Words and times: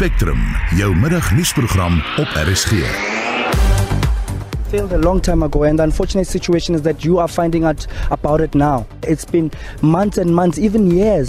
Spectrum, 0.00 0.40
jou 0.76 0.96
middagnuusprogram 0.96 2.02
op 2.16 2.28
RSG. 2.48 2.72
failed 4.70 4.92
a 4.92 4.98
long 4.98 5.20
time 5.22 5.44
ago 5.44 5.62
and 5.62 5.76
the 5.78 5.82
unfortunate 5.82 6.26
situation 6.26 6.74
is 6.74 6.80
that 6.82 7.04
you 7.04 7.18
are 7.18 7.28
finding 7.28 7.64
out 7.64 7.86
about 8.08 8.40
it 8.40 8.54
now. 8.54 8.86
It's 9.02 9.24
been 9.30 9.50
months 9.82 10.18
and 10.18 10.34
months, 10.34 10.58
even 10.58 10.90
years. 10.96 11.28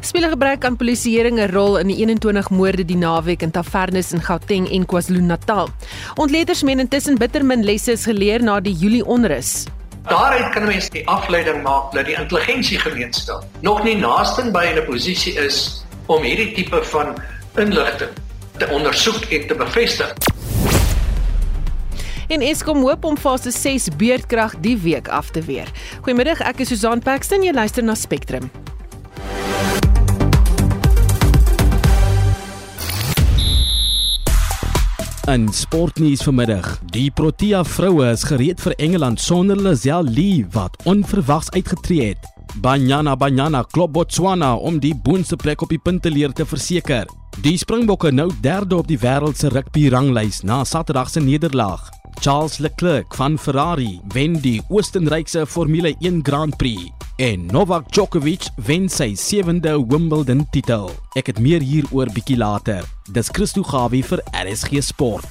Speel 0.00 0.28
gebruik 0.28 0.64
aan 0.64 0.76
polisieering 0.76 1.40
'n 1.40 1.50
rol 1.50 1.78
in 1.78 1.86
die 1.86 1.96
21 1.96 2.50
moorde 2.50 2.84
die 2.84 2.96
naweek 2.96 3.42
in 3.42 3.50
tavernes 3.50 4.12
in 4.12 4.20
Gauteng 4.20 4.68
en 4.68 4.86
KwaZulu-Natal. 4.86 5.68
Ontleeders 6.14 6.62
meen 6.62 6.78
intussen 6.78 7.16
bitter 7.18 7.44
min 7.44 7.64
lesse 7.64 7.92
is 7.92 8.04
geleer 8.04 8.42
na 8.42 8.60
die 8.60 8.74
Julie 8.74 9.04
onrus. 9.04 9.64
Daaruit 10.02 10.52
kan 10.52 10.64
mens 10.64 10.90
die 10.90 11.08
afleiding 11.08 11.62
maak 11.62 11.92
dat 11.92 12.04
die 12.04 12.16
intelligensiegemeenskap 12.20 13.44
nog 13.60 13.84
nie 13.84 13.96
naaste 13.96 14.50
by 14.50 14.66
'n 14.76 14.84
posisie 14.84 15.32
is 15.32 15.84
om 16.06 16.22
hierdie 16.22 16.52
tipe 16.52 16.84
van 16.84 17.16
inligting 17.56 18.10
te 18.56 18.68
ondersoek 18.68 19.24
en 19.24 19.46
te 19.46 19.54
bevestig. 19.54 20.14
En 22.28 22.40
Eskom 22.40 22.82
hoop 22.82 23.04
om 23.04 23.16
fase 23.18 23.50
6 23.50 23.88
beerdkrag 23.96 24.56
die 24.60 24.76
week 24.78 25.08
af 25.08 25.30
te 25.30 25.42
weer. 25.42 25.68
Goeiemiddag, 26.00 26.40
ek 26.40 26.64
is 26.64 26.72
Susan 26.72 27.02
Paxton, 27.04 27.44
jy 27.44 27.52
luister 27.52 27.84
na 27.84 27.94
Spectrum. 27.94 28.50
In 35.30 35.48
sportnuus 35.48 36.20
vanmiddag, 36.26 36.66
die 36.92 37.10
Protea 37.10 37.62
vroue 37.64 38.10
is 38.12 38.26
gereed 38.28 38.60
vir 38.60 38.74
Engeland 38.76 39.20
sonder 39.20 39.56
Lizelle 39.56 40.10
Lee 40.10 40.44
wat 40.52 40.76
onverwags 40.84 41.48
uitgetree 41.56 42.12
het. 42.12 42.33
Banyana 42.62 43.16
Banyana 43.16 43.64
klop 43.72 43.92
Botswana 43.92 44.54
om 44.56 44.78
die 44.80 44.94
boonste 44.94 45.36
plek 45.36 45.62
op 45.62 45.72
die 45.72 45.80
punteleer 45.82 46.32
te 46.32 46.46
verseker. 46.46 47.08
Die 47.42 47.56
Springbokke 47.58 48.12
nou 48.14 48.28
derde 48.44 48.76
op 48.78 48.86
die 48.86 48.98
wêreld 49.02 49.38
se 49.40 49.50
rugby 49.50 49.88
ranglys 49.90 50.42
na 50.46 50.62
Saterdag 50.64 51.10
se 51.10 51.20
nederlaag. 51.20 51.88
Charles 52.20 52.58
Leclerc 52.58 53.14
van 53.18 53.38
Ferrari 53.38 54.00
wen 54.14 54.38
die 54.40 54.60
Oostenrykse 54.68 55.46
Formule 55.46 55.94
1 56.00 56.22
Grand 56.22 56.56
Prix 56.56 56.92
en 57.16 57.46
Novak 57.52 57.90
Djokovic 57.92 58.48
wen 58.66 58.88
sy 58.88 59.12
7de 59.18 59.74
Wimbledon 59.90 60.46
titel. 60.54 60.90
Ek 61.18 61.30
het 61.30 61.42
meer 61.42 61.62
hieroor 61.62 62.10
bietjie 62.14 62.38
later. 62.38 62.86
Dis 63.10 63.30
Christo 63.34 63.66
Gawie 63.66 64.02
vir 64.06 64.22
RSG 64.30 64.82
Sport. 64.82 65.26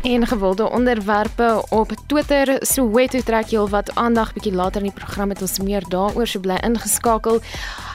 En 0.00 0.26
gewilde 0.26 0.70
onderwerpe 0.70 1.64
op 1.68 1.92
Twitter, 2.06 2.56
Soweto 2.60 3.20
trek 3.20 3.50
heel 3.50 3.68
wat 3.68 3.94
aandag 3.94 4.32
bietjie 4.32 4.52
later 4.52 4.80
in 4.80 4.88
die 4.88 4.96
program 4.96 5.28
het 5.28 5.40
ons 5.40 5.58
meer 5.58 5.84
daaroor 5.88 6.26
so 6.26 6.40
bly 6.40 6.56
ingeskakel. 6.64 7.40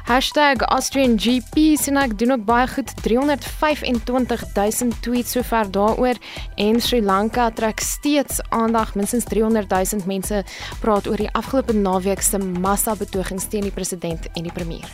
#AustrianGP 0.06 1.58
sien 1.82 1.98
ek 1.98 2.18
doen 2.18 2.32
ook 2.32 2.46
baie 2.46 2.68
goed 2.68 2.94
325000 3.02 5.02
tweets 5.02 5.32
sover 5.32 5.72
daaroor 5.72 6.14
en 6.56 6.82
Sri 6.82 7.02
Lanka 7.02 7.52
trek 7.52 7.80
steeds 7.80 8.42
aandag 8.50 8.96
minstens 8.96 9.24
300000 9.24 10.06
mense 10.06 10.44
praat 10.80 11.08
oor 11.08 11.18
die 11.18 11.32
afgelope 11.32 11.74
naweek 11.74 12.22
se 12.22 12.38
massa 12.38 12.96
betogings 12.96 13.50
teen 13.50 13.62
die 13.62 13.72
president 13.72 14.28
en 14.34 14.44
die 14.44 14.54
premier. 14.54 14.86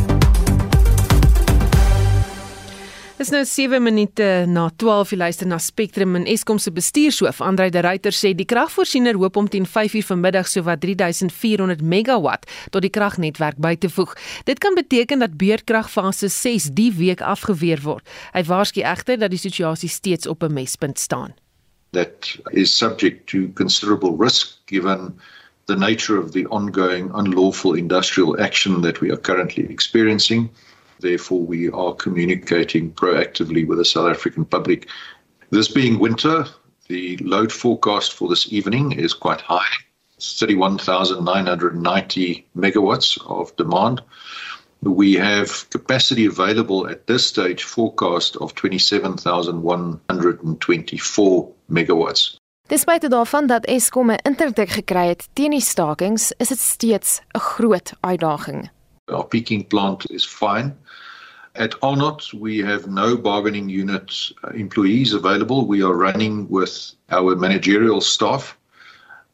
Dis 3.15 3.29
nou 3.31 3.45
7 3.47 3.79
minute 3.79 4.25
na 4.51 4.65
12 4.75 5.13
jy 5.13 5.17
luister 5.21 5.47
na 5.47 5.55
Spectrum 5.63 6.17
en 6.19 6.25
Eskom 6.27 6.57
se 6.59 6.73
bestuurshoof 6.75 7.37
Andrei 7.39 7.69
de 7.71 7.79
Ruyter 7.79 8.11
sê 8.11 8.33
die 8.35 8.43
kragvoorsiener 8.43 9.15
hoop 9.15 9.39
om 9.39 9.47
teen 9.47 9.63
5uur 9.63 10.03
vanmiddag 10.09 10.49
sowat 10.51 10.81
3400 10.83 11.79
megawatt 11.79 12.43
tot 12.75 12.83
die 12.83 12.91
kragnetwerk 12.91 13.61
by 13.63 13.71
te 13.79 13.87
voeg. 13.87 14.17
Dit 14.43 14.59
kan 14.59 14.75
beteken 14.75 15.23
dat 15.23 15.37
beurtkrag 15.39 15.87
fase 15.93 16.27
6 16.27 16.67
die 16.75 16.89
week 16.97 17.23
afgeweer 17.23 17.79
word. 17.87 18.03
Hy 18.35 18.43
waarsku 18.51 18.83
egter 18.83 19.23
dat 19.23 19.31
die 19.31 19.39
situasie 19.39 19.89
steeds 19.89 20.27
op 20.27 20.43
'n 20.43 20.51
mespunt 20.51 20.99
staan. 20.99 21.31
That 21.95 22.35
is 22.51 22.77
subject 22.77 23.31
to 23.31 23.47
considerable 23.55 24.19
risk 24.19 24.59
given 24.67 25.15
the 25.67 25.77
nature 25.77 26.19
of 26.19 26.31
the 26.31 26.43
ongoing 26.49 27.15
unlawful 27.15 27.75
industrial 27.75 28.35
action 28.39 28.81
that 28.81 28.99
we 28.99 29.07
are 29.07 29.21
currently 29.21 29.63
experiencing. 29.69 30.49
Therefore, 30.99 31.41
we 31.41 31.69
are 31.69 31.93
communicating 31.93 32.91
proactively 32.91 33.67
with 33.67 33.77
the 33.77 33.85
South 33.85 34.09
African 34.09 34.45
public. 34.45 34.87
This 35.49 35.67
being 35.67 35.99
winter, 35.99 36.45
the 36.87 37.17
load 37.17 37.51
forecast 37.51 38.13
for 38.13 38.29
this 38.29 38.51
evening 38.51 38.93
is 38.93 39.13
quite 39.13 39.41
high. 39.41 39.69
It's 40.17 40.39
31,990 40.39 42.47
megawatts 42.55 43.21
of 43.29 43.55
demand. 43.57 44.01
We 44.81 45.13
have 45.13 45.69
capacity 45.69 46.25
available 46.25 46.87
at 46.87 47.05
this 47.07 47.25
stage 47.25 47.63
forecast 47.63 48.35
of 48.37 48.55
27,124 48.55 51.53
megawatts. 51.71 52.35
Despite 52.67 53.07
daarvan 53.07 53.47
dat 53.47 53.65
Eskom 53.65 54.11
'n 54.11 54.19
interdik 54.23 54.69
gekry 54.69 55.07
het 55.07 55.29
teen 55.33 55.51
die 55.51 55.61
stakings, 55.61 56.31
is 56.37 56.47
dit 56.47 56.59
steeds 56.59 57.19
'n 57.19 57.39
groot 57.39 57.93
uitdaging. 57.99 58.69
Our 59.05 59.25
peaking 59.25 59.67
plant 59.67 60.11
is 60.11 60.25
fine. 60.25 60.75
At 61.57 61.75
Arnott, 61.81 62.33
we 62.33 62.57
have 62.59 62.87
no 62.87 63.15
bargaining 63.15 63.69
unit 63.69 64.13
uh, 64.43 64.49
employees 64.49 65.13
available. 65.13 65.65
We 65.65 65.81
are 65.83 65.93
running 65.93 66.49
with 66.49 66.93
our 67.09 67.33
managerial 67.37 68.01
staff. 68.01 68.57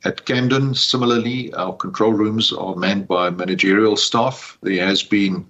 At 0.04 0.26
Camden, 0.26 0.76
similarly, 0.76 1.52
our 1.56 1.76
control 1.76 2.14
rooms 2.14 2.54
are 2.54 2.76
manned 2.76 3.08
by 3.08 3.32
managerial 3.32 3.98
staff. 3.98 4.60
There 4.62 4.86
has 4.86 5.02
been 5.02 5.48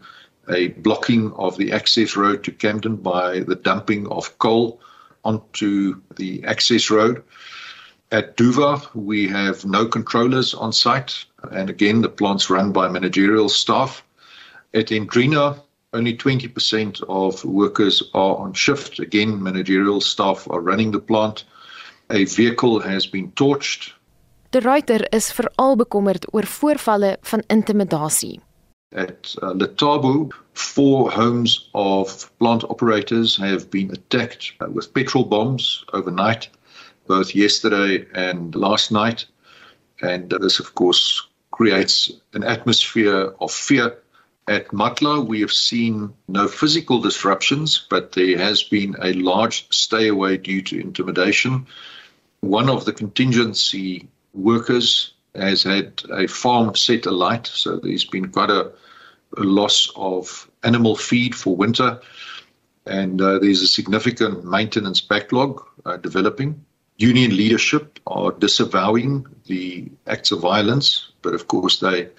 a 0.50 0.70
blocking 0.70 1.34
of 1.34 1.58
the 1.58 1.74
access 1.74 2.16
road 2.16 2.46
to 2.46 2.52
Camden 2.54 2.96
by 2.96 3.42
the 3.42 3.56
dumping 3.56 4.08
of 4.08 4.38
coal 4.38 4.80
onto 5.26 6.00
the 6.16 6.42
access 6.46 6.90
road. 6.90 7.22
At 8.14 8.38
Duva, 8.38 8.88
we 8.96 9.28
have 9.28 9.66
no 9.66 9.88
controllers 9.88 10.54
on 10.54 10.72
site. 10.72 11.26
And 11.52 11.70
again, 11.70 12.02
the 12.02 12.10
plant's 12.10 12.50
run 12.50 12.72
by 12.72 12.88
managerial 12.88 13.50
staff. 13.50 14.06
At 14.74 14.88
Endrina, 14.88 15.60
only 15.94 16.16
20% 16.16 17.04
of 17.10 17.44
workers 17.44 18.04
are 18.14 18.38
on 18.38 18.54
shift. 18.54 19.00
Again, 19.00 19.44
managerial 19.44 20.02
staff 20.02 20.48
are 20.50 20.62
running 20.62 20.92
the 20.92 21.00
plant. 21.00 21.44
A 22.10 22.26
vehicle 22.26 22.80
has 22.80 23.06
been 23.08 23.32
torched. 23.32 23.94
De 24.50 24.60
Ruyter 24.60 25.06
is 25.10 25.32
veral 25.32 25.76
bekommerd 25.76 26.28
oor 26.34 26.46
voorvalle 26.46 27.18
van 27.22 27.44
intimidasie. 27.48 28.40
At 28.92 29.36
uh, 29.42 29.54
Letabo, 29.54 30.28
four 30.54 31.12
homes 31.12 31.70
of 31.74 32.30
plant 32.38 32.64
operators 32.64 33.38
have 33.38 33.70
been 33.70 33.92
attacked 33.92 34.54
uh, 34.60 34.68
with 34.70 34.94
petrol 34.94 35.24
bombs 35.24 35.86
overnight, 35.94 36.50
both 37.08 37.34
yesterday 37.34 38.06
and 38.14 38.56
last 38.56 38.92
night. 38.92 39.26
And 40.02 40.34
uh, 40.34 40.38
this, 40.40 40.60
of 40.60 40.76
course, 40.76 41.30
creates 41.52 42.12
an 42.34 42.44
atmosphere 42.44 43.34
of 43.40 43.52
fear 43.52 43.96
At 44.48 44.70
Matla, 44.70 45.26
we 45.26 45.40
have 45.42 45.52
seen 45.52 46.14
no 46.28 46.48
physical 46.48 47.00
disruptions, 47.00 47.86
but 47.90 48.14
there 48.14 48.38
has 48.38 48.64
been 48.64 48.96
a 49.02 49.14
large 49.14 49.68
stay 49.72 50.08
away 50.08 50.38
due 50.38 50.62
to 50.64 50.80
intimidation. 50.80 51.68
One 52.40 52.70
of 52.70 52.86
the 52.86 52.94
contingency 52.94 54.10
workers 54.34 55.14
has 55.36 55.64
had 55.64 56.02
a 56.12 56.28
farm 56.28 56.76
set 56.76 57.06
alight, 57.06 57.48
so 57.48 57.78
there's 57.78 58.04
been 58.04 58.30
quite 58.30 58.50
a, 58.50 58.72
a 59.38 59.44
loss 59.44 59.92
of 59.96 60.50
animal 60.64 60.96
feed 60.96 61.36
for 61.36 61.56
winter, 61.56 62.02
and 62.86 63.22
uh, 63.22 63.38
there's 63.40 63.62
a 63.62 63.68
significant 63.68 64.44
maintenance 64.44 65.02
backlog 65.02 65.64
uh, 65.86 65.98
developing. 65.98 66.66
Union 66.98 67.36
leadership 67.38 68.00
are 68.08 68.32
disavowing 68.32 69.26
the 69.46 69.90
acts 70.08 70.32
of 70.32 70.42
violence, 70.42 71.12
but 71.22 71.36
of 71.36 71.48
course 71.48 71.80
they 71.80 72.10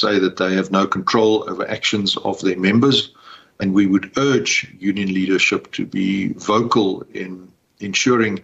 say 0.00 0.18
that 0.18 0.36
they 0.36 0.54
have 0.54 0.70
no 0.70 0.86
control 0.86 1.44
over 1.50 1.68
actions 1.68 2.16
of 2.16 2.40
their 2.40 2.58
members. 2.58 3.12
And 3.60 3.74
we 3.74 3.86
would 3.86 4.10
urge 4.16 4.66
union 4.78 5.12
leadership 5.12 5.72
to 5.72 5.84
be 5.86 6.32
vocal 6.34 7.04
in 7.12 7.48
ensuring 7.80 8.40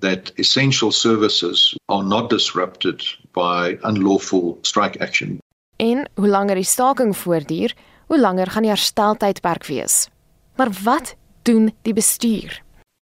that 0.00 0.32
essential 0.38 0.90
services 0.90 1.76
are 1.88 2.02
not 2.02 2.30
disrupted 2.30 3.02
by 3.32 3.78
unlawful 3.82 4.58
strike 4.62 5.00
action. 5.00 5.38
En 5.76 6.08
hoe 6.14 6.28
langer 6.28 6.54
die 6.54 6.64
staking 6.64 7.16
voortduur, 7.16 7.74
hoe 8.06 8.20
langer 8.20 8.50
gaan 8.50 8.62
die 8.62 8.70
hersteltydperk 8.70 9.66
wees. 9.66 10.08
Maar 10.56 10.70
wat 10.82 11.14
doen 11.42 11.72
die 11.82 11.94
bestuur? 11.94 12.62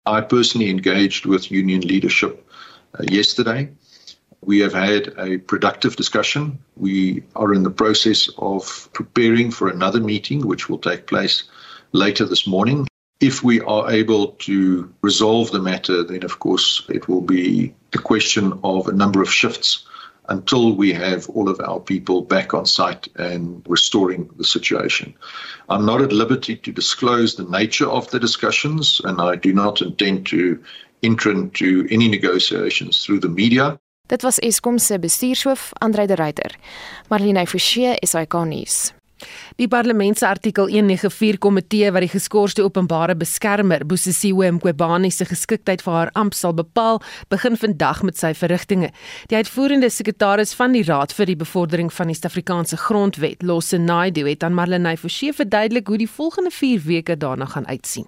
I 0.07 0.21
personally 0.21 0.69
engaged 0.69 1.25
with 1.25 1.51
union 1.51 1.81
leadership 1.81 2.39
uh, 2.99 3.05
yesterday. 3.05 3.69
We 4.47 4.59
have 4.59 4.73
had 4.73 5.13
a 5.17 5.39
productive 5.39 5.97
discussion. 5.97 6.59
We 6.77 7.23
are 7.35 7.53
in 7.53 7.63
the 7.63 7.69
process 7.69 8.29
of 8.37 8.87
preparing 8.93 9.51
for 9.51 9.67
another 9.67 9.99
meeting, 9.99 10.47
which 10.47 10.69
will 10.69 10.77
take 10.77 11.05
place 11.05 11.43
later 11.91 12.23
this 12.23 12.47
morning. 12.47 12.87
If 13.19 13.43
we 13.43 13.59
are 13.59 13.91
able 13.91 14.27
to 14.47 14.89
resolve 15.01 15.51
the 15.51 15.59
matter, 15.59 16.01
then 16.01 16.23
of 16.23 16.39
course 16.39 16.85
it 16.87 17.09
will 17.09 17.19
be 17.19 17.75
a 17.91 17.97
question 17.97 18.57
of 18.63 18.87
a 18.87 18.93
number 18.93 19.21
of 19.21 19.29
shifts 19.29 19.85
until 20.29 20.73
we 20.77 20.93
have 20.93 21.29
all 21.31 21.49
of 21.49 21.59
our 21.59 21.81
people 21.81 22.21
back 22.21 22.53
on 22.53 22.65
site 22.65 23.09
and 23.17 23.61
restoring 23.67 24.29
the 24.37 24.45
situation. 24.45 25.13
I'm 25.67 25.85
not 25.85 26.01
at 26.01 26.13
liberty 26.13 26.55
to 26.55 26.71
disclose 26.71 27.35
the 27.35 27.49
nature 27.59 27.89
of 27.89 28.09
the 28.11 28.19
discussions, 28.19 29.01
and 29.03 29.19
I 29.19 29.35
do 29.35 29.51
not 29.51 29.81
intend 29.81 30.25
to 30.27 30.63
enter 31.03 31.31
into 31.31 31.85
any 31.91 32.07
negotiations 32.07 33.03
through 33.03 33.19
the 33.19 33.27
media. 33.43 33.77
Dit 34.07 34.21
was 34.21 34.39
Eskom 34.39 34.77
se 34.79 34.99
bestuurshoof, 34.99 35.71
Andre 35.83 36.05
de 36.07 36.15
Ruyter. 36.15 36.55
Marlene 37.09 37.47
Forsie, 37.47 37.95
SAK 37.99 38.33
nuus. 38.47 38.93
Die 39.57 39.67
parlement 39.67 40.17
se 40.17 40.27
artikel 40.27 40.69
194 40.69 41.39
komitee 41.41 41.89
wat 41.91 42.05
die 42.05 42.11
geskorste 42.11 42.63
openbare 42.63 43.15
beskermer 43.17 43.83
Bosisiwe 43.89 44.51
Mqobani 44.53 45.09
se 45.11 45.25
geskiktheid 45.25 45.81
vir 45.83 45.95
haar 45.95 46.11
amp 46.13 46.37
sal 46.37 46.53
bepaal, 46.55 47.01
begin 47.33 47.57
vandag 47.57 48.03
met 48.07 48.19
sy 48.21 48.31
verrigtinge. 48.37 48.93
Die 49.27 49.39
uitvoerende 49.41 49.89
sekretaris 49.91 50.53
van 50.55 50.77
die 50.77 50.85
Raad 50.87 51.15
vir 51.17 51.33
die 51.33 51.39
Bevordering 51.39 51.89
van 51.93 52.07
die 52.07 52.15
Suid-Afrikaanse 52.15 52.77
Grondwet, 52.77 53.43
Losse 53.43 53.81
Naidu, 53.81 54.27
het 54.29 54.45
aan 54.45 54.55
Marlene 54.55 54.95
Forsie 54.97 55.33
verduidelik 55.33 55.87
hoe 55.87 55.99
die 56.05 56.11
volgende 56.11 56.53
4 56.53 56.85
weke 56.85 57.17
daarna 57.17 57.49
gaan 57.49 57.67
uitsien. 57.67 58.07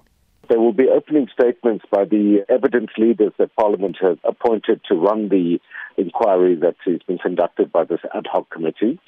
There 0.49 0.59
will 0.59 0.73
be 0.73 0.89
opening 0.89 1.27
statements 1.31 1.85
by 1.91 2.05
the 2.05 2.43
evidence 2.49 2.89
leaders 2.97 3.33
that 3.37 3.55
Parliament 3.55 3.97
has 4.01 4.17
appointed 4.23 4.81
to 4.89 4.95
run 4.95 5.29
the 5.29 5.59
inquiry 5.95 6.55
that 6.55 6.75
has 6.85 7.01
been 7.07 7.19
conducted 7.19 7.71
by 7.71 7.83
this 7.83 7.99
ad 8.15 8.25
hoc 8.31 8.49
committee. 8.49 8.99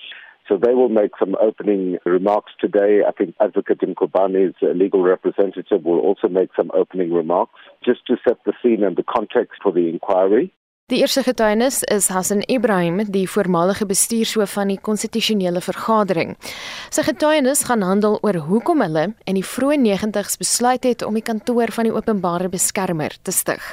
So 0.47 0.57
they 0.57 0.75
will 0.75 0.89
make 0.89 1.11
some 1.17 1.35
opening 1.41 1.97
remarks 2.05 2.51
today. 2.59 3.01
I 3.07 3.11
think 3.11 3.33
Advocate 3.41 3.79
Nkobani's 3.79 4.55
legal 4.61 5.01
representative 5.01 5.83
will 5.83 5.99
also 5.99 6.27
make 6.27 6.49
some 6.55 6.69
opening 6.75 7.11
remarks 7.11 7.59
just 7.83 8.05
to 8.07 8.17
set 8.27 8.37
the 8.45 8.53
scene 8.61 8.83
and 8.83 8.95
the 8.95 9.03
context 9.03 9.61
for 9.63 9.71
the 9.71 9.89
inquiry. 9.89 10.53
Die 10.91 10.99
eerste 10.99 11.21
getuienis 11.23 11.83
is 11.83 12.09
Hassan 12.11 12.41
Ibrahim, 12.51 12.97
die 13.15 13.23
voormalige 13.23 13.85
bestuurshoof 13.87 14.57
van 14.57 14.67
die 14.73 14.79
konstitusionele 14.87 15.61
vergadering. 15.63 16.33
Sy 16.91 17.05
getuienis 17.07 17.61
gaan 17.69 17.85
handel 17.87 18.17
oor 18.27 18.41
hoekom 18.49 18.83
hulle 18.83 19.05
in 19.23 19.39
die 19.39 19.45
vroeë 19.53 19.77
90's 19.85 20.35
besluit 20.41 20.83
het 20.83 21.05
om 21.07 21.15
die 21.15 21.23
kantoor 21.23 21.71
van 21.71 21.87
die 21.87 21.95
openbare 21.95 22.51
beskermer 22.51 23.15
te 23.23 23.31
stig. 23.31 23.63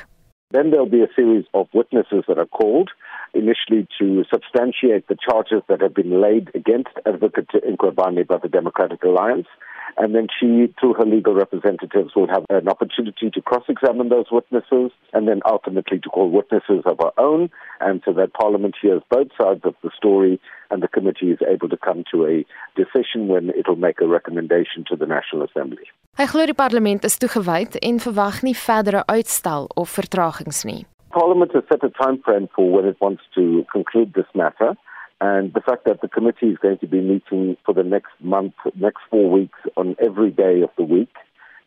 Then 0.54 0.70
there'll 0.70 0.86
be 0.86 1.02
a 1.02 1.10
series 1.16 1.42
of 1.58 1.66
witnesses 1.74 2.22
that 2.28 2.38
are 2.38 2.46
called 2.46 2.94
initially 3.34 3.82
to 3.98 4.22
substantiate 4.30 5.10
the 5.10 5.18
charges 5.18 5.66
that 5.66 5.82
have 5.82 5.98
been 5.98 6.20
laid 6.20 6.54
against 6.54 7.02
Advocate 7.02 7.50
Nkwabani 7.66 8.28
by 8.30 8.38
the 8.38 8.48
Democratic 8.48 9.02
Alliance. 9.02 9.50
And 9.98 10.14
then 10.14 10.28
she, 10.38 10.72
through 10.78 10.94
her 10.94 11.04
legal 11.04 11.34
representatives, 11.34 12.14
will 12.14 12.28
have 12.28 12.44
an 12.50 12.68
opportunity 12.68 13.30
to 13.30 13.42
cross 13.42 13.64
examine 13.68 14.08
those 14.08 14.26
witnesses 14.30 14.92
and 15.12 15.26
then 15.26 15.40
ultimately 15.44 15.98
to 15.98 16.08
call 16.08 16.30
witnesses 16.30 16.82
of 16.86 16.98
her 17.02 17.10
own. 17.18 17.50
And 17.80 18.00
so 18.04 18.12
that 18.12 18.32
Parliament 18.32 18.76
hears 18.80 19.02
both 19.10 19.28
sides 19.40 19.62
of 19.64 19.74
the 19.82 19.90
story 19.96 20.40
and 20.70 20.82
the 20.82 20.88
committee 20.88 21.32
is 21.32 21.40
able 21.48 21.68
to 21.68 21.76
come 21.76 22.04
to 22.12 22.26
a 22.26 22.44
decision 22.76 23.26
when 23.26 23.50
it 23.50 23.66
will 23.66 23.76
make 23.76 24.00
a 24.00 24.06
recommendation 24.06 24.84
to 24.88 24.96
the 24.96 25.06
National 25.06 25.42
Assembly. 25.42 25.90
Hy 26.18 26.26
glo 26.26 26.46
die 26.50 26.54
parlement 26.58 27.04
is 27.06 27.14
toegewyd 27.22 27.76
en 27.82 28.00
verwag 28.02 28.40
nie 28.42 28.54
verdere 28.58 29.04
uitstel 29.10 29.68
of 29.78 29.92
vertragings 29.94 30.64
nie. 30.66 30.84
Parliament 31.14 31.54
has 31.54 31.64
set 31.68 31.82
a 31.86 31.90
time 31.90 32.18
frame 32.24 32.48
for 32.54 32.70
when 32.70 32.86
it 32.86 33.00
wants 33.00 33.22
to 33.34 33.64
conclude 33.72 34.12
this 34.14 34.26
matter. 34.34 34.74
And 35.20 35.52
the 35.52 35.60
fact 35.60 35.84
that 35.86 36.00
the 36.00 36.08
committee 36.08 36.46
is 36.46 36.58
going 36.58 36.78
to 36.78 36.86
be 36.86 37.00
meeting 37.00 37.56
for 37.66 37.74
the 37.74 37.82
next 37.82 38.12
month, 38.20 38.54
next 38.76 39.00
four 39.10 39.28
weeks, 39.30 39.58
on 39.76 39.96
every 39.98 40.30
day 40.30 40.62
of 40.62 40.70
the 40.78 40.84
week 40.84 41.14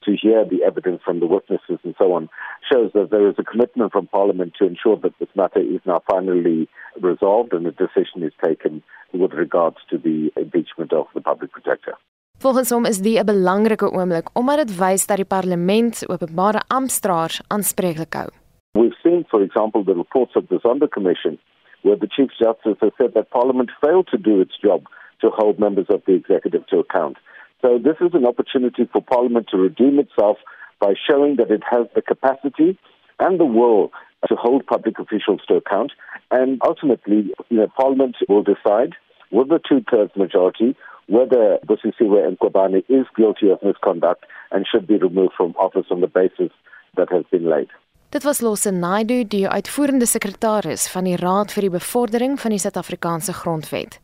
to 0.05 0.15
hear 0.19 0.45
the 0.45 0.63
evidence 0.63 1.01
from 1.03 1.19
the 1.19 1.27
witnesses 1.27 1.79
and 1.83 1.95
so 1.97 2.13
on 2.13 2.29
shows 2.71 2.91
that 2.93 3.09
there 3.11 3.27
is 3.29 3.35
a 3.37 3.43
commitment 3.43 3.91
from 3.91 4.07
Parliament 4.07 4.53
to 4.57 4.65
ensure 4.65 4.97
that 4.97 5.13
this 5.19 5.29
matter 5.35 5.59
is 5.59 5.81
now 5.85 6.01
finally 6.09 6.67
resolved 6.99 7.53
and 7.53 7.67
a 7.67 7.71
decision 7.71 8.23
is 8.23 8.33
taken 8.43 8.81
with 9.13 9.33
regards 9.33 9.77
to 9.89 9.97
the 9.97 10.31
impeachment 10.37 10.93
of 10.93 11.05
the 11.13 11.21
public 11.21 11.51
protector. 11.51 11.95
Volgens 12.41 12.69
hom 12.69 12.85
is 12.85 12.97
dit 12.97 13.19
'n 13.19 13.25
belangrike 13.25 13.91
oomblik 13.91 14.29
omdat 14.33 14.57
dit 14.57 14.77
wys 14.77 15.05
dat 15.05 15.17
die 15.17 15.25
parlement 15.25 16.09
openbare 16.09 16.61
amptdraers 16.67 17.41
aanspreeklik 17.47 18.13
hou. 18.13 18.29
We've 18.73 18.97
seen, 19.03 19.25
for 19.27 19.41
example, 19.41 19.83
the 19.83 19.93
reports 19.93 20.35
of 20.35 20.47
the 20.47 20.59
Zondo 20.63 20.87
Commission, 20.87 21.39
where 21.83 21.95
the 21.95 22.07
Chief 22.07 22.29
Justice 22.39 22.77
has 22.81 22.91
said 22.97 23.13
that 23.15 23.31
Parliament 23.31 23.69
failed 23.81 24.07
to 24.11 24.17
do 24.17 24.41
its 24.41 24.53
job 24.61 24.85
to 25.21 25.29
hold 25.29 25.59
members 25.59 25.87
of 25.89 26.01
the 26.05 26.13
executive 26.13 26.65
to 26.67 26.79
account. 26.79 27.17
So 27.61 27.77
this 27.77 27.97
is 28.01 28.13
an 28.13 28.25
opportunity 28.25 28.89
for 28.91 29.01
Parliament 29.01 29.47
to 29.51 29.57
redeem 29.57 29.99
itself 29.99 30.37
by 30.79 30.93
showing 31.07 31.35
that 31.35 31.51
it 31.51 31.61
has 31.69 31.87
the 31.93 32.01
capacity 32.01 32.77
and 33.19 33.39
the 33.39 33.45
will 33.45 33.91
to 34.27 34.35
hold 34.35 34.65
public 34.65 34.99
officials 34.99 35.41
to 35.47 35.55
account. 35.55 35.91
And 36.31 36.59
ultimately, 36.63 37.33
you 37.49 37.57
know, 37.57 37.67
Parliament 37.75 38.17
will 38.27 38.43
decide 38.43 38.95
with 39.31 39.51
a 39.51 39.59
two-thirds 39.67 40.15
majority 40.15 40.75
whether 41.07 41.59
Busisiwe 41.65 42.25
and 42.25 42.39
Kwabane 42.39 42.83
is 42.89 43.05
guilty 43.15 43.49
of 43.49 43.61
misconduct 43.63 44.25
and 44.51 44.65
should 44.65 44.87
be 44.87 44.97
removed 44.97 45.33
from 45.35 45.51
office 45.51 45.85
on 45.91 46.01
the 46.01 46.07
basis 46.07 46.51
that 46.95 47.11
has 47.11 47.23
been 47.31 47.49
laid. 47.49 47.67
Dit 48.11 48.23
was 48.23 48.41
Losse 48.41 48.71
Naidu, 48.71 49.21
die 49.23 49.45
uitvoerende 49.47 50.05
sekretaris 50.05 50.89
van 50.91 51.05
die 51.07 51.15
Raad 51.15 51.53
vir 51.55 51.63
die 51.63 51.69
Bevordering 51.71 52.33
van 52.41 52.51
die 52.51 52.59
Suid-Afrikaanse 52.59 53.31
Grondwet. 53.31 54.01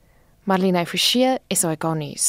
Marlene 0.48 0.86
Forsie, 0.88 1.34
SAK 1.52 1.84
nuus. 2.00 2.28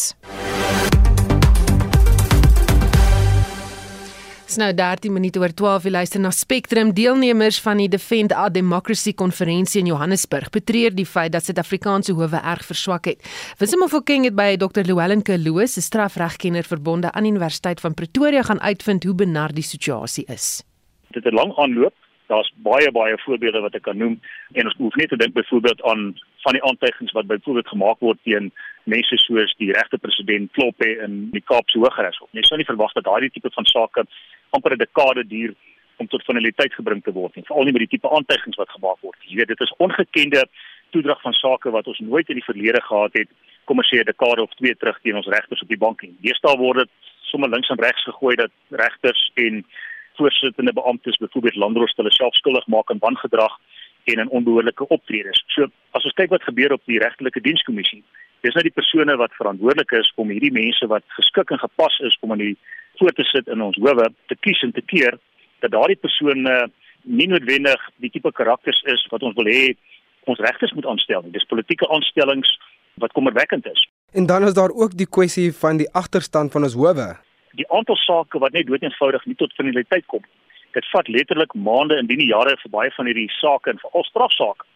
Nou 4.58 4.72
13 4.74 5.12
minute 5.14 5.38
oor 5.38 5.54
12 5.54 5.86
jy 5.86 5.92
luister 5.94 6.18
na 6.18 6.32
Spectrum 6.34 6.90
deelnemers 6.96 7.60
van 7.62 7.78
die 7.78 7.86
Defend 7.92 8.34
Our 8.34 8.50
Democracy 8.50 9.12
konferensie 9.14 9.78
in 9.84 9.92
Johannesburg 9.92 10.50
betreur 10.50 10.90
die 10.90 11.06
feit 11.06 11.30
dat 11.36 11.46
Suid-Afrikaanse 11.46 12.16
howe 12.18 12.40
erg 12.42 12.64
verswak 12.66 13.06
het. 13.06 13.22
Wisima 13.62 13.86
Fokeng 13.86 14.26
het 14.26 14.34
by 14.34 14.56
Dr. 14.58 14.82
Llewellyn 14.82 15.22
Kaluus, 15.22 15.78
'n 15.78 15.86
strafregkenner 15.86 16.66
verbonde 16.66 17.12
aan 17.12 17.30
Universiteit 17.30 17.78
van 17.80 17.94
Pretoria 17.94 18.42
gaan 18.42 18.60
uitvind 18.60 19.04
hoe 19.04 19.14
benar 19.14 19.54
die 19.54 19.62
situasie 19.62 20.26
is 20.26 20.66
dit 21.22 21.32
'n 21.32 21.36
lang 21.36 21.52
aanloop. 21.56 21.94
Daar's 22.28 22.52
baie 22.56 22.90
baie 22.92 23.18
voorbeelde 23.18 23.60
wat 23.60 23.74
ek 23.74 23.82
kan 23.82 23.96
noem 23.96 24.20
en 24.52 24.64
ons 24.64 24.76
hoef 24.76 24.94
net 24.94 25.08
te 25.08 25.16
dink 25.16 25.32
byvoorbeeld 25.32 25.82
aan 25.82 26.18
van 26.44 26.52
die 26.52 26.62
aantuigings 26.62 27.12
wat 27.12 27.26
byvoorbeeld 27.26 27.68
gemaak 27.68 27.98
word 28.00 28.18
teen 28.22 28.52
mense 28.84 29.16
soos 29.16 29.54
die 29.56 29.72
regte 29.72 29.98
president 29.98 30.52
Kloppe 30.52 30.88
in 31.04 31.30
die 31.30 31.44
Kaapse 31.44 31.78
Hooggeregshof. 31.78 32.28
Jy 32.32 32.42
sou 32.42 32.58
nie 32.58 32.68
verwag 32.68 32.92
dat 32.92 33.04
daardie 33.04 33.30
tipe 33.30 33.50
van 33.50 33.64
sake 33.64 34.04
amper 34.50 34.72
'n 34.72 34.78
dekade 34.78 35.26
duur 35.26 35.54
om 35.96 36.06
tot 36.06 36.24
finaliteit 36.24 36.74
gebring 36.74 37.02
te 37.02 37.12
word 37.12 37.34
nie, 37.34 37.44
veral 37.44 37.64
nie 37.64 37.72
met 37.72 37.84
die 37.86 37.94
tipe 37.96 38.10
aantuigings 38.10 38.56
wat 38.56 38.70
gemaak 38.70 39.00
word. 39.00 39.16
Jy 39.26 39.36
weet, 39.40 39.48
dit 39.48 39.60
is 39.60 39.74
ongekende 39.78 40.44
toedrag 40.90 41.20
van 41.22 41.32
sake 41.32 41.70
wat 41.70 41.86
ons 41.86 41.98
nooit 41.98 42.28
in 42.28 42.38
die 42.38 42.44
verlede 42.44 42.82
gehad 42.82 43.12
het, 43.12 43.28
kom 43.64 43.78
ons 43.82 43.90
sê 43.90 44.00
'n 44.00 44.10
dekade 44.12 44.42
of 44.42 44.54
twee 44.54 44.74
terug 44.74 44.98
teen 45.02 45.16
ons 45.16 45.26
regters 45.26 45.62
op 45.62 45.68
die 45.68 45.82
bank 45.84 46.02
nie. 46.02 46.14
Deesdae 46.20 46.56
word 46.56 46.78
dit 46.78 46.90
sommer 47.30 47.50
links 47.50 47.68
en 47.68 47.80
regs 47.80 48.04
gegooi 48.04 48.36
dat 48.36 48.50
regters 48.70 49.30
en 49.34 49.64
voorsittende 50.18 50.74
beamptes 50.76 51.16
byvoorbeeld 51.22 51.60
landros 51.64 51.96
hulle 51.96 52.12
self 52.12 52.34
skuldig 52.34 52.66
maak 52.66 52.90
aan 52.90 53.02
wangedrag 53.04 53.54
en 54.04 54.22
in 54.22 54.28
onbehoorlike 54.28 54.88
optredes. 54.88 55.42
So 55.54 55.68
as 55.96 56.04
ons 56.04 56.16
kyk 56.20 56.32
wat 56.34 56.46
gebeur 56.46 56.74
op 56.76 56.82
die 56.90 57.00
regtelike 57.02 57.42
dienskommissie, 57.44 58.02
dis 58.46 58.54
nou 58.56 58.64
die 58.64 58.74
persone 58.74 59.16
wat 59.20 59.36
verantwoordelik 59.36 59.92
is 59.98 60.10
om 60.16 60.30
hierdie 60.32 60.54
mense 60.54 60.86
wat 60.92 61.04
geskik 61.18 61.52
en 61.54 61.62
gepas 61.62 61.98
is 62.08 62.16
om 62.20 62.32
aan 62.34 62.44
die 62.44 62.56
voor 62.98 63.14
te 63.14 63.26
sit 63.30 63.50
in 63.52 63.62
ons 63.62 63.78
howe 63.78 64.08
te 64.30 64.36
kies 64.46 64.62
en 64.66 64.72
te 64.74 64.84
keer 64.92 65.18
dat 65.62 65.74
daardie 65.74 65.98
persone 65.98 66.56
nie 67.02 67.28
noodwendig 67.30 67.84
die 68.02 68.10
tipe 68.14 68.32
karakters 68.32 68.80
is 68.94 69.04
wat 69.12 69.22
ons 69.22 69.36
wil 69.38 69.50
hê 69.50 69.74
ons 70.28 70.40
regters 70.44 70.74
moet 70.76 70.86
aanstel 70.86 71.22
nie. 71.24 71.32
Dis 71.32 71.46
politieke 71.48 71.88
aanstellings 71.94 72.50
wat 73.00 73.14
kommerwekkend 73.16 73.66
is. 73.70 73.86
En 74.12 74.26
dan 74.26 74.44
is 74.44 74.54
daar 74.54 74.74
ook 74.74 74.96
die 74.96 75.08
kwessie 75.08 75.52
van 75.54 75.78
die 75.80 75.88
agterstand 75.92 76.52
van 76.52 76.66
ons 76.68 76.76
howe 76.76 77.14
die 77.56 77.68
aantal 77.72 77.96
sake 77.96 78.38
wat 78.38 78.52
net 78.52 78.66
doeteenvoudig 78.66 79.24
nie 79.26 79.36
tot 79.40 79.54
finaliteit 79.56 80.06
kom. 80.06 80.24
Dit 80.76 80.86
vat 80.92 81.08
letterlik 81.08 81.54
maande 81.54 81.96
en 81.96 82.06
nie 82.10 82.28
jare 82.28 82.56
vir 82.62 82.70
baie 82.70 82.90
van 82.96 83.06
hierdie 83.06 83.30
sake 83.38 83.70
en 83.70 83.80
veral 83.82 84.04
strafsaake 84.04 84.66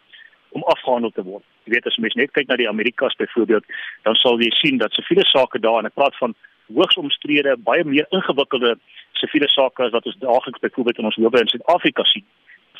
om 0.52 0.64
afgehandel 0.68 1.10
te 1.10 1.24
word. 1.24 1.44
Jy 1.64 1.74
weet 1.74 1.86
as 1.86 1.98
mens 2.04 2.16
net 2.18 2.32
kyk 2.36 2.48
na 2.48 2.58
die 2.60 2.68
Amerikas 2.68 3.16
byvoorbeeld, 3.20 3.64
dan 4.04 4.16
sal 4.20 4.40
jy 4.40 4.50
sien 4.58 4.80
dat 4.80 4.92
siviele 4.92 5.24
sake 5.30 5.60
daar 5.64 5.80
en 5.80 5.88
ek 5.88 5.96
praat 5.96 6.16
van 6.20 6.34
hoogs 6.72 6.98
omstrede, 7.00 7.56
baie 7.56 7.84
meer 7.84 8.08
ingewikkelde 8.10 8.74
siviele 9.20 9.48
sake 9.52 9.84
as 9.86 9.94
wat 9.96 10.06
ons 10.08 10.18
daagliks 10.20 10.64
byvoorbeeld 10.64 10.98
in 10.98 11.08
ons 11.10 11.20
howe 11.20 11.40
in 11.40 11.52
Suid-Afrika 11.52 12.04
sien, 12.10 12.24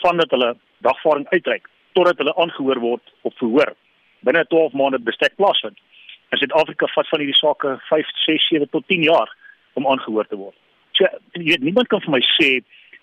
vandat 0.03 0.33
hulle 0.35 0.53
dagvaarding 0.85 1.29
uitreik 1.33 1.69
totdat 1.97 2.21
hulle 2.21 2.35
aangehoor 2.41 2.81
word 2.81 3.15
of 3.29 3.35
verhoor 3.41 3.75
binne 4.27 4.45
12 4.49 4.75
maande 4.79 5.01
bestek 5.03 5.35
plaasvind. 5.37 5.79
In 6.33 6.41
Suid-Afrika 6.41 6.89
vat 6.95 7.09
van 7.11 7.23
hierdie 7.23 7.39
sake 7.39 7.77
5, 7.89 8.13
6, 8.25 8.49
7 8.55 8.69
tot 8.71 8.87
10 8.89 9.05
jaar 9.09 9.33
om 9.73 9.87
aangehoor 9.87 10.27
te 10.27 10.37
word. 10.37 10.57
So 10.93 11.07
jy 11.33 11.45
weet 11.45 11.65
niemand 11.67 11.89
kan 11.89 12.01
vir 12.01 12.17
my 12.17 12.23
sê 12.35 12.51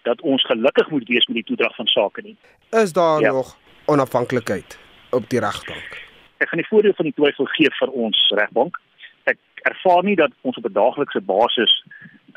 dat 0.08 0.22
ons 0.22 0.46
gelukkig 0.48 0.90
moet 0.90 1.08
wees 1.08 1.26
met 1.28 1.42
die 1.42 1.48
toedrag 1.52 1.76
van 1.76 1.88
sake 1.88 2.22
nie. 2.22 2.36
Is 2.70 2.94
daar 2.94 3.22
ja. 3.22 3.32
nog 3.32 3.58
onafhanklikheid 3.86 4.80
op 5.12 5.30
die 5.30 5.40
regbank? 5.40 5.98
Ek 6.40 6.50
gaan 6.50 6.62
die 6.62 6.70
voordeel 6.70 6.96
van 6.96 7.10
die 7.10 7.18
twyfel 7.18 7.50
gee 7.56 7.72
vir 7.80 7.92
ons 8.06 8.20
regbank. 8.40 8.80
Ek 9.28 9.40
ervaar 9.68 10.04
nie 10.08 10.16
dat 10.16 10.32
ons 10.42 10.58
op 10.58 10.66
'n 10.66 10.74
daaglikse 10.74 11.22
basis 11.22 11.74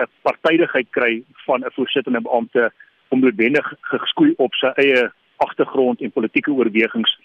'n 0.00 0.08
partydigheid 0.22 0.88
kry 0.90 1.22
van 1.46 1.64
'n 1.64 1.74
voorsittende 1.76 2.20
beampte 2.20 2.72
om 3.08 3.20
noodwendig 3.20 3.72
geskoei 3.80 4.34
op 4.36 4.54
sy 4.54 4.72
eie 4.74 5.10
agtergrond 5.36 6.00
en 6.00 6.12
politieke 6.12 6.50
oorwegings 6.50 7.18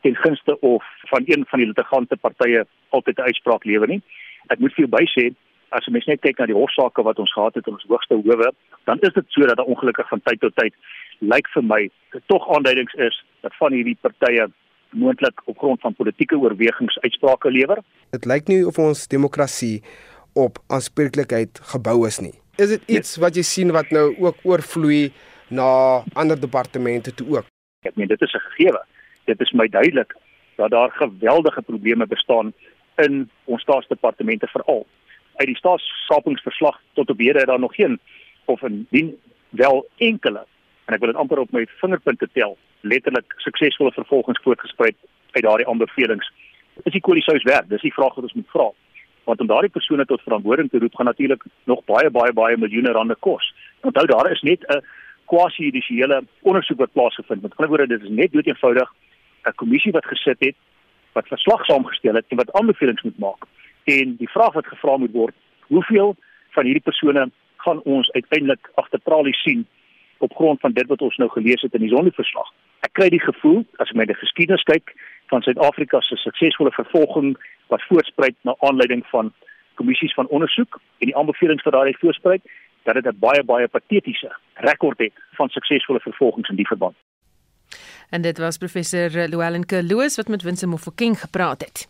ten 0.00 0.16
gunste 0.16 0.60
of 0.60 0.84
van 1.00 1.22
een 1.26 1.44
van 1.48 1.58
die 1.58 1.68
litigante 1.68 2.16
partye 2.16 2.66
altyd 2.88 3.18
'n 3.18 3.28
uitspraak 3.30 3.64
lewer 3.64 3.88
nie. 3.88 4.02
Ek 4.46 4.58
moet 4.58 4.74
vir 4.74 4.86
jou 4.86 4.92
bysê 5.00 5.34
as 5.74 5.86
mens 5.90 6.06
net 6.10 6.22
kyk 6.22 6.38
na 6.38 6.46
die 6.50 6.56
hofsaake 6.56 7.02
wat 7.06 7.18
ons 7.22 7.32
gehad 7.34 7.56
het 7.58 7.66
in 7.66 7.76
ons 7.76 7.86
hoogste 7.90 8.18
howe, 8.20 8.50
dan 8.88 9.00
is 9.06 9.14
dit 9.16 9.26
so 9.34 9.46
dat 9.48 9.58
daar 9.60 9.70
ongelukkig 9.72 10.08
van 10.08 10.22
tyd 10.28 10.40
tot 10.44 10.54
tyd 10.60 10.74
lyk 11.32 11.48
vir 11.54 11.66
my 11.66 11.80
tog 12.30 12.46
aanduidings 12.56 12.94
is 13.08 13.16
dat 13.46 13.56
van 13.58 13.74
hierdie 13.76 13.96
partye 14.06 14.48
moontlik 14.94 15.42
op 15.50 15.58
grond 15.58 15.80
van 15.82 15.94
politieke 15.98 16.38
oorwegings 16.38 16.98
uitsprake 17.02 17.50
lewer. 17.50 17.82
Dit 18.14 18.28
lyk 18.30 18.50
nie 18.50 18.62
of 18.66 18.78
ons 18.78 19.06
demokrasie 19.10 19.82
op 20.38 20.58
aanspreeklikheid 20.70 21.60
gebou 21.74 22.04
is 22.06 22.20
nie. 22.22 22.34
Is 22.62 22.70
dit 22.76 22.90
iets 22.98 23.16
wat 23.22 23.34
jy 23.34 23.42
sien 23.46 23.74
wat 23.74 23.90
nou 23.94 24.12
ook 24.22 24.44
oorvloei 24.46 25.10
na 25.50 26.02
ander 26.14 26.38
departemente 26.38 27.14
toe 27.14 27.26
ook? 27.38 27.48
Ek 27.82 27.96
meen 27.98 28.08
dit 28.08 28.22
is 28.22 28.34
'n 28.34 28.46
gegewe. 28.50 28.82
Dit 29.26 29.40
is 29.40 29.52
my 29.52 29.66
duidelik 29.68 30.14
dat 30.56 30.70
daar 30.70 30.90
geweldige 30.90 31.62
probleme 31.62 32.06
bestaan 32.06 32.52
in 32.96 33.30
ons 33.44 33.62
staatsdepartemente 33.62 34.46
veral 34.46 34.86
uit 35.36 35.46
die 35.46 35.56
staatsskapingsverslag 35.56 36.80
tot 36.92 37.10
op 37.10 37.18
hede 37.18 37.38
het 37.38 37.46
daar 37.46 37.60
nog 37.60 37.74
geen 37.74 37.98
of 38.44 38.62
indien 38.62 39.14
wel 39.48 39.86
enkele 39.96 40.46
en 40.84 40.94
ek 40.94 41.00
wil 41.00 41.12
dit 41.12 41.20
amper 41.20 41.38
op 41.38 41.52
my 41.52 41.66
vingerpunte 41.80 42.28
tel 42.32 42.56
letterlik 42.80 43.34
suksesvolle 43.36 43.92
vervolgings 43.92 44.42
voortgespruit 44.42 44.96
uit 45.32 45.44
daardie 45.44 45.68
aanbevelings 45.68 46.30
is 46.82 46.92
die 46.92 47.04
kolisous 47.04 47.46
werk 47.46 47.68
dis 47.68 47.86
die 47.86 47.94
vraag 47.94 48.16
wat 48.16 48.26
ons 48.26 48.36
moet 48.38 48.50
vra. 48.50 48.66
Want 49.24 49.40
om 49.40 49.48
daardie 49.48 49.72
persone 49.72 50.04
tot 50.04 50.22
verantwoording 50.26 50.70
te 50.70 50.78
roep 50.82 50.96
gaan 50.98 51.08
natuurlik 51.10 51.44
nog 51.70 51.84
baie 51.90 52.10
baie 52.10 52.32
baie 52.32 52.56
miljoene 52.56 52.92
rande 52.92 53.16
kos. 53.26 53.46
Onthou 53.80 54.06
daar 54.06 54.30
is 54.30 54.42
net 54.42 54.66
'n 54.68 54.82
quasi-judisiële 55.30 56.24
ondersoek 56.42 56.78
wat 56.78 56.92
plaasgevind 56.92 57.42
het 57.42 57.42
met 57.42 57.56
ander 57.56 57.68
woorde 57.68 57.86
dit 57.86 58.02
is 58.02 58.16
net 58.16 58.32
dood 58.32 58.46
eenvoudig 58.46 58.92
'n 59.46 59.54
kommissie 59.54 59.92
wat 59.92 60.06
gesit 60.06 60.40
het 60.40 60.56
wat 61.12 61.28
verslag 61.28 61.64
saamgestel 61.64 62.14
het 62.14 62.24
en 62.28 62.36
wat 62.36 62.52
aanbevelings 62.52 63.02
moet 63.02 63.18
maak 63.18 63.46
En 63.84 64.16
die 64.16 64.30
vraag 64.30 64.52
wat 64.52 64.66
gevra 64.66 64.96
moet 64.96 65.12
word, 65.12 65.34
hoeveel 65.66 66.16
van 66.56 66.64
hierdie 66.64 66.82
persone 66.82 67.30
gaan 67.56 67.82
ons 67.82 68.10
uiteindelik 68.10 68.70
agter 68.74 69.00
tralies 69.02 69.42
sien 69.42 69.66
op 70.18 70.34
grond 70.34 70.60
van 70.60 70.72
dit 70.72 70.86
wat 70.86 71.02
ons 71.02 71.16
nou 71.16 71.30
gelees 71.30 71.60
het 71.60 71.74
in 71.74 71.84
die 71.84 71.92
sondeverslag? 71.92 72.48
Ek 72.80 72.92
kry 72.92 73.08
die 73.12 73.20
gevoel 73.20 73.64
as 73.82 73.90
ek 73.90 73.96
my 74.00 74.06
die 74.08 74.16
geskiedenis 74.16 74.64
kyk 74.68 74.94
van 75.32 75.44
Suid-Afrika 75.44 76.00
se 76.00 76.16
suksesvolle 76.20 76.72
vervolging 76.76 77.34
wat 77.72 77.84
voortspruit 77.88 78.36
na 78.42 78.54
aanleiding 78.68 79.04
van 79.12 79.32
kommissies 79.80 80.14
van 80.14 80.28
ondersoek 80.28 80.78
en 81.00 81.10
die 81.10 81.16
aanbevelings 81.16 81.64
wat 81.64 81.74
daaruit 81.74 81.98
voortspruit, 82.00 82.42
dat 82.84 82.94
dit 82.94 83.06
'n 83.06 83.18
baie 83.18 83.44
baie 83.44 83.68
patetiese 83.68 84.30
rekord 84.54 84.98
het 84.98 85.12
van 85.32 85.48
suksesvolle 85.48 86.00
vervolgings 86.00 86.48
in 86.48 86.56
die 86.56 86.66
verband. 86.72 86.96
En 88.14 88.22
dit 88.22 88.38
was 88.38 88.56
professor 88.56 89.10
Llewellyn 89.10 89.66
Kerloos 89.66 90.16
wat 90.16 90.28
met 90.28 90.42
Winsome 90.42 90.70
Mofokeng 90.70 91.20
gepraat 91.20 91.60
het. 91.60 91.88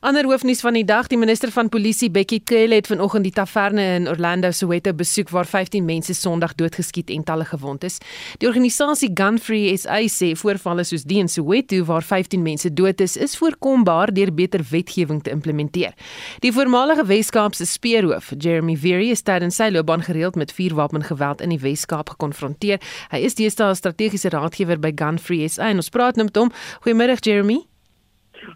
Ander 0.00 0.24
hoofnuus 0.24 0.60
van 0.60 0.74
die 0.74 0.84
dag, 0.84 1.06
die 1.06 1.18
minister 1.18 1.52
van 1.54 1.68
polisie 1.68 2.08
Bekkie 2.10 2.40
Cele 2.44 2.74
het 2.74 2.88
vanoggend 2.90 3.22
die 3.22 3.32
taverne 3.32 3.84
in 4.00 4.08
Orlando 4.08 4.50
Soweto 4.50 4.92
besoek 4.92 5.30
waar 5.30 5.46
15 5.46 5.84
mense 5.84 6.14
Sondag 6.14 6.56
doodgeskiet 6.58 7.10
en 7.14 7.22
talle 7.24 7.44
gewond 7.44 7.84
is. 7.84 8.00
Die 8.42 8.48
organisasie 8.48 9.10
Gun 9.14 9.38
Free 9.38 9.76
SA 9.78 10.00
sê 10.10 10.32
voorvalle 10.34 10.82
soos 10.88 11.04
die 11.06 11.20
in 11.22 11.30
Soweto 11.30 11.84
waar 11.86 12.02
15 12.02 12.42
mense 12.42 12.72
dood 12.74 13.00
is, 13.00 13.14
is 13.16 13.36
voorkombaar 13.38 14.10
deur 14.16 14.34
beter 14.34 14.66
wetgewing 14.70 15.22
te 15.22 15.30
implementeer. 15.30 15.94
Die 16.42 16.52
voormalige 16.52 17.06
Wes-Kaapse 17.06 17.66
speerhoof, 17.66 18.32
Jeremy 18.38 18.74
Veery, 18.76 19.12
is 19.14 19.22
tydens 19.22 19.60
sy 19.60 19.70
loopbaan 19.70 20.02
gereeld 20.02 20.34
met 20.34 20.50
vuurwapengeweld 20.56 21.46
in 21.46 21.54
die 21.54 21.62
Wes-Kaap 21.62 22.16
gekonfronteer. 22.16 22.82
Hy 23.14 23.22
is 23.22 23.38
deesdae 23.38 23.78
strategiese 23.78 24.34
raadgewer 24.34 24.80
by 24.82 24.90
Gun 24.98 25.22
Free 25.22 25.46
SA 25.46 25.59
en 25.60 25.76
ons 25.76 25.88
praat 25.88 26.16
nou 26.16 26.26
met 26.26 26.36
hom. 26.36 26.52
Goeiemiddag 26.80 27.24
Jeremy. 27.24 27.60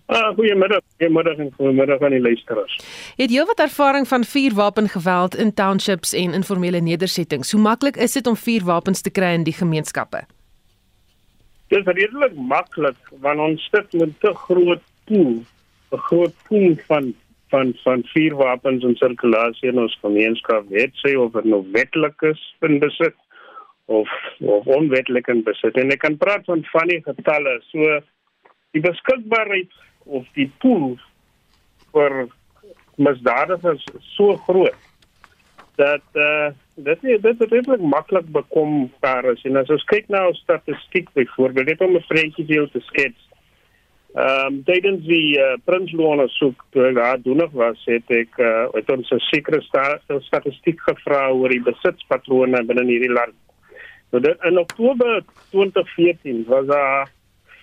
Ah, 0.06 0.34
goeiemiddag. 0.34 0.80
Goeiemiddag 0.98 1.36
en 1.36 1.52
goeiemiddag 1.56 2.00
aan 2.00 2.10
die 2.10 2.20
luisteraars. 2.20 2.76
Het 3.16 3.30
jy 3.30 3.44
wat 3.48 3.60
ervaring 3.60 4.08
van 4.08 4.24
vuurwapengeweld 4.24 5.36
in 5.36 5.54
townships 5.54 6.12
en 6.12 6.32
informele 6.32 6.80
nedersettings? 6.80 7.52
Hoe 7.52 7.60
maklik 7.60 7.96
is 7.96 8.12
dit 8.12 8.26
om 8.26 8.36
vuurwapens 8.36 9.00
te 9.00 9.10
kry 9.10 9.34
in 9.34 9.44
die 9.44 9.56
gemeenskappe? 9.56 10.24
Dit 11.72 11.78
is 11.78 11.94
redelik 11.96 12.34
maklik 12.36 13.12
want 13.24 13.40
ons 13.40 13.68
sit 13.72 13.92
met 13.92 14.08
'n 14.08 14.16
te 14.20 14.32
groot 14.34 14.82
pool, 15.04 15.42
'n 15.92 16.02
groot 16.08 16.34
pool 16.48 16.74
van 16.86 17.14
van 17.48 17.74
van 17.82 18.02
vuurwapens 18.04 18.84
in 18.84 18.96
sirkulasie 18.96 19.68
in 19.68 19.78
ons 19.78 19.98
gemeenskap. 20.00 20.68
Weet 20.68 20.94
sy 20.94 21.14
of 21.14 21.32
dit 21.32 21.44
nou 21.44 21.62
wetlik 21.72 22.22
is 22.22 22.40
in 22.60 22.78
besit 22.78 23.14
of 23.86 24.08
of 24.40 24.66
onwetlik 24.66 25.28
in 25.28 25.42
besit. 25.42 25.76
En 25.76 25.90
ek 25.90 26.02
kan 26.04 26.16
praat 26.16 26.44
van 26.44 26.64
van 26.72 26.88
die 26.88 27.02
getalle. 27.02 27.58
So 27.70 28.00
die 28.76 28.82
beskikbaarheid 28.84 29.72
of 30.04 30.26
die 30.38 30.50
pool 30.62 30.96
vir 31.94 32.26
misdadigers 32.96 33.84
so 34.14 34.36
groot 34.46 34.90
dat 35.76 36.06
uh 36.14 36.50
dit 36.74 37.04
is 37.04 37.20
dit 37.22 37.40
is 37.40 37.50
regtig 37.50 37.80
maklik 37.80 38.26
bekom 38.32 38.90
daar 39.00 39.24
is. 39.32 39.42
En 39.44 39.56
as 39.56 39.70
ons 39.70 39.84
kyk 39.90 40.08
na 40.08 40.26
ons 40.28 40.38
statistiek 40.42 41.10
byvoorbeeld, 41.14 41.66
net 41.66 41.80
om 41.80 41.96
'n 41.96 42.04
prentjie 42.08 42.46
deel 42.46 42.68
te 42.70 42.80
skets. 42.80 43.20
Ehm 44.14 44.46
um, 44.46 44.62
tydens 44.64 45.06
die 45.06 45.38
uh, 45.38 45.54
Prinsloo 45.64 46.26
soek 46.26 46.64
toe 46.70 46.84
ek 46.86 46.94
daar 46.94 47.22
doenig 47.22 47.50
was, 47.50 47.78
het 47.86 48.10
ek 48.10 48.38
uh, 48.38 48.66
het 48.74 48.90
ons 48.90 49.10
'n 49.10 49.18
sekere 49.18 49.60
sta 49.62 49.98
statistiek 50.20 50.80
gevra 50.80 51.30
oor 51.30 51.48
die 51.48 51.62
besitspatrone 51.62 52.64
binne 52.64 52.84
hierdie 52.86 53.12
land. 53.12 53.43
So 54.14 54.20
dit 54.22 54.44
in 54.46 54.58
Oktober 54.58 55.24
2014 55.50 56.44
was 56.46 56.66
daar 56.66 57.10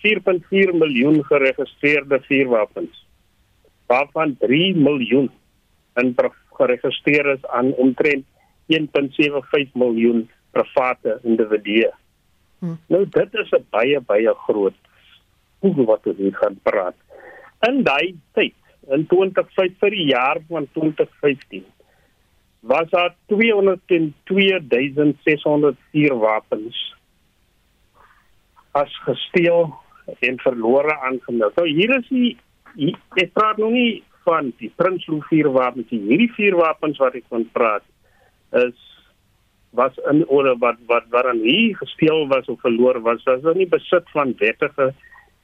4.4 0.03 0.73
miljoen 0.75 1.23
geregistreerde 1.23 2.19
vuurwapens. 2.21 3.07
Waarvan 3.87 4.35
3 4.39 4.75
miljoen 4.75 5.31
in 5.95 6.15
geregistreer 6.51 7.25
is 7.25 7.45
aan 7.45 7.71
omtrent 7.73 8.25
1.75 8.67 9.71
miljoen 9.73 10.29
private 10.51 11.19
individue. 11.23 11.93
Hm. 12.59 12.75
Nou 12.87 13.05
dit 13.09 13.33
is 13.33 13.51
'n 13.51 13.65
baie 13.69 13.99
baie 13.99 14.33
groot 14.35 14.75
hoeveel 15.59 15.85
wat 15.85 16.05
ons 16.05 16.17
hier 16.17 16.35
gaan 16.35 16.59
praat. 16.63 16.95
In 17.59 17.83
daai 17.83 18.15
tyd, 18.31 18.55
in 18.89 19.07
2005 19.07 19.79
vir 19.79 19.89
die 19.89 20.07
jaar 20.11 20.37
van 20.49 20.67
2015 20.73 21.63
was 22.61 22.89
daar 22.89 23.15
202604 23.25 26.17
wapens 26.17 26.95
as 28.71 28.99
gesteel 29.03 29.75
en 30.19 30.39
verlore 30.39 30.99
aangemeld. 30.99 31.55
Nou 31.55 31.69
hier 31.69 31.97
is 31.97 32.07
die 32.07 32.37
ek 33.19 33.33
praat 33.33 33.57
nou 33.59 33.71
nie 33.73 34.03
van 34.25 34.53
die 34.61 34.71
Prinsloo 34.77 35.21
vier 35.29 35.51
wapens 35.51 35.89
nie. 35.89 36.01
Hierdie 36.05 36.33
vier 36.37 36.55
wapens 36.55 36.97
wat 37.01 37.15
ek 37.17 37.25
van 37.33 37.49
praat 37.51 37.83
is 38.61 38.77
was 39.71 39.95
in 40.11 40.27
orde 40.27 40.55
wat 40.59 40.79
wat 40.87 41.05
waaraan 41.09 41.39
hier 41.43 41.75
gesteel 41.79 42.27
was 42.27 42.45
of 42.51 42.59
verlore 42.61 43.01
was, 43.01 43.23
was 43.23 43.41
nou 43.41 43.55
nie 43.55 43.69
besit 43.71 44.09
van 44.15 44.35
wettige 44.39 44.91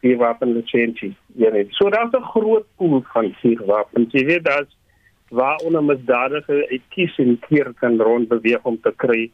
vier 0.03 0.17
wapen 0.21 0.53
lisensie. 0.53 1.15
Ja 1.35 1.51
nee. 1.51 1.67
So 1.79 1.89
daar's 1.89 2.13
'n 2.13 2.31
groot 2.33 2.67
pool 2.77 3.03
van 3.13 3.33
vier 3.41 3.65
wapens. 3.65 4.11
Jy 4.11 4.25
weet 4.25 4.43
daar's 4.43 4.71
waar 5.29 5.57
onmisdadige 5.65 6.67
uit 6.69 6.81
kies 6.89 7.17
en 7.17 7.39
keer 7.39 7.73
kan 7.79 8.01
rondbeweeg 8.01 8.63
om 8.63 8.81
te 8.81 8.93
kry 8.95 9.31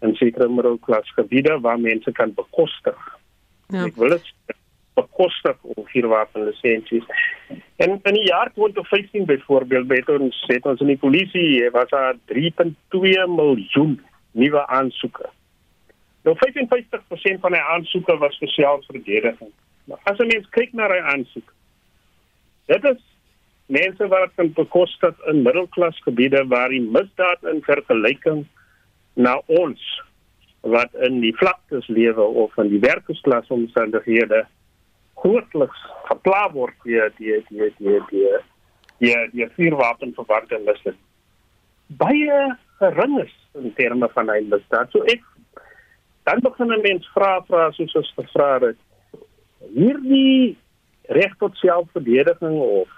in 0.00 0.14
sekere 0.14 0.48
middelklas 0.48 1.12
gebiede 1.14 1.60
waar 1.60 1.80
mense 1.80 2.12
kan 2.12 2.34
bekostig. 2.34 2.98
Ja. 3.68 3.84
Ek 3.84 3.96
wil 3.96 4.08
dit 4.08 4.32
bekostig 4.94 5.56
om 5.62 5.86
hier 5.90 6.06
wapen 6.08 6.44
lisensies. 6.44 7.06
En 7.76 7.96
in 8.02 8.18
die 8.18 8.26
jaar 8.28 8.52
2015 8.52 9.24
byvoorbeeld 9.24 9.88
het 9.90 10.08
ons 10.18 10.44
het 10.46 10.66
ons 10.66 10.80
in 10.80 10.92
die 10.92 11.00
polisie 11.00 11.70
was 11.74 11.88
daar 11.88 12.14
3.2 12.32 12.74
miljoen 13.36 13.98
nuwe 14.32 14.66
aansoeke. 14.66 15.30
Nou 16.24 16.36
55% 16.40 17.40
van 17.40 17.52
die 17.52 17.64
aansoeke 17.74 18.16
was 18.18 18.38
vir 18.38 18.48
selfverdediging. 18.48 19.50
Nou 19.84 19.98
as 20.04 20.18
'n 20.18 20.26
mens 20.26 20.48
kyk 20.48 20.72
na 20.72 20.88
daai 20.88 21.00
aansoek, 21.00 21.52
dit 22.66 22.84
is 22.84 23.02
mense 23.66 24.08
wat 24.08 24.34
kan 24.36 24.52
bekostig 24.52 25.14
in 25.30 25.42
middelklas 25.42 26.00
gebiede 26.04 26.44
waar 26.48 26.68
die 26.68 26.82
misdaad 26.82 27.44
in 27.52 27.62
vergelyking 27.64 28.44
na 29.14 29.38
ons 29.46 29.80
wat 30.60 30.92
in 31.06 31.20
die 31.20 31.34
vlaktes 31.36 31.88
lewe 31.88 32.24
of 32.44 32.56
in 32.58 32.68
die 32.68 32.80
werkersklas 32.80 33.48
omstandighede 33.48 34.44
grootliks 35.22 35.80
gepla 36.10 36.44
word 36.52 36.76
deur 36.84 37.12
die 37.18 37.40
die 37.48 37.72
die 37.78 38.00
die 38.10 38.28
die 38.98 39.16
die 39.32 39.50
vuurwapen 39.56 40.14
verwante 40.16 40.60
misdaad 40.68 41.00
baie 41.88 42.56
gering 42.78 43.20
is 43.22 43.34
in 43.54 43.72
terme 43.74 44.08
van 44.14 44.30
hy 44.32 44.40
misdaad. 44.48 44.90
So 44.92 45.04
ek 45.10 45.22
dan 46.24 46.40
begin 46.40 46.72
'n 46.72 46.82
mens 46.82 47.06
vra 47.14 47.40
vra 47.48 47.70
soos 47.72 47.94
ons 47.94 48.12
gevra 48.16 48.58
het 48.60 48.78
hierdie 49.74 50.56
reg 51.08 51.32
tot 51.38 51.56
selfverdediging 51.56 52.58
of 52.60 52.88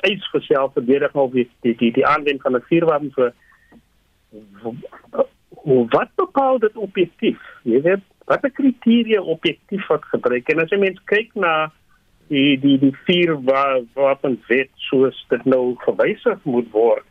eis 0.00 0.28
vir 0.32 0.42
selfverdediging 0.42 1.22
of 1.22 1.32
die 1.32 1.48
die 1.62 1.74
die, 1.76 1.92
die 1.92 2.06
aanwending 2.06 2.42
van 2.42 2.56
'n 2.56 2.66
vuurwapen 2.68 3.12
vir 3.14 3.32
wat 5.90 6.10
bepaal 6.14 6.58
dit 6.58 6.76
objektief? 6.76 7.40
Jy 7.62 7.80
weet, 7.82 8.04
watter 8.24 8.50
kriteria 8.50 9.20
objektief 9.20 9.86
wat 9.86 10.04
gebruik? 10.04 10.48
En 10.48 10.60
as 10.62 10.70
jy 10.70 10.78
mens 10.78 11.00
kyk 11.04 11.34
na 11.34 11.72
die 12.28 12.56
die 12.58 12.78
die 12.78 12.94
vier 13.06 13.36
wapenwet 13.94 14.70
soos 14.88 15.18
dit 15.30 15.44
nou 15.44 15.74
gewysig 15.84 16.38
moet 16.44 16.70
word. 16.74 17.04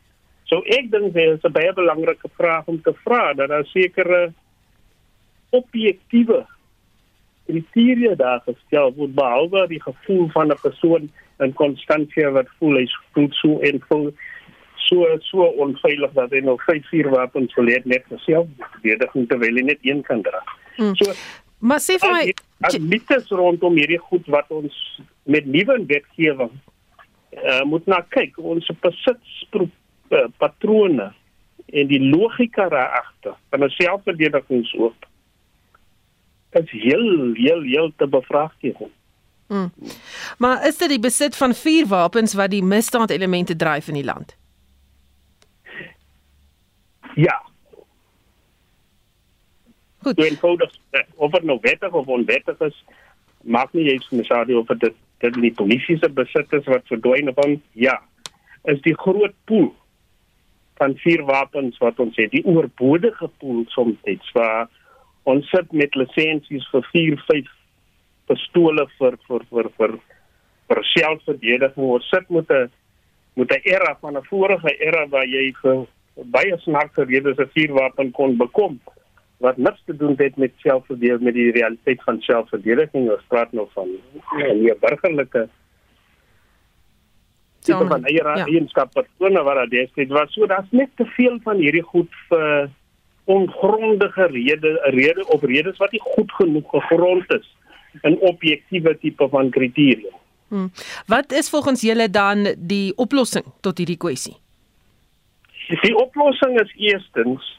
So 0.45 0.61
ek 0.77 0.91
dink 0.91 1.13
dit 1.13 1.37
is 1.37 1.43
'n 1.43 1.51
baie 1.51 1.73
belangrike 1.73 2.29
vraag 2.37 2.67
om 2.67 2.81
te 2.81 2.93
vra 3.03 3.33
dat 3.33 3.49
daar 3.49 3.65
sekere 3.65 4.33
objektiewe 5.49 6.45
kriteria 7.45 8.15
daar 8.15 8.41
gestel 8.45 8.93
word 8.93 9.15
behalwe 9.15 9.67
die 9.67 9.81
gevoel 9.81 10.29
van 10.33 10.51
'n 10.51 10.61
persoon 10.61 11.09
in 11.43 11.53
konstansie 11.53 12.27
wat 12.35 12.49
voel 12.59 12.79
hy 12.79 12.85
voel 13.13 13.29
so 13.39 13.59
en 13.59 13.81
voel 13.89 14.11
so 14.85 15.07
so 15.29 15.47
onveilig 15.65 16.13
dat 16.17 16.35
hy 16.35 16.43
nou 16.45 16.57
vyf 16.65 16.85
vier 16.91 17.09
wapens 17.13 17.53
verleed 17.57 17.87
net 17.89 18.05
vir 18.11 18.21
self 18.25 18.69
verdediging 18.75 19.27
terwyl 19.31 19.59
hy 19.59 19.65
net 19.71 19.81
een 19.87 20.03
kan 20.05 20.21
dra. 20.25 20.41
Hmm. 20.77 20.93
So 20.99 21.15
maar 21.59 21.81
sê 21.83 21.97
vir 22.01 22.13
my 22.13 22.23
as 22.67 22.77
mites 22.79 23.31
rondom 23.31 23.77
hierdie 23.79 24.01
goed 24.09 24.27
wat 24.31 24.51
ons 24.53 24.75
met 25.23 25.47
nuwe 25.49 25.79
wetgewing 25.89 26.53
uh, 26.53 27.63
moet 27.67 27.87
na 27.87 28.01
kyk 28.15 28.37
ons 28.39 28.71
besits 28.83 29.43
patrone 30.39 31.11
en 31.65 31.87
die 31.89 31.99
logika 31.99 32.69
daar 32.69 33.01
agter 33.01 33.35
van 33.49 33.63
'n 33.65 33.75
selfverdedigingsoop 33.79 35.09
is 36.51 36.71
heel 36.71 37.33
heel 37.33 37.61
heel 37.61 37.91
te 37.97 38.07
bevraagteken. 38.07 38.91
Hmm. 39.47 39.71
Maar 40.37 40.67
is 40.67 40.77
dit 40.77 40.89
die 40.89 40.99
besit 40.99 41.35
van 41.35 41.53
vuurwapens 41.53 42.33
wat 42.33 42.49
die 42.49 42.63
misdaad 42.63 43.09
elemente 43.09 43.55
dryf 43.55 43.87
in 43.87 43.93
die 43.93 44.03
land? 44.03 44.37
Ja. 47.15 47.41
Goed. 49.97 50.15
Doen 50.15 50.37
fotos 50.37 50.81
of 51.15 51.31
dit 51.31 51.43
nou 51.43 51.57
wettig 51.61 51.91
of 51.91 52.05
onwettig 52.05 52.59
is, 52.59 52.85
maak 53.41 53.73
nie 53.73 53.89
eens 53.91 54.09
mesadio 54.09 54.59
of 54.59 54.77
dit 54.77 54.93
dit 55.23 55.37
die 55.39 55.53
politieke 55.53 56.09
besit 56.11 56.53
is 56.53 56.65
wat 56.67 56.87
verdwyn 56.91 57.31
van 57.33 57.61
ja. 57.71 57.95
Is 58.63 58.81
die 58.81 58.97
groot 58.97 59.33
pool 59.45 59.71
van 60.75 60.97
vuurwapens 60.99 61.77
wat 61.79 61.99
ons 62.03 62.17
het, 62.19 62.31
die 62.31 62.43
oorbodige 62.45 63.29
pool 63.39 63.63
soms 63.71 63.95
iets 64.03 64.31
waar 64.35 64.67
ons 65.23 65.47
sit 65.49 65.71
met 65.71 65.95
lisensies 65.95 66.67
vir 66.73 66.89
4, 66.91 67.21
5 67.29 67.53
pistole 68.27 68.87
vir 68.99 69.17
vir 69.27 69.45
vir 69.51 69.69
vir 69.77 69.97
vir 70.69 70.81
selfverdediging. 70.93 71.89
Ons 71.97 72.09
sit 72.09 72.29
met 72.29 72.49
'n 72.49 72.69
met 73.35 73.51
'n 73.51 73.61
era 73.63 73.97
van 74.01 74.17
'n 74.17 74.27
vorige 74.29 74.71
era 74.79 75.07
waar 75.07 75.25
jy 75.25 75.53
vir 75.61 75.87
baie 76.15 76.57
snaakse 76.57 77.03
redes 77.03 77.37
'n 77.37 77.51
vuurwapen 77.53 78.11
kon 78.11 78.37
bekom 78.37 78.79
wat 79.37 79.57
niks 79.57 79.81
te 79.85 79.95
doen 79.95 80.15
het 80.17 80.37
met 80.37 80.51
selfverdediging 80.57 81.23
met 81.23 81.33
die 81.33 81.51
realiteit 81.51 82.03
van 82.03 82.21
selfverdediging. 82.21 83.11
Ons 83.11 83.27
praat 83.27 83.51
nou 83.51 83.67
van 83.73 83.87
'n 84.31 84.61
meer 84.63 84.77
burgerlike 84.79 85.49
tipe 87.59 87.85
van 87.87 88.05
eie 88.05 88.23
ja. 88.23 88.45
eienskap 88.45 88.93
persone 88.93 89.43
wat 89.43 89.55
daar 89.55 89.73
is. 89.73 89.91
Dit 89.93 90.09
was 90.09 90.33
so 90.33 90.45
daar's 90.45 90.71
net 90.71 90.89
te 90.95 91.05
veel 91.05 91.39
van 91.43 91.57
hierdie 91.57 91.83
goed 91.83 92.11
vir 92.29 92.69
ongrondige 93.25 94.25
redes, 94.25 94.77
rede 94.83 95.27
of 95.27 95.41
redes 95.41 95.77
wat 95.77 95.91
nie 95.91 96.01
goed 96.01 96.31
genoeg 96.31 96.69
gegrond 96.69 97.31
is 97.33 97.47
in 98.01 98.19
objektiewe 98.19 98.97
tipe 98.99 99.27
van 99.29 99.49
kriteria. 99.49 100.11
Hmm. 100.47 100.71
Wat 101.07 101.31
is 101.31 101.49
volgens 101.49 101.81
julle 101.81 102.09
dan 102.09 102.47
die 102.57 102.93
oplossing 102.95 103.45
tot 103.61 103.77
hierdie 103.77 103.97
kwessie? 103.97 104.35
Die 105.81 105.95
oplossing 105.97 106.59
is 106.61 106.73
eerstens 106.77 107.53